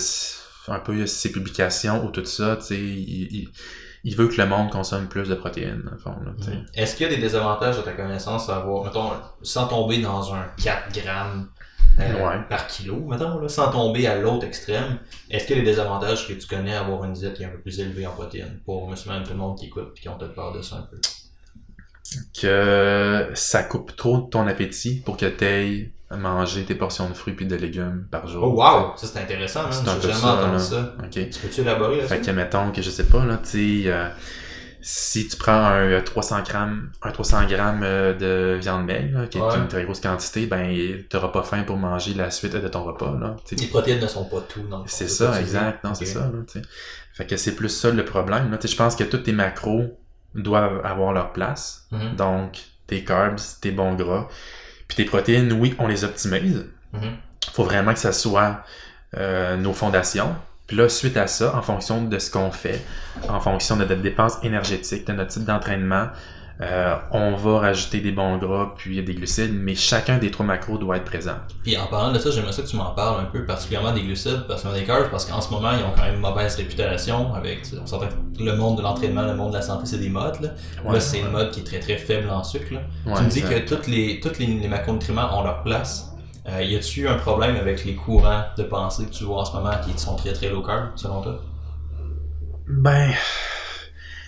un 0.67 0.80
peu 0.80 1.08
ses 1.08 1.32
publications 1.32 2.06
ou 2.06 2.12
tout 2.12 2.25
ça, 2.25 2.56
tu 2.58 2.65
sais, 2.65 2.75
il, 2.75 3.36
il, 3.36 3.49
il 4.03 4.15
veut 4.15 4.27
que 4.27 4.39
le 4.39 4.47
monde 4.47 4.69
consomme 4.69 5.08
plus 5.08 5.27
de 5.27 5.36
protéines, 5.36 5.82
dans 5.84 5.91
le 5.91 5.97
fond. 5.97 6.15
Est-ce 6.75 6.95
qu'il 6.95 7.10
y 7.10 7.12
a 7.12 7.15
des 7.15 7.21
désavantages 7.21 7.80
à 7.80 7.82
ta 7.82 7.93
connaissance 7.93 8.47
à 8.47 8.58
avoir, 8.58 8.86
mettons, 8.86 9.10
sans 9.41 9.67
tomber 9.67 9.97
dans 10.01 10.34
un 10.34 10.45
4 10.63 10.93
grammes 10.93 11.49
Ouais. 11.97 12.39
par 12.47 12.67
kilo, 12.67 12.95
mettons, 13.07 13.39
là, 13.39 13.49
sans 13.49 13.71
tomber 13.71 14.05
à 14.05 14.15
l'autre 14.19 14.45
extrême, 14.45 14.99
est-ce 15.31 15.47
qu'il 15.47 15.57
y 15.57 15.60
a 15.60 15.63
des 15.63 15.71
désavantages 15.71 16.27
que 16.27 16.33
tu 16.33 16.47
connais 16.47 16.75
à 16.75 16.81
avoir 16.81 17.03
une 17.05 17.13
diète 17.13 17.33
qui 17.33 17.43
est 17.43 17.47
un 17.47 17.49
peu 17.49 17.60
plus 17.60 17.79
élevée 17.79 18.05
en 18.05 18.12
protéines 18.12 18.60
pour 18.65 18.88
monsieur, 18.88 19.10
tout 19.23 19.31
le 19.31 19.38
monde 19.38 19.57
qui 19.57 19.65
écoute 19.65 19.93
et 19.97 19.99
qui 19.99 20.07
ont 20.10 20.17
peut-être 20.17 20.36
peur 20.36 20.53
de 20.53 20.62
ça 20.62 20.75
un 20.75 20.81
peu? 20.83 20.97
Que 22.39 23.29
ça 23.33 23.63
coupe 23.63 23.95
trop 23.95 24.19
de 24.21 24.29
ton 24.29 24.47
appétit 24.47 25.01
pour 25.03 25.17
que 25.17 25.25
tu 25.25 25.43
ailles 25.43 25.91
manger 26.12 26.63
tes 26.63 26.75
portions 26.75 27.10
de 27.10 27.13
fruits 27.13 27.33
puis 27.33 27.45
de 27.45 27.55
légumes 27.55 28.07
par 28.10 28.27
jour. 28.27 28.43
Oh 28.43 28.62
wow! 28.62 28.95
Ça 28.95 29.07
c'est 29.07 29.19
intéressant, 29.19 29.65
hein? 29.65 29.71
C'est 29.71 29.89
un 29.89 29.95
J'ai 29.95 30.01
peu 30.01 30.07
jamais 30.07 30.21
ça, 30.21 30.36
entendu 30.36 30.63
ça. 30.63 30.95
Tu 31.12 31.39
peux-tu 31.41 31.62
élaborer 31.62 31.97
là-dessus? 31.97 32.13
Fait 32.13 32.21
que 32.21 32.31
mettons 32.31 32.71
que 32.71 32.81
je 32.81 32.89
sais 32.89 33.07
pas 33.07 33.25
là, 33.25 33.38
tu 33.43 33.83
sais, 33.83 33.89
euh, 33.91 34.07
si 34.82 35.28
tu 35.28 35.38
prends 35.38 35.52
un 35.66 35.86
euh, 35.92 36.02
300 36.02 36.42
grammes, 36.44 36.92
un 37.02 37.12
300 37.12 37.46
grammes 37.48 37.82
euh, 37.84 38.13
de 38.13 38.58
viande 38.60 38.86
maigre, 38.86 39.28
qui 39.30 39.38
est 39.38 39.42
Ouais. 39.42 39.56
une 39.58 39.68
très 39.68 39.84
grosse 39.84 40.00
quantité, 40.02 40.46
ben 40.46 40.76
t'auras 41.10 41.30
pas 41.30 41.44
faim 41.44 41.63
pour 41.63 41.78
manger 41.78 42.13
la 42.13 42.32
suite 42.32 42.56
de 42.56 42.68
ton 42.68 42.84
repas 42.84 43.18
là. 43.20 43.36
Les 43.52 43.68
protéines 43.68 44.00
ne 44.00 44.08
sont 44.08 44.26
pas 44.26 44.42
tout 44.42 44.63
C'est 44.86 45.10
ça, 45.10 45.40
exact. 45.40 45.84
Non, 45.84 45.94
c'est 45.94 46.06
ça. 46.06 46.20
Là, 46.22 46.62
fait 47.13 47.26
que 47.26 47.36
c'est 47.38 47.56
plus 47.56 47.70
ça 47.70 47.90
le 47.90 48.06
problème. 48.06 48.52
Là. 48.52 48.58
Je 48.63 48.76
pense 48.76 48.96
que 48.96 49.04
tous 49.04 49.18
tes 49.18 49.32
macros 49.32 49.98
doivent 50.36 50.86
avoir 50.86 51.13
leur 51.13 51.34
place. 51.34 51.88
Mhm. 51.92 52.16
Donc, 52.16 52.60
tes 52.86 53.04
carbs, 53.04 53.40
tes 53.60 53.72
bons 53.72 53.96
gras. 53.96 54.28
Puis 54.88 54.98
tes 54.98 55.06
protéines, 55.06 55.52
oui, 55.54 55.76
on 55.80 55.88
les 55.88 56.04
optimise. 56.04 56.66
Mhm. 56.94 57.18
faut 57.54 57.63
vraiment 57.63 57.94
que 57.94 58.00
ça 58.00 58.13
soit 58.13 58.63
euh, 59.18 59.58
nos 59.58 59.74
fondations. 59.74 60.36
Puis 60.67 60.75
là, 60.75 60.89
suite 60.89 61.15
à 61.15 61.27
ça, 61.27 61.56
en 61.56 61.62
fonction 61.62 62.03
de 62.03 62.19
ce 62.19 62.30
qu'on 62.30 62.51
fait, 62.51 62.86
en 63.30 63.39
fonction 63.39 63.77
de 63.77 63.86
notre 63.86 64.01
dépense 64.01 64.38
énergétique, 64.43 65.08
de 65.08 65.13
notre 65.13 65.32
type 65.32 65.45
d'entraînement, 65.45 66.08
euh, 66.60 66.95
on 67.12 67.36
va 67.36 67.60
rajouter 67.60 67.99
des 67.99 68.12
bons 68.12 68.38
gras 68.38 68.73
puis 68.75 69.01
des 69.03 69.13
glucides, 69.13 69.53
mais 69.53 69.75
chacun 69.75 70.17
des 70.17 70.32
trois 70.32 70.45
macros 70.45 70.77
doit 70.80 70.97
être 70.97 71.06
présent. 71.06 71.36
Puis 71.63 71.77
en 71.77 71.86
parlant 71.86 72.12
de 72.12 72.17
ça, 72.17 72.32
j'aimerais 72.32 72.51
ça 72.51 72.63
que 72.63 72.67
tu 72.67 72.75
m'en 72.75 72.91
parles 72.91 73.21
un 73.21 73.25
peu, 73.25 73.45
particulièrement 73.45 73.93
des 73.93 74.01
glucides, 74.01 74.45
parce 74.47 74.63
qu'on 74.63 74.73
des 74.73 74.84
carbs, 74.84 75.10
parce 75.12 75.25
qu'en 75.25 75.39
ce 75.39 75.51
moment, 75.51 75.71
ils 75.71 75.84
ont 75.84 75.93
quand 75.95 76.03
même 76.03 76.15
une 76.15 76.21
mauvaise 76.21 76.56
réputation 76.56 77.34
avec, 77.36 77.62
on 77.80 77.86
s'entend 77.86 78.08
que 78.08 78.43
le 78.43 78.56
monde 78.56 78.77
de 78.77 78.82
l'entraînement, 78.82 79.21
le 79.21 79.36
monde 79.36 79.51
de 79.51 79.58
la 79.58 79.62
santé, 79.62 79.86
c'est 79.86 79.99
des 79.99 80.10
modes, 80.10 80.41
là. 80.41 80.49
Ouais, 80.84 80.93
là, 80.93 80.99
c'est 80.99 81.17
ouais. 81.17 81.23
une 81.25 81.32
mode 81.32 81.51
qui 81.51 81.60
est 81.60 81.63
très 81.63 81.80
très 81.80 81.97
faible 81.97 82.30
en 82.30 82.43
sucre, 82.43 82.73
là. 82.73 82.82
Ouais, 83.06 83.13
tu 83.17 83.23
me 83.23 83.30
dis 83.30 83.39
exact. 83.39 83.65
que 83.65 83.75
toutes 83.75 83.88
les, 83.88 84.19
toutes 84.19 84.39
les, 84.39 84.47
les 84.47 84.67
macronutriments 84.67 85.39
ont 85.39 85.43
leur 85.43 85.62
place. 85.62 86.12
Euh, 86.47 86.63
y 86.63 86.75
a-tu 86.75 87.07
un 87.07 87.15
problème 87.15 87.57
avec 87.57 87.83
les 87.83 87.95
courants 87.95 88.45
de 88.57 88.63
pensée 88.63 89.05
que 89.05 89.12
tu 89.12 89.25
vois 89.25 89.41
en 89.41 89.45
ce 89.45 89.53
moment 89.53 89.73
qui 89.83 89.97
sont 89.99 90.15
très 90.15 90.31
très 90.33 90.49
low 90.49 90.63
carb, 90.63 90.91
selon 90.95 91.21
toi? 91.21 91.41
Ben, 92.67 93.13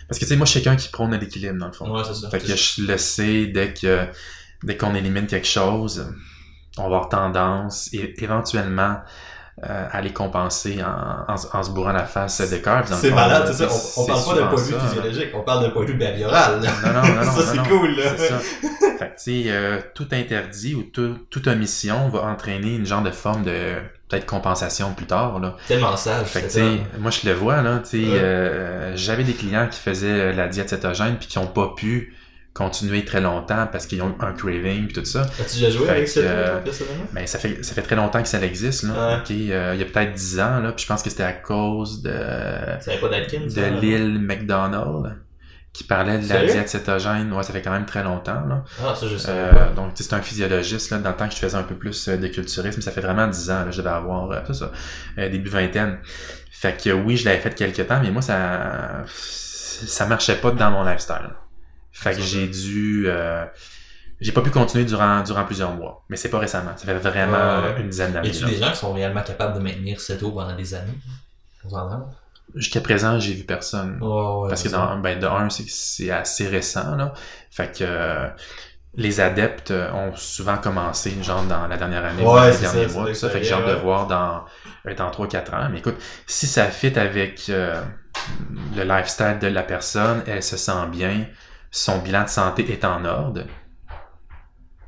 parce 0.07 0.17
que 0.17 0.25
tu 0.25 0.29
sais, 0.29 0.35
moi, 0.35 0.45
je 0.45 0.51
suis 0.51 0.61
quelqu'un 0.61 0.75
qui 0.75 0.89
prône 0.89 1.15
l'équilibre, 1.15 1.57
dans 1.59 1.67
le 1.67 1.71
fond. 1.71 1.89
Ouais, 1.95 2.03
c'est 2.03 2.15
ça. 2.15 2.29
Fait 2.29 2.39
que 2.39 2.47
je 2.47 2.81
le 2.81 2.97
sais, 2.97 3.45
dès 3.47 3.73
que 3.73 4.07
dès 4.63 4.75
qu'on 4.75 4.95
élimine 4.95 5.27
quelque 5.27 5.47
chose, 5.47 6.13
on 6.77 6.81
va 6.81 6.85
avoir 6.85 7.09
tendance, 7.09 7.93
et 7.93 8.15
éventuellement, 8.21 8.97
euh, 9.67 9.87
à 9.91 10.01
les 10.01 10.13
compenser 10.13 10.79
en, 10.83 11.31
en, 11.33 11.37
se- 11.37 11.47
en 11.55 11.63
se 11.63 11.71
bourrant 11.71 11.91
la 11.91 12.05
face 12.05 12.39
de 12.39 12.55
le 12.55 12.61
C'est 12.95 13.11
malade, 13.11 13.43
c'est 13.51 13.67
ça. 13.67 13.73
On, 13.97 14.03
on 14.03 14.05
parle 14.05 14.25
pas 14.25 14.35
d'un 14.35 14.47
point 14.47 14.61
de 14.61 14.67
vue 14.67 14.75
physiologique, 14.79 15.29
on 15.33 15.41
parle 15.41 15.63
d'un 15.63 15.69
point 15.71 15.81
de 15.83 15.87
vue 15.91 15.97
behavioral. 15.97 16.59
Non, 16.61 16.91
non, 16.93 17.01
non, 17.07 17.15
non. 17.25 17.31
Ça, 17.31 17.41
c'est 17.53 17.67
cool, 17.69 17.95
là. 17.95 18.17
Ça. 18.17 18.37
Fait 18.99 19.05
que, 19.09 19.15
tu 19.23 19.43
sais, 19.43 19.43
euh, 19.47 19.79
tout 19.95 20.07
interdit 20.11 20.75
ou 20.75 20.83
tout, 20.83 21.17
toute 21.29 21.47
omission 21.47 22.09
va 22.09 22.23
entraîner 22.23 22.75
une 22.75 22.85
genre 22.85 23.01
de 23.01 23.11
forme 23.11 23.43
de 23.43 23.75
peut-être 24.09 24.25
compensation 24.25 24.93
plus 24.93 25.05
tard, 25.05 25.39
là. 25.39 25.55
Tellement 25.67 25.95
sage. 25.97 26.25
Fait 26.27 26.41
que, 26.41 26.99
moi, 26.99 27.11
je 27.11 27.27
le 27.27 27.33
vois, 27.35 27.61
là, 27.61 27.79
tu 27.79 28.03
sais, 28.03 28.09
Ouais. 28.11 28.19
euh, 28.19 28.91
j'avais 28.95 29.23
des 29.23 29.33
clients 29.33 29.67
qui 29.69 29.79
faisaient 29.79 30.33
la 30.33 30.47
diète 30.47 30.69
cétogène 30.69 31.15
puis 31.17 31.27
qui 31.27 31.37
ont 31.37 31.47
pas 31.47 31.73
pu 31.75 32.15
continuer 32.53 33.05
très 33.05 33.21
longtemps 33.21 33.67
parce 33.71 33.85
qu'ils 33.85 34.01
ont 34.01 34.15
un 34.19 34.33
craving 34.33 34.85
puis 34.85 34.93
tout 34.93 35.05
ça. 35.05 35.21
As-tu 35.21 35.59
déjà 35.59 35.69
joué 35.69 35.85
Fait 35.85 35.91
avec 35.91 36.05
que, 36.05 36.09
ça, 36.09 36.19
euh, 36.21 36.59
personnellement? 36.61 37.05
Ben, 37.13 37.27
ça 37.27 37.39
fait, 37.39 37.63
ça 37.63 37.73
fait 37.73 37.81
très 37.81 37.95
longtemps 37.95 38.21
que 38.21 38.27
ça 38.27 38.41
existe, 38.41 38.83
là. 38.83 38.93
Ouais. 38.93 39.15
OK, 39.21 39.31
euh, 39.31 39.71
il 39.75 39.79
y 39.79 39.83
a 39.83 39.85
peut-être 39.85 40.13
10 40.13 40.39
ans, 40.39 40.59
là, 40.59 40.71
puis 40.71 40.83
je 40.83 40.87
pense 40.87 41.03
que 41.03 41.09
c'était 41.09 41.23
à 41.23 41.33
cause 41.33 42.01
de, 42.01 42.11
Ça 42.81 42.91
pas 42.99 43.07
de 43.09 43.49
ça? 43.49 43.69
Lil 43.69 44.19
McDonald 44.19 45.15
qui 45.73 45.83
parlait 45.83 46.17
de 46.17 46.27
la 46.27 46.45
diète 46.45 46.67
cétogène. 46.67 47.31
Ouais, 47.31 47.43
ça 47.43 47.53
fait 47.53 47.61
quand 47.61 47.71
même 47.71 47.85
très 47.85 48.03
longtemps, 48.03 48.45
là. 48.47 48.63
Ah, 48.83 48.95
ça, 48.95 49.07
je 49.07 49.17
sais 49.17 49.29
Euh, 49.29 49.73
donc, 49.73 49.93
tu 49.93 50.03
sais, 50.03 50.09
c'est 50.09 50.15
un 50.15 50.21
physiologiste, 50.21 50.91
là, 50.91 50.97
dans 50.97 51.11
le 51.11 51.15
temps 51.15 51.27
que 51.27 51.33
je 51.35 51.39
faisais 51.39 51.55
un 51.55 51.63
peu 51.63 51.75
plus 51.75 52.09
euh, 52.09 52.17
de 52.17 52.27
culturisme, 52.27 52.81
ça 52.81 52.91
fait 52.91 53.01
vraiment 53.01 53.27
10 53.27 53.51
ans, 53.51 53.65
là, 53.65 53.71
je 53.71 53.77
devais 53.77 53.93
avoir, 53.93 54.31
euh, 54.31 54.53
ça, 54.53 54.71
euh, 55.17 55.29
début 55.29 55.49
vingtaine. 55.49 55.99
Fait 56.51 56.75
que 56.81 56.89
oui, 56.89 57.15
je 57.15 57.25
l'avais 57.25 57.39
fait 57.39 57.53
quelques 57.53 57.87
temps, 57.87 58.01
mais 58.01 58.11
moi, 58.11 58.21
ça, 58.21 59.03
ça 59.05 60.05
marchait 60.07 60.35
pas 60.35 60.51
dans 60.51 60.71
mon 60.71 60.83
lifestyle. 60.83 61.29
Fait 61.99 62.13
que 62.15 62.21
j'ai 62.21 62.47
dû, 62.47 63.05
euh, 63.07 63.45
j'ai 64.21 64.31
pas 64.31 64.41
pu 64.41 64.49
continuer 64.51 64.85
durant, 64.85 65.21
durant 65.21 65.43
plusieurs 65.45 65.71
mois. 65.73 66.03
Mais 66.09 66.15
c'est 66.15 66.29
pas 66.29 66.39
récemment. 66.39 66.71
Ça 66.77 66.85
fait 66.85 66.93
vraiment 66.93 67.35
euh, 67.37 67.77
une 67.77 67.89
dizaine 67.89 68.11
Y 68.11 68.13
d'années. 68.13 68.29
a-tu 68.29 68.43
là. 68.43 68.49
des 68.49 68.57
gens 68.57 68.71
qui 68.71 68.77
sont 68.77 68.93
réellement 68.93 69.21
capables 69.23 69.53
de 69.57 69.59
maintenir 69.59 69.99
cette 69.99 70.23
eau 70.23 70.31
pendant 70.31 70.55
des 70.55 70.73
années? 70.73 70.97
Jusqu'à 72.55 72.81
présent, 72.81 73.19
j'ai 73.19 73.33
vu 73.33 73.43
personne. 73.43 73.99
Ouais, 74.01 74.07
ouais. 74.41 74.49
Parce 74.49 74.63
que 74.63 74.69
dans, 74.69 74.97
ben, 74.99 75.19
de 75.19 75.27
un, 75.27 75.49
c'est 75.49 76.09
assez 76.09 76.47
récent, 76.47 76.95
là. 76.95 77.13
Fait 77.51 77.77
que 77.77 77.83
euh, 77.83 78.27
les 78.95 79.19
adeptes 79.19 79.69
euh, 79.71 79.91
ont 79.91 80.15
souvent 80.15 80.57
commencé, 80.57 81.13
genre, 81.21 81.43
dans 81.43 81.67
la 81.67 81.77
dernière 81.77 82.03
année, 82.05 82.23
Ouais, 82.23 82.39
dans 82.39 82.45
les 82.45 82.57
derniers 82.57 82.87
ça, 82.89 82.99
mois, 82.99 83.13
ça. 83.13 83.29
Fait 83.29 83.39
que 83.41 83.45
j'ai 83.45 83.53
hâte 83.53 83.67
de 83.67 83.73
voir 83.73 84.07
dans, 84.07 84.45
dans 84.97 85.11
3-4 85.11 85.55
ans. 85.55 85.69
Mais 85.71 85.79
écoute, 85.79 85.97
si 86.25 86.47
ça 86.47 86.65
fit 86.65 86.97
avec 86.97 87.49
euh, 87.49 87.79
le 88.75 88.83
lifestyle 88.83 89.37
de 89.39 89.47
la 89.47 89.61
personne, 89.63 90.23
elle 90.25 90.41
se 90.41 90.57
sent 90.57 90.87
bien, 90.91 91.25
son 91.71 91.99
bilan 91.99 92.23
de 92.23 92.29
santé 92.29 92.71
est 92.71 92.83
en 92.85 93.03
ordre, 93.05 93.43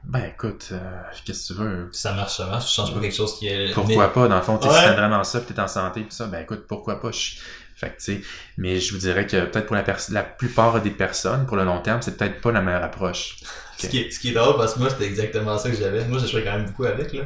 ben 0.03 0.23
écoute, 0.25 0.69
euh, 0.71 1.01
qu'est-ce 1.25 1.49
que 1.49 1.53
tu 1.53 1.59
veux? 1.59 1.89
Ça 1.91 2.13
marche, 2.13 2.37
ça 2.37 2.47
marche. 2.47 2.69
Je 2.69 2.73
change 2.75 2.93
pas 2.93 2.99
quelque 2.99 3.15
chose 3.15 3.37
qui 3.37 3.47
est. 3.47 3.71
Pourquoi 3.73 4.11
pas, 4.11 4.27
dans 4.27 4.35
le 4.35 4.41
fond, 4.41 4.57
tu 4.57 4.67
sais, 4.67 4.73
si 4.73 4.79
Ouais. 4.79 4.85
t'aimes 4.85 4.95
vraiment 4.99 5.23
ça, 5.23 5.39
puis 5.41 5.53
t'es 5.53 5.61
en 5.61 5.67
santé, 5.67 6.01
puis 6.01 6.13
ça, 6.13 6.25
ben 6.25 6.41
écoute, 6.41 6.65
pourquoi 6.67 6.99
pas? 6.99 7.11
Je... 7.11 7.35
Fait 7.75 7.89
que, 7.89 7.97
tu 7.97 8.15
sais, 8.17 8.21
mais 8.57 8.79
je 8.79 8.93
vous 8.93 8.99
dirais 8.99 9.25
que 9.25 9.45
peut-être 9.45 9.65
pour 9.67 9.75
la, 9.75 9.83
la 10.09 10.23
plupart 10.23 10.81
des 10.81 10.91
personnes, 10.91 11.45
pour 11.45 11.55
le 11.57 11.63
long 11.63 11.81
terme, 11.81 12.01
c'est 12.01 12.17
peut-être 12.17 12.41
pas 12.41 12.51
la 12.51 12.61
meilleure 12.61 12.83
approche. 12.83 13.37
Ce, 13.77 13.87
qui 13.87 13.99
est, 13.99 14.11
ce 14.11 14.19
qui 14.19 14.29
est 14.29 14.33
drôle 14.33 14.57
parce 14.57 14.75
que 14.75 14.79
moi, 14.79 14.91
c'était 14.91 15.05
exactement 15.05 15.57
ça 15.57 15.69
que 15.71 15.75
j'avais. 15.75 16.05
Moi, 16.05 16.19
je 16.19 16.27
jouais 16.27 16.43
quand 16.43 16.51
même 16.51 16.65
beaucoup 16.67 16.85
avec, 16.85 17.13
là. 17.13 17.23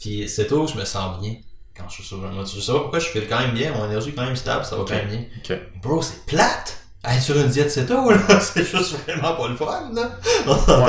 Puis, 0.00 0.26
cette 0.26 0.50
eau, 0.52 0.66
je 0.66 0.74
me 0.78 0.84
sens 0.86 1.20
bien 1.20 1.34
quand 1.76 1.86
je 1.88 1.94
suis 1.96 2.04
sur 2.04 2.24
un 2.24 2.30
mode. 2.30 2.46
Je 2.46 2.60
sais 2.60 2.72
pas 2.72 2.78
pourquoi 2.80 2.98
je 2.98 3.08
file 3.08 3.26
quand 3.28 3.40
même 3.40 3.52
bien, 3.52 3.72
mon 3.72 3.84
énergie 3.86 4.10
est 4.10 4.12
quand 4.12 4.24
même 4.24 4.36
stable, 4.36 4.64
ça 4.64 4.76
va 4.76 4.84
quand 4.88 4.94
même 4.94 5.08
bien. 5.08 5.24
Bro, 5.82 6.00
c'est 6.00 6.24
plate! 6.24 6.77
Sur 7.20 7.36
une 7.36 7.46
diète 7.46 7.70
céto, 7.70 8.10
là, 8.10 8.18
c'est 8.40 8.64
juste 8.64 8.96
vraiment 9.06 9.34
pas 9.34 9.48
le 9.48 9.54
fun, 9.56 9.90
là. 9.94 10.10
S'entend? 10.44 10.84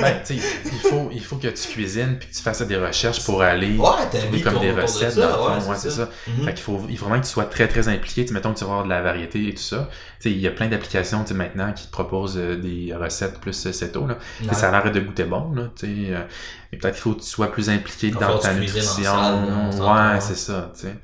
Ben, 0.00 0.22
tu 0.24 0.34
il 0.34 0.40
faut, 0.88 1.10
il 1.12 1.22
faut 1.22 1.36
que 1.36 1.48
tu 1.48 1.68
cuisines 1.68 2.16
puis 2.18 2.28
que 2.28 2.34
tu 2.34 2.42
fasses 2.42 2.62
des 2.62 2.76
recherches 2.76 3.24
pour 3.24 3.42
aller 3.42 3.76
Ouais, 3.76 3.88
t'as 4.10 4.20
trouver 4.20 4.40
comme 4.40 4.60
des 4.60 4.72
de 4.72 4.80
recettes 4.80 5.12
ça, 5.12 5.20
dans 5.20 5.28
le 5.54 5.60
fond. 5.60 5.66
ouais, 5.66 5.68
Ouais, 5.70 5.76
c'est 5.78 5.90
ça. 5.90 6.08
Mhm. 6.28 6.44
Fait 6.44 6.54
qu'il 6.54 6.62
faut, 6.62 6.80
il 6.88 6.96
faut 6.96 7.06
vraiment 7.06 7.20
que 7.20 7.26
tu 7.26 7.32
sois 7.32 7.44
très 7.44 7.66
très 7.66 7.88
impliqué. 7.88 8.24
Tu 8.24 8.32
mettons 8.32 8.54
que 8.54 8.58
tu 8.60 8.64
vas 8.64 8.70
avoir 8.70 8.84
de 8.84 8.88
la 8.90 9.02
variété 9.02 9.48
et 9.48 9.54
tout 9.54 9.62
ça. 9.62 9.88
Tu 10.20 10.28
sais, 10.28 10.30
il 10.30 10.38
y 10.40 10.46
a 10.46 10.52
plein 10.52 10.68
d'applications 10.68 11.22
tu 11.22 11.28
sais, 11.30 11.34
maintenant 11.34 11.72
qui 11.72 11.86
te 11.86 11.90
proposent 11.90 12.38
euh, 12.38 12.56
des 12.56 12.94
recettes 12.94 13.40
plus 13.40 13.66
euh, 13.66 13.72
ceto. 13.72 14.06
Là. 14.06 14.18
Ouais. 14.44 14.54
Ça 14.54 14.68
a 14.68 14.82
l'air 14.82 14.92
de 14.92 15.00
goûter 15.00 15.24
bon. 15.24 15.52
Là, 15.54 15.70
tu 15.76 15.86
sais, 15.86 16.14
euh, 16.14 16.22
mais 16.70 16.78
peut-être 16.78 16.94
qu'il 16.94 17.02
faut 17.02 17.14
que 17.14 17.20
tu 17.22 17.28
sois 17.28 17.50
plus 17.50 17.68
impliqué 17.68 18.10
dans 18.12 18.38
ta 18.38 18.54
nutrition. 18.54 19.02
salle, 19.02 19.44
ouais, 19.80 20.12
ouais. 20.14 20.20
c'est 20.20 20.36
ça. 20.38 20.70
Tu 20.74 20.82
sais. 20.86 20.94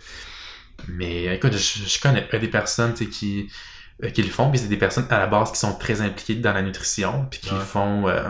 Mais 0.87 1.35
écoute, 1.35 1.55
je, 1.55 1.81
je 1.87 2.01
connais 2.01 2.22
pas 2.22 2.38
des 2.38 2.48
personnes 2.48 2.94
tu 2.94 3.05
sais, 3.05 3.11
qui, 3.11 3.48
euh, 4.04 4.11
qui 4.11 4.22
le 4.22 4.30
font, 4.30 4.50
puis 4.50 4.58
c'est 4.58 4.68
des 4.68 4.76
personnes 4.76 5.06
à 5.11 5.18
la 5.18 5.26
base 5.26 5.52
qui 5.52 5.58
sont 5.58 5.74
très 5.74 6.00
impliquées 6.00 6.37
dans 6.37 6.52
la 6.52 6.62
nutrition, 6.62 7.26
puis 7.30 7.40
qui 7.40 7.52
Ouais. 7.54 7.61
font 7.61 8.08
euh, 8.08 8.22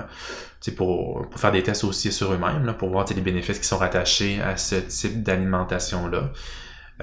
pour, 0.76 1.28
pour 1.30 1.40
faire 1.40 1.52
des 1.52 1.62
tests 1.62 1.84
aussi 1.84 2.12
sur 2.12 2.32
eux-mêmes, 2.32 2.64
là, 2.66 2.74
pour 2.74 2.90
voir 2.90 3.06
les 3.14 3.20
bénéfices 3.22 3.58
qui 3.58 3.66
sont 3.66 3.78
rattachés 3.78 4.40
à 4.42 4.56
ce 4.56 4.74
type 4.76 5.22
d'alimentation-là. 5.22 6.30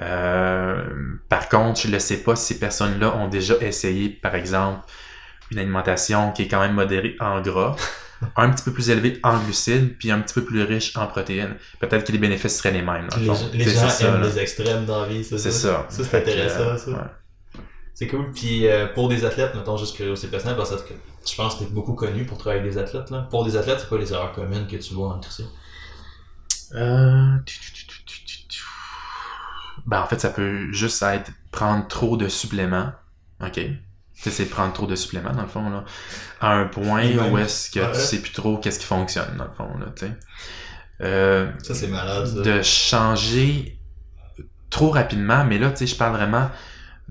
Euh, 0.02 0.84
par 1.28 1.48
contre, 1.48 1.80
je 1.80 1.88
ne 1.88 1.98
sais 1.98 2.18
pas 2.18 2.36
si 2.36 2.54
ces 2.54 2.58
personnes-là 2.60 3.16
ont 3.16 3.28
déjà 3.28 3.54
essayé, 3.60 4.08
par 4.10 4.34
exemple, 4.34 4.80
une 5.50 5.58
alimentation 5.58 6.32
qui 6.32 6.42
est 6.42 6.48
quand 6.48 6.60
même 6.60 6.74
modérée 6.74 7.16
en 7.20 7.40
gras, 7.40 7.76
un 8.36 8.50
petit 8.50 8.64
peu 8.64 8.72
plus 8.72 8.90
élevée 8.90 9.18
en 9.22 9.38
glucides, 9.38 9.96
puis 9.98 10.10
un 10.10 10.20
petit 10.20 10.34
peu 10.34 10.44
plus 10.44 10.62
riche 10.62 10.96
en 10.96 11.06
protéines. 11.06 11.54
Peut-être 11.80 12.04
que 12.04 12.12
les 12.12 12.18
bénéfices 12.18 12.58
seraient 12.58 12.72
les 12.72 12.82
mêmes. 12.82 13.08
Les, 13.18 13.24
gens 13.24 13.88
ça, 13.88 14.08
aiment 14.08 14.20
là. 14.20 14.26
les 14.26 14.38
extrêmes 14.38 14.84
dans 14.84 15.02
la 15.02 15.08
vie, 15.08 15.24
c'est 15.24 15.38
C'est 15.38 15.50
ça? 15.50 15.86
ça. 15.88 16.02
C'est 16.04 16.14
intéressant, 16.18 16.76
ça. 16.76 16.90
ouais. 16.90 16.96
C'est 17.98 18.08
cool. 18.08 18.30
Puis 18.32 18.66
euh, 18.68 18.88
pour 18.88 19.08
des 19.08 19.24
athlètes, 19.24 19.54
mettons 19.54 19.78
juste 19.78 19.96
curiosité 19.96 20.28
personnelle, 20.28 20.58
parce 20.58 20.70
que 20.70 20.92
je 21.26 21.34
pense 21.34 21.54
que 21.54 21.64
t'es 21.64 21.70
beaucoup 21.70 21.94
connu 21.94 22.26
pour 22.26 22.36
travailler 22.36 22.60
avec 22.60 22.72
des 22.74 22.78
athlètes. 22.78 23.08
Là. 23.10 23.26
Pour 23.30 23.42
des 23.46 23.56
athlètes, 23.56 23.80
c'est 23.80 23.88
quoi 23.88 23.98
les 23.98 24.12
erreurs 24.12 24.32
communes 24.32 24.66
que 24.66 24.76
tu 24.76 24.92
vois 24.92 25.08
en 25.08 25.14
nutrition? 25.16 25.46
Euh, 26.74 27.36
tu, 27.46 27.58
tu, 27.58 27.72
tu, 27.72 27.86
tu, 27.86 28.04
tu, 28.04 28.24
tu, 28.26 28.46
tu. 28.48 28.62
Ben, 29.86 30.02
en 30.02 30.06
fait, 30.06 30.20
ça 30.20 30.28
peut 30.28 30.70
juste 30.72 31.02
être 31.02 31.30
prendre 31.52 31.88
trop 31.88 32.18
de 32.18 32.28
suppléments. 32.28 32.92
OK? 33.42 33.52
Tu 33.54 33.72
sais, 34.14 34.30
c'est 34.30 34.44
prendre 34.46 34.74
trop 34.74 34.86
de 34.86 34.94
suppléments, 34.96 35.32
dans 35.32 35.42
le 35.42 35.48
fond, 35.48 35.70
là. 35.70 35.84
À 36.40 36.52
un 36.52 36.66
point 36.66 37.02
où 37.30 37.38
est-ce 37.38 37.70
que 37.70 37.80
Ouais. 37.80 37.92
tu 37.92 37.98
sais 38.00 38.20
plus 38.20 38.32
trop 38.32 38.58
qu'est-ce 38.58 38.78
qui 38.78 38.84
fonctionne, 38.86 39.36
dans 39.38 39.44
le 39.44 39.52
fond, 39.56 39.68
là, 39.78 39.86
tu 39.96 40.04
sais. 40.06 40.12
Euh, 41.00 41.50
Ça, 41.62 41.74
c'est 41.74 41.88
malade, 41.88 42.26
ça. 42.26 42.42
de 42.42 42.60
changer 42.62 43.78
trop 44.68 44.90
rapidement, 44.90 45.44
mais 45.44 45.58
là, 45.58 45.70
tu 45.70 45.78
sais, 45.78 45.86
je 45.86 45.96
parle 45.96 46.14
vraiment 46.16 46.50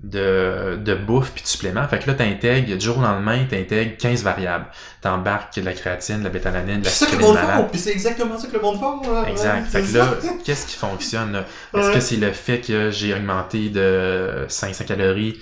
de, 0.02 0.76
de 0.76 0.94
bouffe 0.94 1.32
puis 1.32 1.42
de 1.42 1.48
suppléments. 1.48 1.86
Fait 1.88 1.98
que 1.98 2.06
là, 2.08 2.14
t'intègres, 2.14 2.76
du 2.76 2.84
jour 2.84 2.98
au 2.98 3.00
lendemain, 3.00 3.44
t'intègres 3.48 3.96
15 3.96 4.22
variables. 4.22 4.66
T'embarques 5.00 5.56
de 5.58 5.64
la 5.64 5.72
créatine, 5.72 6.18
de 6.18 6.24
la 6.24 6.30
bétalanine, 6.30 6.80
de 6.80 6.84
la 6.84 6.90
C'est 6.90 7.06
ça 7.06 7.10
que 7.10 7.16
le 7.16 7.22
monde 7.22 7.38
puis 7.70 7.80
c'est 7.80 7.92
exactement 7.92 8.38
ça 8.38 8.46
que 8.48 8.52
le 8.52 8.60
monde 8.60 8.78
fait. 8.78 9.08
ouais, 9.10 9.30
Exact. 9.30 9.62
ouais, 9.74 9.82
fait 9.82 9.92
que 9.92 9.96
là, 9.98 10.08
qu'est-ce 10.44 10.66
qui 10.66 10.76
fonctionne? 10.76 11.32
là? 11.32 11.44
Est-ce 11.74 11.88
Ouais. 11.88 11.94
que 11.94 12.00
c'est 12.00 12.16
le 12.16 12.30
fait 12.32 12.60
que 12.60 12.90
j'ai 12.90 13.14
augmenté 13.14 13.70
de 13.70 14.44
500 14.48 14.84
calories 14.84 15.40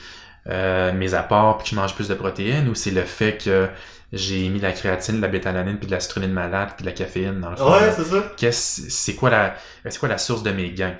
euh, 0.49 0.93
mes 0.93 1.15
apports 1.15 1.59
puis 1.59 1.65
que 1.65 1.71
je 1.71 1.75
mange 1.81 1.95
plus 1.95 2.09
de 2.09 2.15
protéines 2.15 2.69
ou 2.69 2.75
c'est 2.75 2.91
le 2.91 3.03
fait 3.03 3.39
que 3.43 3.69
j'ai 4.13 4.49
mis 4.51 4.59
de 4.59 4.63
la 4.65 4.73
créatine, 4.73 5.17
de 5.17 5.23
la 5.23 5.29
bétalanine 5.29 5.79
puis 5.79 5.87
de 5.87 5.93
la 5.93 5.99
citrulline 6.01 6.31
malade 6.33 6.69
puis 6.77 6.85
de 6.85 6.91
la 6.91 6.95
caféine 6.95 7.41
dans 7.41 7.51
le 7.51 7.57
fond? 7.57 7.73
Ouais, 7.73 7.91
c'est 7.97 8.05
ça. 8.05 8.33
Qu'est-ce, 8.37 8.83
c'est 8.89 9.15
quoi 9.15 9.31
la, 9.31 9.57
c'est 9.89 9.99
quoi 9.99 10.09
la 10.09 10.19
source 10.19 10.43
de 10.45 10.53
mes 10.53 10.71
gains? 10.71 10.95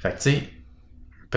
Fait 0.00 0.10
que 0.10 0.16
tu 0.22 0.30
sais, 0.30 0.42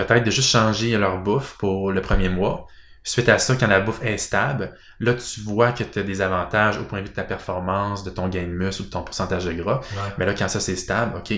peut-être 0.06 0.24
de 0.24 0.30
juste 0.30 0.50
changer 0.50 0.96
leur 0.96 1.18
bouffe 1.22 1.56
pour 1.58 1.92
le 1.92 2.00
premier 2.00 2.28
mois. 2.28 2.66
Suite 3.04 3.28
à 3.28 3.38
ça, 3.38 3.54
quand 3.56 3.68
la 3.68 3.80
bouffe 3.80 4.02
est 4.02 4.18
stable, 4.18 4.74
là, 5.00 5.14
tu 5.14 5.40
vois 5.40 5.72
que 5.72 5.82
tu 5.84 5.98
as 5.98 6.02
des 6.02 6.20
avantages 6.20 6.78
au 6.78 6.84
point 6.84 6.98
de 7.00 7.04
vue 7.04 7.10
de 7.10 7.14
ta 7.16 7.22
performance, 7.24 8.04
de 8.04 8.10
ton 8.10 8.28
gain 8.28 8.42
de 8.42 8.48
muscle 8.48 8.82
ou 8.82 8.84
de 8.86 8.90
ton 8.90 9.02
pourcentage 9.02 9.44
de 9.46 9.52
gras. 9.52 9.80
Ouais. 9.80 10.12
Mais 10.18 10.26
là, 10.26 10.34
quand 10.34 10.48
ça 10.48 10.60
c'est 10.60 10.76
stable, 10.76 11.16
ok, 11.16 11.32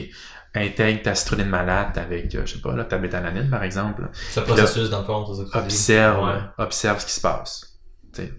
intègre 0.55 1.03
ta 1.03 1.15
citrulline 1.15 1.49
malade 1.49 1.97
avec, 1.97 2.35
euh, 2.35 2.43
je 2.45 2.55
sais 2.55 2.61
pas, 2.61 2.75
là, 2.75 2.85
ta 2.85 2.99
bétalanine 2.99 3.49
par 3.51 3.63
exemple. 3.63 4.09
Ce 4.33 4.41
processus, 4.41 4.91
dans 4.91 5.01
le 5.01 5.05
fond, 5.05 5.25
ça. 5.33 5.59
Observe, 5.61 6.25
Ouais. 6.27 6.41
observe 6.59 6.99
ce 7.01 7.07
qui 7.07 7.13
se 7.13 7.21
passe. 7.21 7.67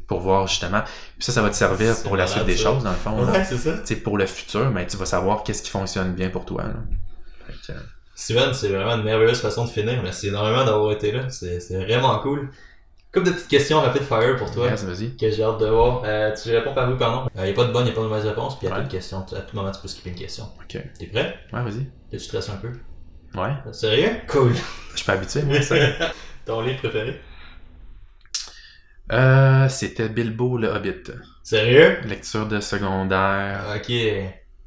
Pour 0.07 0.19
voir 0.19 0.47
justement. 0.47 0.81
Puis 0.83 1.23
ça, 1.25 1.31
ça 1.31 1.41
va 1.41 1.49
te 1.49 1.55
servir 1.55 1.95
pour 2.03 2.17
la 2.17 2.27
suite 2.27 2.45
des 2.45 2.57
ça. 2.57 2.63
choses, 2.65 2.83
dans 2.83 2.91
le 2.91 2.95
fond. 2.97 3.25
Ouais, 3.31 3.45
c'est 3.45 3.57
ça. 3.57 3.71
Pour 4.03 4.17
le 4.17 4.25
futur, 4.25 4.69
ben, 4.71 4.85
tu 4.85 4.97
vas 4.97 5.05
savoir 5.05 5.43
qu'est-ce 5.43 5.63
qui 5.63 5.69
fonctionne 5.69 6.13
bien 6.13 6.29
pour 6.29 6.43
toi. 6.45 6.63
là. 6.63 6.73
Fait 7.47 7.53
que, 7.53 7.77
euh, 7.77 7.81
Steven, 8.21 8.53
c'est 8.53 8.67
vraiment 8.69 8.97
une 8.97 9.03
merveilleuse 9.03 9.41
façon 9.41 9.65
de 9.65 9.69
finir. 9.71 9.99
Merci 10.03 10.27
énormément 10.27 10.63
d'avoir 10.63 10.91
été 10.91 11.11
là. 11.11 11.27
C'est 11.29 11.57
vraiment 11.83 12.19
cool. 12.19 12.51
Couple 13.11 13.25
de 13.25 13.31
petites 13.31 13.47
questions 13.47 13.81
rapid 13.81 14.03
fire 14.03 14.35
pour 14.37 14.51
toi. 14.51 14.67
yes, 14.69 14.83
vas-y. 14.83 15.17
Que 15.17 15.31
j'ai 15.31 15.41
hâte 15.43 15.59
de 15.59 15.65
voir. 15.65 16.03
Euh, 16.05 16.31
tu 16.35 16.51
réponds 16.51 16.75
par 16.75 16.87
oui 16.89 16.97
par 16.99 17.11
non. 17.11 17.27
Il 17.35 17.41
n'y 17.43 17.49
a 17.49 17.53
pas 17.53 17.65
de 17.65 17.71
bonne, 17.73 17.81
il 17.81 17.85
n'y 17.85 17.91
a 17.91 17.95
pas 17.95 18.01
de 18.01 18.07
mauvaise 18.07 18.25
réponse. 18.27 18.59
Puis 18.59 18.67
à 18.67 18.75
Ouais. 18.75 18.81
toute 18.83 18.91
question, 18.91 19.25
à 19.35 19.41
tout 19.41 19.55
moment, 19.55 19.71
tu 19.71 19.81
peux 19.81 19.87
skipper 19.87 20.11
une 20.11 20.15
question. 20.15 20.43
Ok. 20.61 20.79
T'es 20.99 21.07
prêt? 21.07 21.35
Ouais, 21.51 21.63
vas-y. 21.63 21.87
Tu 22.11 22.19
stresses 22.19 22.49
un 22.49 22.57
peu? 22.57 22.69
Ouais. 23.33 23.53
Sérieux? 23.73 24.11
Cool. 24.27 24.53
Je 24.91 24.97
suis 24.97 25.05
pas 25.05 25.13
habitué, 25.13 25.41
moi, 25.41 25.59
ça. 25.63 25.75
Ton 26.45 26.61
livre 26.61 26.77
préféré? 26.77 27.19
Euh, 29.11 29.67
c'était 29.67 30.09
Bilbo 30.09 30.57
le 30.59 30.67
Hobbit. 30.69 31.11
Sérieux? 31.43 31.97
Lecture 32.05 32.45
de 32.47 32.59
secondaire 32.61 33.63
Ok. 33.75 33.91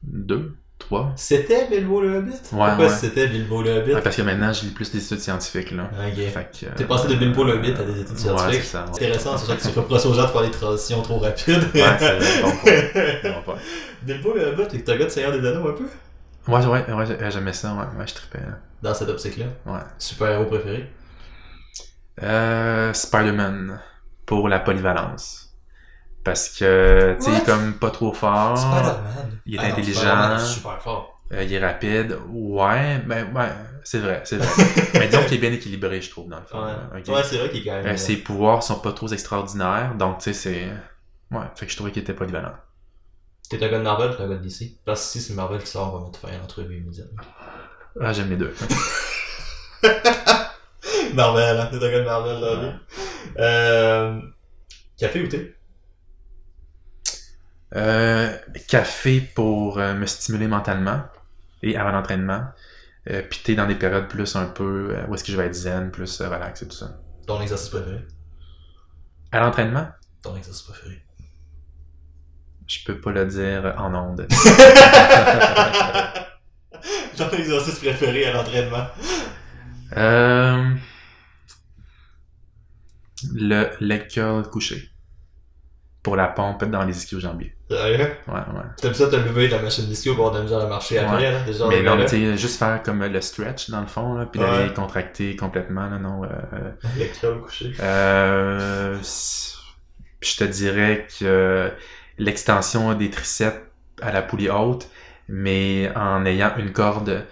2, 0.03 0.55
3. 0.88 1.12
C'était 1.16 1.66
Bilbo 1.68 2.01
le 2.01 2.16
Hobbit? 2.18 2.33
Pourquoi 2.51 2.77
ouais. 2.77 2.88
c'était 2.88 3.27
Bilbo 3.29 3.62
le 3.62 3.79
Hobbit? 3.79 3.94
Ouais, 3.94 4.01
parce 4.03 4.16
que 4.16 4.23
maintenant, 4.23 4.53
je 4.53 4.62
lis 4.62 4.70
plus 4.70 4.90
des 4.92 5.05
études 5.05 5.20
scientifiques, 5.20 5.70
là. 5.73 5.85
Ok. 6.07 6.14
Fait 6.16 6.49
que, 6.61 6.66
T'es 6.77 6.85
passé 6.85 7.09
de 7.09 7.14
Bilbo 7.14 7.44
le 7.44 7.55
Hobbit 7.55 7.73
à 7.73 7.83
des 7.85 8.01
études 8.01 8.18
scientifiques? 8.18 8.62
c'est 8.64 8.77
intéressant, 8.79 9.37
c'est 9.38 9.47
ça 9.47 9.57
que 9.57 9.62
tu 9.73 9.79
reproches 9.79 10.07
aux 10.07 10.14
gens 10.14 10.23
de 10.23 10.29
faire 10.29 10.42
des 10.42 10.51
transitions 10.51 11.03
trop 11.03 11.18
rapides. 11.18 11.62
Ouais, 11.75 11.83
c'est. 11.99 13.23
Bon 13.33 13.42
point. 13.44 13.57
Bilbo 14.03 14.33
le 14.37 14.47
Hobbit, 14.53 14.68
t'es 14.83 14.92
un 14.92 14.97
gars 14.97 15.05
de 15.07 15.11
Seigneur 15.11 15.33
des 15.33 15.47
Anneaux 15.47 15.68
un 15.68 15.73
peu? 15.73 15.87
Ouais, 16.47 16.64
ouais, 16.66 16.92
ouais, 16.92 17.07
j'ai- 17.07 17.31
j'aimais 17.31 17.53
ça, 17.55 17.73
ouais, 17.75 17.99
ouais, 17.99 18.07
je 18.07 18.14
trippais. 18.14 18.38
là. 18.40 18.59
Dans 18.83 18.92
cette 18.94 19.09
optique-là? 19.09 19.47
Ouais. 19.66 19.81
Super 19.99 20.31
héros 20.33 20.44
préféré? 20.44 20.90
Euh, 22.23 22.92
Spider-Man, 22.92 23.81
pour 24.27 24.49
la 24.49 24.59
polyvalence. 24.61 25.43
Parce 26.24 26.48
que, 26.48 27.14
tu 27.18 27.24
sais, 27.24 27.30
il 27.32 27.37
est 27.37 27.44
comme 27.44 27.74
pas 27.74 27.90
trop 27.90 28.12
fort, 28.12 28.56
Spider-Man? 28.56 29.38
il 29.46 29.54
est 29.56 29.58
Ah 29.58 29.62
non, 29.68 29.72
intelligent. 29.74 30.00
Spider-Man 30.00 30.40
est 30.40 30.44
super 30.46 30.82
fort. 30.82 31.20
euh, 31.32 31.42
il 31.44 31.52
est 31.52 31.58
rapide. 31.64 32.18
Ouais, 32.30 32.98
ben, 33.06 33.30
ouais, 33.34 33.48
c'est 33.84 33.98
vrai, 33.98 34.22
c'est 34.24 34.38
vrai. 34.38 34.48
Mais 34.94 35.08
disons 35.08 35.22
qu'il 35.24 35.34
est 35.34 35.38
bien 35.40 35.52
équilibré, 35.52 36.00
je 36.00 36.10
trouve, 36.10 36.28
dans 36.30 36.38
le 36.40 36.46
fond. 36.46 36.62
Ouais, 36.62 37.02
c'est 37.24 37.37
vrai 37.38 37.50
qu'il 37.50 37.60
est 37.60 37.64
quand 37.64 37.82
même. 37.82 37.87
Euh, 37.94 37.96
ses 37.98 38.16
pouvoirs 38.16 38.62
sont 38.62 38.80
pas 38.80 38.92
trop 38.92 39.08
extraordinaires, 39.08 39.94
donc, 39.98 40.18
tu 40.18 40.24
sais, 40.24 40.32
c'est... 40.32 40.68
Ouais, 41.30 41.44
fait 41.56 41.66
que 41.66 41.72
je 41.72 41.76
trouvais 41.76 41.90
qu'il 41.92 42.02
était 42.02 42.14
polyvalent. 42.14 42.54
T'es 43.50 43.62
un 43.62 43.68
gars 43.68 43.78
de 43.78 43.84
Marvel 43.84 44.10
ou 44.10 44.14
t'es 44.14 44.22
un 44.22 44.28
gars 44.28 44.37
de 44.37 44.42
DC? 44.42 44.78
Parce 44.87 45.02
que 45.02 45.06
si 45.08 45.20
c'est 45.20 45.34
Marvel 45.34 45.60
qui 45.60 45.66
sort, 45.66 45.92
on 45.94 45.98
va 45.98 46.06
me 46.06 46.10
te 46.12 46.16
faire 46.16 46.30
une 46.30 46.42
entrevue 46.42 46.78
immédiatement. 46.78 47.22
Ah, 48.00 48.12
j'aime 48.14 48.30
les 48.30 48.37
deux. 48.37 48.54
Marvel, 51.14 51.58
hein? 51.60 51.68
T'es 51.70 51.76
un 51.76 51.90
gars 51.90 51.98
de 52.00 52.04
Marvel, 52.04 52.40
là. 52.40 52.54
Ouais. 52.54 52.72
Euh. 53.38 54.20
Café 54.98 55.22
ou 55.22 55.26
thé? 55.28 55.54
Euh, 57.76 58.37
café 58.68 59.20
pour 59.20 59.78
euh, 59.78 59.94
me 59.94 60.06
stimuler 60.06 60.46
mentalement 60.46 61.02
et 61.62 61.76
avant 61.76 61.90
l'entraînement. 61.90 62.44
Euh, 63.10 63.22
puis 63.28 63.40
t'es 63.42 63.54
dans 63.54 63.66
des 63.66 63.74
périodes 63.74 64.08
plus 64.08 64.37
un 64.37 64.46
peu 64.46 64.96
où 65.08 65.14
est-ce 65.14 65.24
que 65.24 65.32
je 65.32 65.37
vais 65.37 65.46
être 65.46 65.54
zen, 65.54 65.90
plus 65.90 66.20
relax 66.20 66.62
et 66.62 66.68
tout 66.68 66.76
ça. 66.76 66.98
Ton 67.26 67.40
exercice 67.42 67.68
préféré? 67.68 68.06
À 69.32 69.40
l'entraînement, 69.40 69.88
Ton 70.22 70.37
exercice 70.37 70.62
préféré? 70.62 71.00
je 72.66 72.78
peux 72.87 72.98
pas 72.98 73.10
le 73.12 73.26
dire 73.26 73.74
en 73.76 73.94
ondes. 73.94 74.26
Ton 77.16 77.30
exercice 77.30 77.78
préféré 77.78 78.26
à 78.26 78.32
l'entraînement? 78.32 78.87
Euh, 79.96 80.74
le 83.34 83.70
leg 83.80 84.08
curl 84.08 84.48
couché. 84.48 84.90
Pour 86.02 86.16
la 86.16 86.28
pompe 86.28 86.64
dans 86.64 86.84
les 86.84 86.96
ischio-jambiers. 86.96 87.54
Sérieux? 87.70 88.14
Ouais, 88.29 88.35
ouais. 88.35 88.62
T'aimes 88.77 88.92
ça 88.94 89.09
te 89.09 89.16
lever 89.16 89.48
de 89.48 89.53
la 89.55 89.62
machine 89.62 89.87
disco 89.87 90.14
pour 90.14 90.27
avoir 90.27 90.33
de 90.35 90.38
la 90.38 90.44
misère 90.44 90.61
à 90.61 90.68
marcher 90.68 90.98
après, 90.98 91.16
Ouais. 91.16 91.33
là? 91.33 91.40
Déjà, 91.44 91.66
mais 91.66 91.83
non, 91.83 91.96
tu 92.03 92.09
sais, 92.09 92.37
juste 92.37 92.59
faire 92.59 92.83
comme 92.83 93.03
le 93.03 93.20
stretch 93.22 93.70
dans 93.70 93.81
le 93.81 93.87
fond, 93.87 94.14
là, 94.14 94.27
puis 94.27 94.38
d'aller 94.40 94.68
Ouais. 94.68 94.74
contracter 94.74 95.35
complètement, 95.35 95.88
là, 95.88 95.98
non. 95.98 96.22
euh, 96.24 97.38
couché. 97.42 97.72
Euh, 97.81 98.98
je 100.20 100.37
te 100.37 100.44
dirais 100.44 101.07
que 101.18 101.70
l'extension 102.18 102.92
des 102.94 103.11
triceps 103.11 103.61
à 104.03 104.12
la 104.12 104.20
poulie 104.22 104.50
haute, 104.50 104.88
mais 105.29 105.90
en 105.96 106.24
ayant 106.27 106.53
une 106.59 106.72
corde 106.72 107.24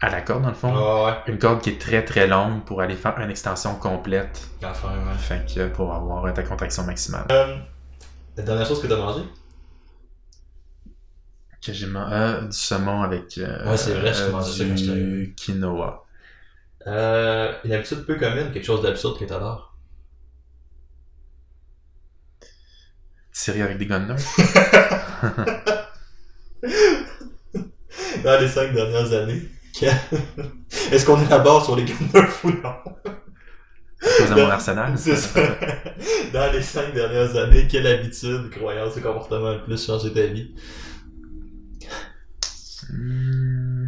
à 0.00 0.10
la 0.10 0.20
corde 0.20 0.42
dans 0.42 0.48
le 0.48 0.54
fond, 0.54 0.74
Ah 0.76 1.04
ouais. 1.06 1.32
une 1.32 1.38
corde 1.38 1.60
qui 1.62 1.70
est 1.70 1.80
très 1.80 2.04
très 2.04 2.26
longue 2.26 2.64
pour 2.64 2.80
aller 2.82 2.96
faire 2.96 3.18
une 3.20 3.30
extension 3.30 3.74
complète, 3.76 4.48
faire, 4.60 4.72
ouais. 4.72 5.18
fait 5.18 5.54
que 5.54 5.68
pour 5.68 5.94
avoir 5.94 6.34
ta 6.34 6.42
contraction 6.42 6.82
maximale. 6.82 7.24
La 8.36 8.42
dernière 8.42 8.66
chose 8.66 8.82
que 8.82 8.86
t'as 8.88 8.96
mangé? 8.96 9.22
Que 11.66 11.72
j'ai 11.72 11.86
man- 11.86 12.08
euh, 12.12 12.42
du 12.42 12.56
saumon 12.56 13.02
avec 13.02 13.38
euh, 13.38 13.68
Ouais, 13.68 13.76
c'est 13.76 13.94
vrai, 13.94 14.12
je 14.14 14.26
te 14.26 14.62
euh, 14.62 14.74
du 15.24 15.34
quinoa. 15.36 16.04
Euh, 16.86 17.52
une 17.64 17.72
habitude 17.72 18.04
peu 18.06 18.14
commune, 18.14 18.52
quelque 18.52 18.64
chose 18.64 18.82
d'absurde 18.82 19.18
que 19.18 19.24
t'adores? 19.24 19.74
série 23.32 23.62
avec 23.62 23.78
des 23.78 23.86
gunners. 23.86 24.16
Dans 28.24 28.40
les 28.40 28.48
cinq 28.48 28.72
dernières 28.72 29.12
années, 29.12 29.42
est-ce 30.92 31.04
qu'on 31.04 31.20
est 31.20 31.28
d'abord 31.28 31.64
sur 31.64 31.76
les 31.76 31.84
Gunners 31.84 32.28
ou 32.44 32.50
non? 32.50 32.74
De 34.02 34.34
mon 34.34 34.50
arsenal. 34.50 34.92
C'est 34.96 35.16
ça. 35.16 35.40
Dans 36.32 36.52
les 36.52 36.62
cinq 36.62 36.92
dernières 36.94 37.36
années, 37.36 37.66
quelle 37.68 37.86
habitude, 37.86 38.50
croyance 38.50 38.96
et 38.96 39.00
comportement 39.00 39.48
a 39.48 39.54
le 39.54 39.64
plus 39.64 39.84
changé 39.84 40.12
ta 40.12 40.26
vie? 40.26 40.54
Hmm. 42.90 43.86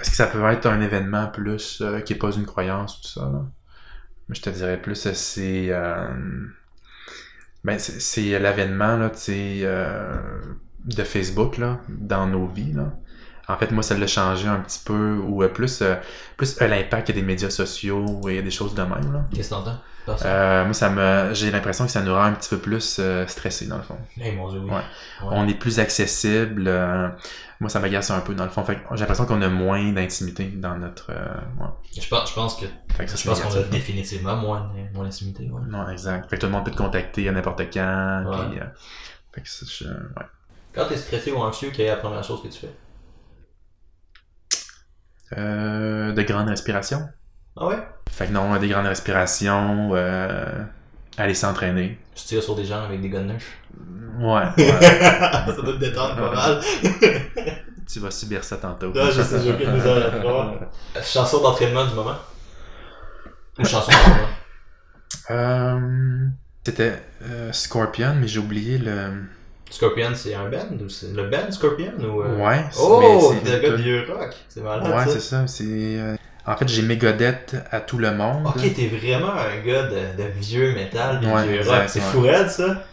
Est-ce 0.00 0.10
que 0.10 0.16
ça 0.16 0.26
peut 0.28 0.44
être 0.50 0.66
un 0.66 0.80
événement 0.80 1.26
plus 1.26 1.80
euh, 1.80 2.00
qui 2.00 2.12
n'est 2.12 2.18
pas 2.18 2.30
une 2.30 2.46
croyance 2.46 2.98
ou 2.98 3.02
tout 3.02 3.08
ça? 3.08 3.46
Je 4.28 4.40
te 4.40 4.50
dirais 4.50 4.80
plus, 4.80 5.06
euh, 5.06 5.12
c'est. 5.14 5.68
euh, 5.70 6.06
ben, 7.64 7.78
c'est- 7.78 8.38
l'avènement 8.38 8.98
de 10.84 11.02
Facebook 11.04 11.58
là, 11.58 11.80
dans 11.88 12.26
nos 12.26 12.46
vies. 12.46 12.72
Là. 12.72 12.92
En 13.48 13.56
fait, 13.56 13.72
moi, 13.72 13.82
ça 13.82 13.96
l'a 13.96 14.06
changé 14.06 14.46
un 14.46 14.60
petit 14.60 14.80
peu, 14.84 15.16
ou 15.16 15.42
plus, 15.48 15.82
plus 16.36 16.60
l'impact 16.60 17.10
des 17.10 17.22
médias 17.22 17.50
sociaux 17.50 18.28
et 18.28 18.42
des 18.42 18.50
choses 18.50 18.74
de 18.74 18.82
même. 18.82 19.24
Qu'est-ce 19.34 19.50
que 19.50 19.54
t'entends? 19.54 19.80
Euh, 20.24 20.64
moi, 20.64 20.74
ça 20.74 20.90
me, 20.90 21.34
j'ai 21.34 21.50
l'impression 21.50 21.84
que 21.86 21.90
ça 21.90 22.02
nous 22.02 22.12
rend 22.14 22.22
un 22.24 22.32
petit 22.32 22.48
peu 22.50 22.58
plus 22.58 22.98
euh, 22.98 23.26
stressés, 23.26 23.66
dans 23.66 23.76
le 23.76 23.82
fond. 23.82 23.96
Eh 24.20 24.32
mon 24.32 24.48
dieu, 24.50 24.60
oui. 24.60 24.70
ouais. 24.70 24.76
Ouais. 24.76 24.82
On 25.30 25.46
est 25.48 25.54
plus 25.54 25.78
accessible. 25.80 26.64
euh, 26.66 27.08
moi, 27.60 27.68
ça 27.70 27.80
m'agace 27.80 28.10
un 28.10 28.20
peu, 28.20 28.34
dans 28.34 28.44
le 28.44 28.50
fond. 28.50 28.64
Fait 28.64 28.78
j'ai 28.92 29.00
l'impression 29.00 29.26
qu'on 29.26 29.42
a 29.42 29.48
moins 29.48 29.92
d'intimité 29.92 30.44
dans 30.46 30.76
notre... 30.76 31.10
euh, 31.10 31.34
ouais. 31.60 31.68
Je 32.00 32.08
pense, 32.08 32.28
je 32.30 32.34
pense 32.34 32.56
que, 32.56 32.66
Fait 32.94 33.04
que 33.04 33.10
ça, 33.10 33.16
je 33.16 33.28
pense 33.28 33.40
qu'on 33.40 33.58
a 33.60 33.62
définitivement 33.64 34.36
moins, 34.36 34.70
moins 34.94 35.04
d'intimité. 35.04 35.50
Non, 35.68 35.88
exact. 35.90 36.28
Fait 36.30 36.36
que 36.36 36.40
tout 36.42 36.46
le 36.46 36.52
monde 36.52 36.64
peut 36.64 36.70
te 36.70 36.76
contacter 36.76 37.28
à 37.28 37.32
n'importe 37.32 37.60
quand. 37.72 38.24
Ouais. 38.26 38.36
puis, 38.50 38.60
fait 39.34 39.40
que 39.42 39.48
ça, 39.48 39.66
je- 39.68 39.84
ouais. 39.88 40.26
Quand 40.74 40.86
t'es 40.88 40.96
stressé 40.96 41.32
ou 41.32 41.38
anxieux, 41.38 41.70
quelle 41.74 41.86
est 41.86 41.90
la 41.90 41.96
première 41.96 42.22
chose 42.22 42.42
que 42.42 42.48
tu 42.48 42.60
fais? 42.60 42.70
Euh, 45.36 46.12
de 46.12 46.22
grandes 46.22 46.48
respirations. 46.48 47.08
Ah 47.60 47.66
ouais? 47.66 47.78
Fait 48.10 48.26
que 48.26 48.32
non, 48.32 48.56
des 48.58 48.68
grandes 48.68 48.86
respirations, 48.86 49.90
euh, 49.94 50.62
aller 51.16 51.34
s'entraîner. 51.34 51.98
Je 52.16 52.22
tire 52.22 52.42
sur 52.42 52.54
des 52.56 52.64
gens 52.64 52.84
avec 52.84 53.00
des 53.00 53.08
gunners. 53.08 53.36
Ouais, 54.18 54.42
ouais. 54.56 54.80
ça 54.80 55.52
doit 55.62 55.74
te 55.74 55.78
détendre 55.78 56.16
pas 56.16 56.34
mal. 56.34 56.60
tu 57.90 58.00
vas 58.00 58.10
subir 58.10 58.42
ça 58.44 58.56
tantôt. 58.56 58.92
Non, 58.92 59.10
je 59.10 59.22
sais, 59.22 59.40
j'ai 59.42 59.52
aucune 59.52 59.72
misère 59.72 60.12
à. 60.96 61.02
Chanson 61.02 61.40
d'entraînement 61.42 61.86
du 61.86 61.94
moment? 61.94 62.16
Ou 63.58 63.64
chanson 63.64 63.90
d'entraînement? 63.90 64.28
Euh, 65.30 66.26
C'était 66.64 67.02
euh, 67.22 67.52
Scorpion, 67.52 68.14
mais 68.18 68.28
j'ai 68.28 68.38
oublié 68.38 68.78
le... 68.78 69.24
Scorpion, 69.70 70.10
c'est 70.14 70.34
un 70.34 70.48
band? 70.48 70.68
ou 70.82 70.88
c'est 70.88 71.12
le 71.14 71.28
band 71.28 71.50
Scorpion? 71.50 71.92
Ou, 71.98 72.22
euh, 72.22 72.36
Ouais. 72.36 72.64
c'est- 72.70 72.80
Oh, 72.82 73.34
c'est 73.34 73.38
une 73.56 73.60
gars 73.60 73.70
de 73.70 73.74
vieux 73.76 74.04
rock. 74.08 74.34
C'est 74.48 74.62
malade, 74.62 74.84
Ouais, 74.86 75.04
ça. 75.04 75.10
c'est 75.12 75.20
ça. 75.20 75.46
C'est. 75.46 76.17
En 76.48 76.56
fait, 76.56 76.68
j'ai 76.68 76.82
Megadeth 76.82 77.56
à 77.70 77.80
tout 77.80 77.98
le 77.98 78.12
monde. 78.12 78.46
Ok, 78.46 78.60
t'es 78.74 78.86
vraiment 78.88 79.32
un 79.32 79.60
gars 79.60 79.86
de, 79.88 80.16
de 80.22 80.28
vieux 80.28 80.72
métal, 80.74 81.20
de 81.20 81.26
Ouais, 81.26 81.46
vieux 81.46 81.58
exact, 81.58 81.80
rock. 81.80 81.88
C'est 81.88 82.00
fou 82.00 82.20
raide, 82.20 82.48
ça? 82.48 82.84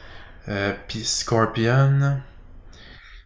Euh, 0.50 0.74
Puis 0.88 1.04
Scorpion. 1.04 2.20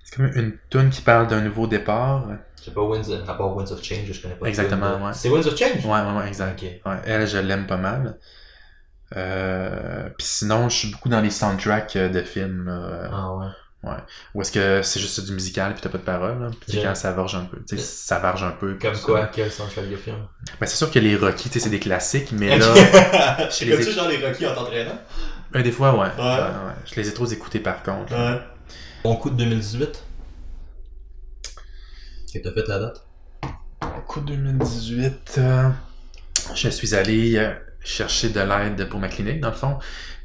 C'est 0.03 0.15
comme 0.15 0.31
une 0.35 0.57
tune 0.69 0.89
qui 0.89 1.01
parle 1.01 1.27
d'un 1.27 1.41
nouveau 1.41 1.67
départ. 1.67 2.27
Je 2.59 2.65
sais 2.65 2.71
pas, 2.71 2.81
Winds 2.81 3.09
of, 3.09 3.29
à 3.29 3.33
part 3.33 3.55
Winds 3.55 3.71
of 3.71 3.83
Change, 3.83 4.11
je 4.11 4.21
connais 4.21 4.35
pas. 4.35 4.47
Exactement, 4.47 5.05
ouais. 5.05 5.13
C'est 5.13 5.29
Winds 5.29 5.47
of 5.47 5.57
Change? 5.57 5.85
ouais, 5.85 5.91
ouais, 5.91 6.27
exact. 6.27 6.61
Ouais, 6.61 6.97
elle, 7.05 7.27
je 7.27 7.37
l'aime 7.37 7.67
pas 7.67 7.77
mal. 7.77 8.17
Euh, 9.15 10.09
Puis 10.17 10.27
sinon, 10.27 10.69
je 10.69 10.75
suis 10.77 10.91
beaucoup 10.91 11.09
dans 11.09 11.21
les 11.21 11.31
soundtracks 11.31 11.95
euh, 11.95 12.09
de 12.09 12.21
films. 12.21 12.69
Ah 12.69 13.35
ouais. 13.35 13.47
Où 14.35 14.41
est-ce 14.41 14.51
que 14.51 14.81
c'est 14.83 14.99
juste 14.99 15.25
du 15.25 15.31
musical 15.31 15.73
puis 15.73 15.81
t'as 15.81 15.89
pas 15.89 15.97
de 15.97 16.03
parole. 16.03 16.41
Là, 16.41 16.49
puis 16.67 16.77
Ouais. 16.77 16.83
quand 16.83 16.95
ça 16.95 17.11
varge 17.13 17.35
un 17.35 17.45
peu. 17.45 17.57
Tu 17.67 17.77
sais, 17.77 17.83
ça 17.83 18.19
varge 18.19 18.43
un 18.43 18.51
peu. 18.51 18.77
Comme 18.79 18.97
quoi, 18.99 19.27
quel 19.27 19.51
soundtrack 19.51 19.89
de 19.89 19.95
film? 19.95 20.17
Ben, 20.59 20.67
c'est 20.67 20.75
sûr 20.75 20.91
que 20.91 20.99
les 20.99 21.15
Rocky, 21.15 21.49
tu 21.49 21.53
sais, 21.53 21.59
c'est 21.65 21.69
des 21.69 21.79
classiques, 21.79 22.31
mais 22.33 22.57
là, 22.57 23.47
Tu 23.51 23.65
les 23.65 23.87
ai- 23.87 23.91
genre 23.91 24.07
les 24.09 24.17
Rocky 24.25 24.45
en 24.45 24.53
t'entraînant? 24.53 24.99
euh, 25.55 25.61
des 25.63 25.71
fois, 25.71 25.93
ouais. 25.93 25.99
Ouais. 26.17 26.23
Ouais, 26.23 26.39
ouais. 26.39 26.73
Je 26.85 26.95
les 26.99 27.07
ai 27.07 27.13
trop 27.13 27.25
écoutés 27.25 27.59
par 27.59 27.81
contre. 27.83 28.11
là. 28.13 28.33
Ouais. 28.33 28.41
Bon 29.03 29.15
coup 29.15 29.29
de 29.29 29.35
2018. 29.37 30.03
Qu'est-ce 32.31 32.43
que 32.43 32.49
t'as 32.49 32.53
fait 32.53 32.67
la 32.67 32.79
date? 32.79 33.05
Au 33.81 34.01
coup 34.07 34.19
2018, 34.21 35.35
euh, 35.37 35.69
je 36.53 36.69
suis 36.69 36.95
allé 36.95 37.37
euh, 37.37 37.53
chercher 37.83 38.29
de 38.29 38.39
l'aide 38.41 38.87
pour 38.89 38.99
ma 38.99 39.07
clinique, 39.07 39.39
dans 39.39 39.49
le 39.49 39.55
fond. 39.55 39.79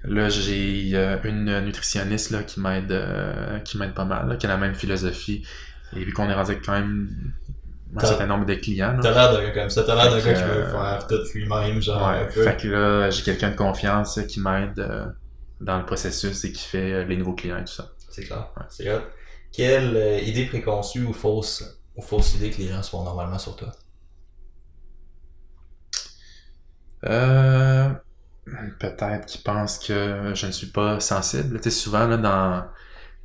Là, 0.04 0.28
j'ai 0.28 0.90
une 1.24 1.60
nutritionniste 1.60 2.30
là, 2.30 2.42
qui 2.42 2.60
m'aide 2.60 2.92
euh, 2.92 3.58
qui 3.60 3.78
m'aide 3.78 3.94
pas 3.94 4.04
mal, 4.04 4.28
là, 4.28 4.36
qui 4.36 4.46
a 4.46 4.50
la 4.50 4.58
même 4.58 4.74
philosophie. 4.74 5.46
Et 5.96 6.04
vu 6.04 6.12
qu'on 6.12 6.28
est 6.28 6.34
rendu 6.34 6.52
avec 6.52 6.64
quand 6.64 6.72
même 6.72 7.08
un 7.96 8.06
certain 8.06 8.26
nombre 8.26 8.44
de 8.44 8.54
clients. 8.54 8.98
T'as 9.00 9.12
l'air 9.12 9.32
d'un 9.32 9.44
gars 9.44 9.62
comme 9.62 9.70
ça, 9.70 9.84
t'as 9.84 9.94
l'air 9.94 10.10
d'un 10.10 10.20
gars 10.20 10.34
qui 10.34 10.42
que, 10.42 10.46
veut 10.46 10.66
faire 10.66 11.06
tout 11.06 11.22
lui-même, 11.34 11.80
genre 11.80 12.08
un 12.08 12.24
peu. 12.24 12.42
fait 12.42 12.56
que 12.56 12.68
là, 12.68 13.10
j'ai 13.10 13.22
quelqu'un 13.22 13.50
de 13.50 13.56
confiance 13.56 14.20
qui 14.28 14.40
m'aide 14.40 14.78
euh, 14.78 15.06
dans 15.60 15.78
le 15.78 15.86
processus 15.86 16.44
et 16.44 16.52
qui 16.52 16.64
fait 16.64 16.92
euh, 16.92 17.04
les 17.04 17.16
nouveaux 17.16 17.34
clients 17.34 17.58
et 17.58 17.64
tout 17.64 17.72
ça. 17.72 17.90
C'est 18.10 18.24
clair. 18.24 18.50
Ouais. 18.56 18.64
C'est 18.68 18.92
hot. 18.92 19.02
Quelle 19.52 20.22
idée 20.26 20.46
préconçue 20.46 21.04
ou 21.04 21.12
fausse, 21.12 21.80
ou 21.94 22.02
fausse 22.02 22.34
idée 22.34 22.50
que 22.50 22.58
les 22.58 22.68
gens 22.68 22.82
se 22.82 22.90
font 22.90 23.04
normalement 23.04 23.38
sur 23.38 23.54
toi? 23.54 23.70
Euh, 27.04 27.90
peut-être 28.78 29.26
qu'ils 29.26 29.42
pensent 29.42 29.78
que 29.78 30.32
je 30.34 30.46
ne 30.46 30.52
suis 30.52 30.66
pas 30.68 31.00
sensible. 31.00 31.58
Tu 31.60 31.64
sais, 31.64 31.70
souvent, 31.70 32.06
là, 32.06 32.16
dans, 32.16 32.60
tu 32.62 32.66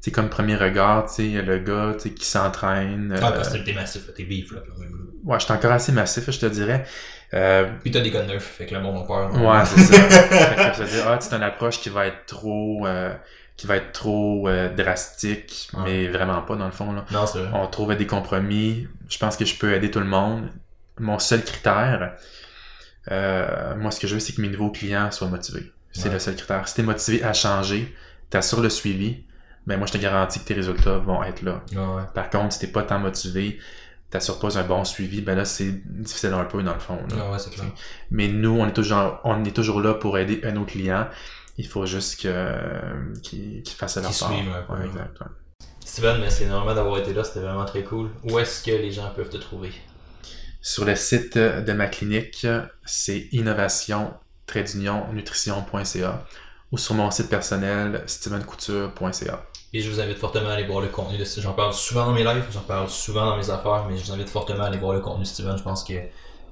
sais, 0.02 0.12
comme 0.12 0.30
premier 0.30 0.56
regard, 0.56 1.06
tu 1.08 1.14
sais, 1.16 1.26
il 1.26 1.32
y 1.32 1.38
a 1.38 1.42
le 1.42 1.60
gars, 1.60 1.94
tu 1.96 2.10
sais, 2.10 2.14
qui 2.14 2.26
s'entraîne. 2.26 3.14
Ah, 3.22 3.28
euh, 3.28 3.32
parce 3.32 3.50
que 3.50 3.58
t'es 3.58 3.74
massif, 3.74 4.08
là, 4.08 4.14
t'es 4.16 4.24
beef, 4.24 4.52
là, 4.54 4.62
quand 4.68 4.80
même. 4.82 4.92
ouais, 5.26 5.40
je 5.40 5.46
suis 5.46 5.54
encore 5.54 5.72
assez 5.72 5.92
massif, 5.92 6.30
je 6.30 6.40
te 6.40 6.46
dirais. 6.46 6.86
Euh, 7.34 7.70
Puis 7.84 7.92
t'as 7.92 8.00
des 8.02 8.10
gars 8.12 8.24
neufs, 8.26 8.44
fait 8.44 8.66
que 8.66 8.74
le 8.74 8.82
monde 8.82 9.04
a 9.04 9.08
peur. 9.08 9.34
ouais, 9.36 9.66
c'est 9.66 9.82
ça. 9.82 10.02
fait 10.10 10.56
que 10.72 10.78
ça 10.78 10.84
veut 10.84 10.90
dire, 10.90 11.08
ah, 11.08 11.18
c'est 11.20 11.36
une 11.36 11.44
approche 11.44 11.80
qui 11.80 11.90
va 11.90 12.08
être 12.08 12.26
trop, 12.26 12.88
euh, 12.88 13.14
qui 13.56 13.68
va 13.68 13.76
être 13.76 13.92
trop 13.92 14.48
euh, 14.48 14.74
drastique, 14.74 15.70
Ouais. 15.74 15.82
mais 15.86 16.08
vraiment 16.08 16.42
pas, 16.42 16.56
dans 16.56 16.66
le 16.66 16.72
fond, 16.72 16.92
là. 16.94 17.06
Non, 17.12 17.26
c'est 17.28 17.40
vrai. 17.40 17.50
On 17.54 17.68
trouve 17.68 17.94
des 17.96 18.08
compromis. 18.08 18.88
Je 19.10 19.18
pense 19.20 19.36
que 19.38 19.46
je 19.46 19.56
peux 19.58 19.74
aider 19.74 19.92
tout 19.92 20.00
le 20.00 20.06
monde. 20.06 20.50
Mon 20.98 21.20
seul 21.20 21.44
critère, 21.44 22.14
euh, 23.12 23.76
moi, 23.76 23.92
ce 23.92 24.00
que 24.00 24.08
je 24.08 24.14
veux, 24.16 24.20
c'est 24.20 24.34
que 24.34 24.42
mes 24.42 24.50
nouveaux 24.50 24.72
clients 24.72 25.12
soient 25.12 25.28
motivés. 25.28 25.72
C'est 25.92 26.08
Ouais. 26.08 26.14
le 26.14 26.20
seul 26.20 26.36
critère. 26.36 26.68
Si 26.68 26.76
t'es 26.76 26.84
motivé 26.84 27.24
à 27.24 27.34
changer, 27.34 27.94
t'assures 28.30 28.62
le 28.62 28.70
suivi, 28.70 29.24
ben 29.66 29.78
moi, 29.78 29.88
je 29.88 29.94
te 29.94 29.98
garantis 29.98 30.40
que 30.40 30.46
tes 30.46 30.54
résultats 30.54 30.98
vont 30.98 31.24
être 31.24 31.42
là. 31.42 31.62
Ouais. 31.74 32.04
Par 32.14 32.30
contre, 32.30 32.54
si 32.54 32.60
t'es 32.60 32.68
pas 32.68 32.84
tant 32.84 33.00
motivé, 33.00 33.60
t'assures 34.10 34.40
pas 34.40 34.58
un 34.58 34.64
bon 34.64 34.84
suivi, 34.84 35.22
ben 35.22 35.36
là, 35.36 35.46
c'est 35.46 35.82
difficile 35.86 36.34
un 36.34 36.46
peu, 36.46 36.62
dans 36.64 36.74
le 36.74 36.80
fond. 36.80 36.98
là. 37.10 37.16
Ouais, 37.26 37.32
ouais, 37.34 37.40
c'est 37.40 37.52
clair. 37.52 37.66
Mais 38.12 38.28
nous, 38.28 38.60
on 38.60 38.68
est 38.68 38.74
toujours, 38.74 39.20
on 39.24 39.44
est 39.44 39.56
toujours 39.56 39.82
là 39.82 39.94
pour 39.96 40.18
aider 40.18 40.42
nos 40.54 40.66
clients. 40.66 41.08
Il 41.58 41.68
faut 41.68 41.86
juste 41.86 42.16
qu'ils, 42.20 42.32
fassent 43.78 43.96
leur 43.98 44.06
part. 44.06 44.14
suivent. 44.14 44.54
Steven, 45.86 46.20
merci 46.22 46.44
énormément 46.44 46.76
d'avoir 46.76 47.00
été 47.00 47.14
là, 47.14 47.24
c'était 47.24 47.40
vraiment 47.40 47.66
très 47.66 47.84
cool. 47.84 48.10
Où 48.24 48.38
est-ce 48.40 48.64
que 48.64 48.72
les 48.72 48.92
gens 48.92 49.10
peuvent 49.16 49.30
te 49.30 49.38
trouver? 49.38 49.72
Sur 50.62 50.86
le 50.86 50.96
site 50.96 51.38
de 51.38 51.74
ma 51.74 51.88
clinique, 51.88 52.48
c'est 52.86 53.28
innovation-nutrition.ca 53.32 56.26
ou 56.72 56.78
sur 56.78 56.96
mon 56.96 57.12
site 57.12 57.30
personnel, 57.30 58.04
stevencouture.ca. 58.06 59.46
Et 59.72 59.82
je 59.82 59.90
vous 59.90 60.00
invite 60.00 60.18
fortement 60.18 60.50
à 60.50 60.54
aller 60.54 60.66
voir 60.66 60.82
le 60.82 60.88
contenu 60.88 61.18
de 61.18 61.24
Steven. 61.24 61.44
J'en 61.44 61.54
parle 61.54 61.74
souvent 61.74 62.08
dans 62.08 62.14
mes 62.14 62.24
lives, 62.24 62.46
j'en 62.52 62.62
parle 62.62 62.90
souvent 62.90 63.26
dans 63.26 63.38
mes 63.38 63.50
affaires, 63.50 63.86
mais 63.90 63.98
je 63.98 64.06
vous 64.06 64.12
invite 64.12 64.30
fortement 64.30 64.64
à 64.64 64.68
aller 64.68 64.78
voir 64.78 64.94
le 64.94 65.00
contenu 65.00 65.24
de 65.24 65.28
Steven. 65.28 65.58
Je 65.58 65.64
pense 65.64 65.84
que 65.84 65.94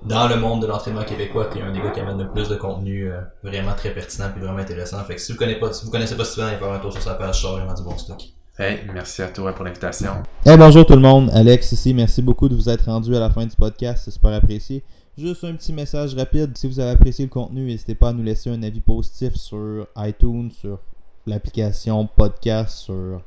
dans 0.04 0.28
le 0.28 0.38
monde 0.38 0.62
de 0.62 0.68
l'entraînement 0.68 1.04
québécois, 1.04 1.46
t'es 1.46 1.62
un 1.62 1.72
des 1.72 1.80
gars 1.80 1.90
qui 1.90 2.00
amène 2.00 2.20
le 2.20 2.30
plus 2.30 2.48
de 2.48 2.56
contenu 2.56 3.12
euh, 3.12 3.22
vraiment 3.44 3.74
très 3.74 3.92
pertinent 3.92 4.32
et 4.36 4.40
vraiment 4.40 4.60
intéressant. 4.60 5.04
Fait 5.04 5.16
que 5.16 5.22
si 5.22 5.32
vous 5.32 5.38
connaissez 5.38 5.60
pas, 5.60 5.74
si 5.74 5.86
vous 5.86 5.92
connaissez 5.92 6.16
pas 6.16 6.26
Steven, 6.26 6.48
allez 6.48 6.58
faire 6.58 6.72
un 6.72 6.80
tour 6.80 6.94
sur 6.94 7.02
sa 7.02 7.16
page, 7.16 7.42
ça 7.42 7.50
vraiment 7.50 7.74
du 7.74 7.84
bon 7.84 7.98
stock. 7.98 8.22
Hey, 8.60 8.80
merci 8.92 9.22
à 9.22 9.28
toi 9.28 9.54
pour 9.54 9.66
l'invitation. 9.66 10.14
Hey, 10.44 10.58
bonjour 10.58 10.84
tout 10.84 10.96
le 10.96 11.00
monde, 11.00 11.30
Alex 11.32 11.74
ici. 11.74 11.94
Merci 11.94 12.24
beaucoup 12.24 12.50
de 12.50 12.56
vous 12.56 12.70
être 12.70 12.86
rendu 12.86 13.16
à 13.16 13.20
la 13.20 13.30
fin 13.30 13.46
du 13.46 13.56
podcast, 13.56 14.02
c'est 14.06 14.10
super 14.10 14.34
apprécié. 14.34 14.84
Juste 15.16 15.44
un 15.44 15.54
petit 15.54 15.72
message 15.72 16.16
rapide. 16.16 16.58
Si 16.58 16.68
vous 16.68 16.80
avez 16.80 16.90
apprécié 16.90 17.26
le 17.26 17.30
contenu, 17.30 17.68
n'hésitez 17.68 17.94
pas 17.94 18.10
à 18.10 18.14
nous 18.14 18.24
laisser 18.24 18.50
un 18.50 18.64
avis 18.64 18.80
positif 18.80 19.36
sur 19.36 19.86
iTunes, 19.98 20.50
sur 20.50 20.80
l'application 21.28 22.08
podcast, 22.08 22.80
sur 22.80 23.22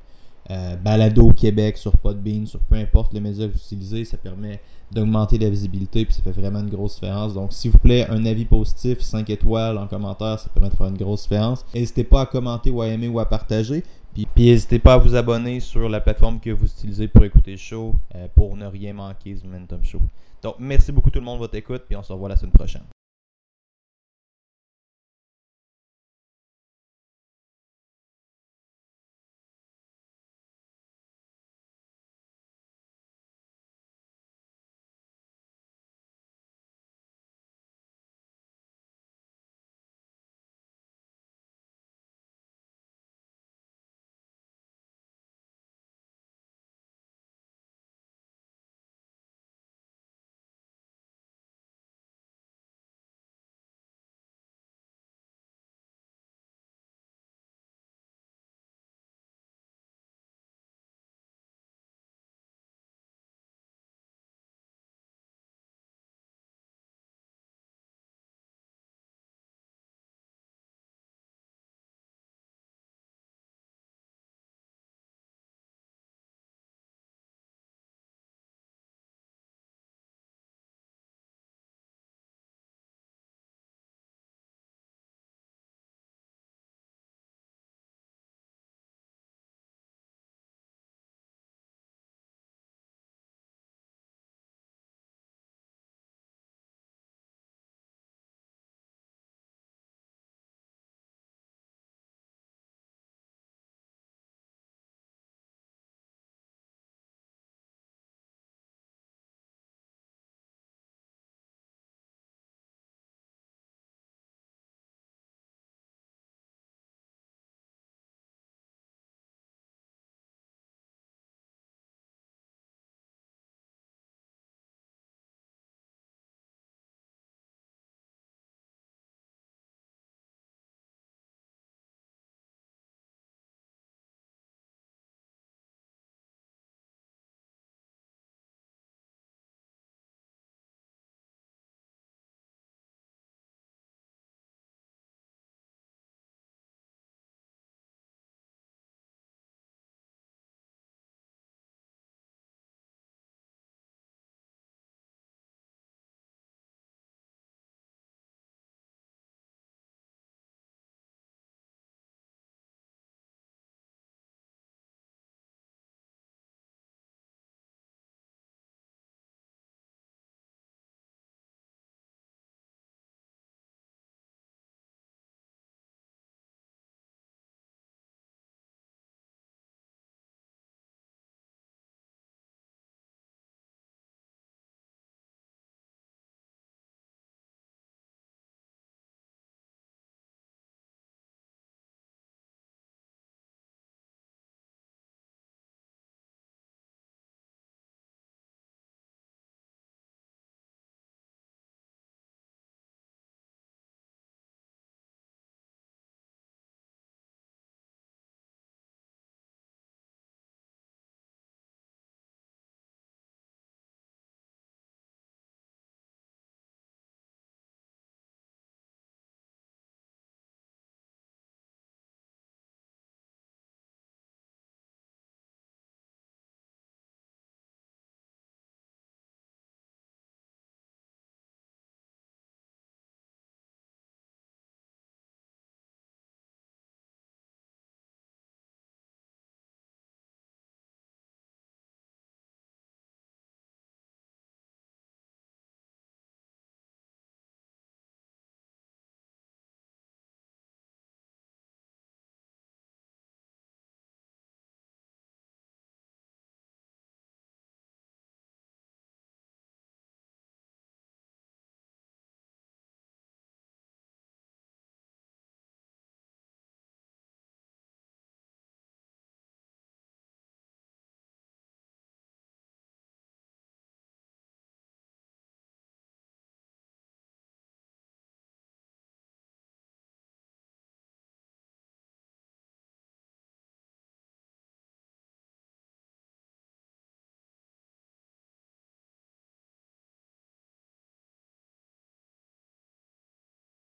euh, 0.51 0.77
Balado 0.77 1.33
Québec, 1.33 1.77
sur 1.77 1.97
Podbean, 1.97 2.47
sur 2.47 2.61
peu 2.61 2.75
importe 2.75 3.15
le 3.15 3.21
média 3.21 3.47
que 3.47 3.53
vous 3.53 3.59
utilisez. 3.59 4.05
Ça 4.05 4.17
permet 4.17 4.61
d'augmenter 4.91 5.39
la 5.39 5.49
visibilité 5.49 6.05
puis 6.05 6.13
ça 6.15 6.23
fait 6.23 6.33
vraiment 6.33 6.61
une 6.61 6.71
grosse 6.71 6.95
différence. 6.95 7.35
Donc, 7.35 7.53
s'il 7.53 7.71
vous 7.71 7.79
plaît, 7.79 8.07
un 8.09 8.25
avis 8.27 8.45
positif, 8.45 9.01
5 9.01 9.29
étoiles 9.31 9.79
en 9.79 9.87
commentaire, 9.87 10.39
ça 10.39 10.49
permet 10.49 10.71
de 10.71 10.75
faire 10.75 10.89
une 10.89 10.97
grosse 10.97 11.23
différence. 11.23 11.65
N'hésitez 11.75 12.05
pas 12.05 12.23
à 12.23 12.27
commenter 12.27 12.71
ou 12.71 12.83
à 12.83 12.89
aimer 12.89 13.09
ou 13.09 13.21
à 13.21 13.27
partager. 13.27 13.85
Puis, 14.13 14.27
puis 14.35 14.47
n'hésitez 14.47 14.81
pas 14.81 14.95
à 14.95 14.99
vous 14.99 15.15
abonner 15.15 15.61
sur 15.61 15.89
la 15.89 16.01
plateforme 16.01 16.41
que 16.41 16.51
vous 16.51 16.67
utilisez 16.67 17.07
pour 17.07 17.25
écouter 17.25 17.53
le 17.53 17.57
show, 17.57 17.95
euh, 18.17 18.27
pour 18.35 18.57
ne 18.57 18.67
rien 18.67 18.93
manquer 18.93 19.35
du 19.35 19.47
Momentum 19.47 19.85
Show. 19.85 20.01
Donc, 20.43 20.57
merci 20.59 20.91
beaucoup 20.91 21.11
tout 21.11 21.21
le 21.21 21.25
monde 21.25 21.37
de 21.37 21.43
votre 21.43 21.55
écoute, 21.55 21.83
puis 21.87 21.97
on 21.97 22.03
se 22.03 22.13
revoit 22.13 22.29
la 22.29 22.37
semaine 22.37 22.53
prochaine. 22.53 22.83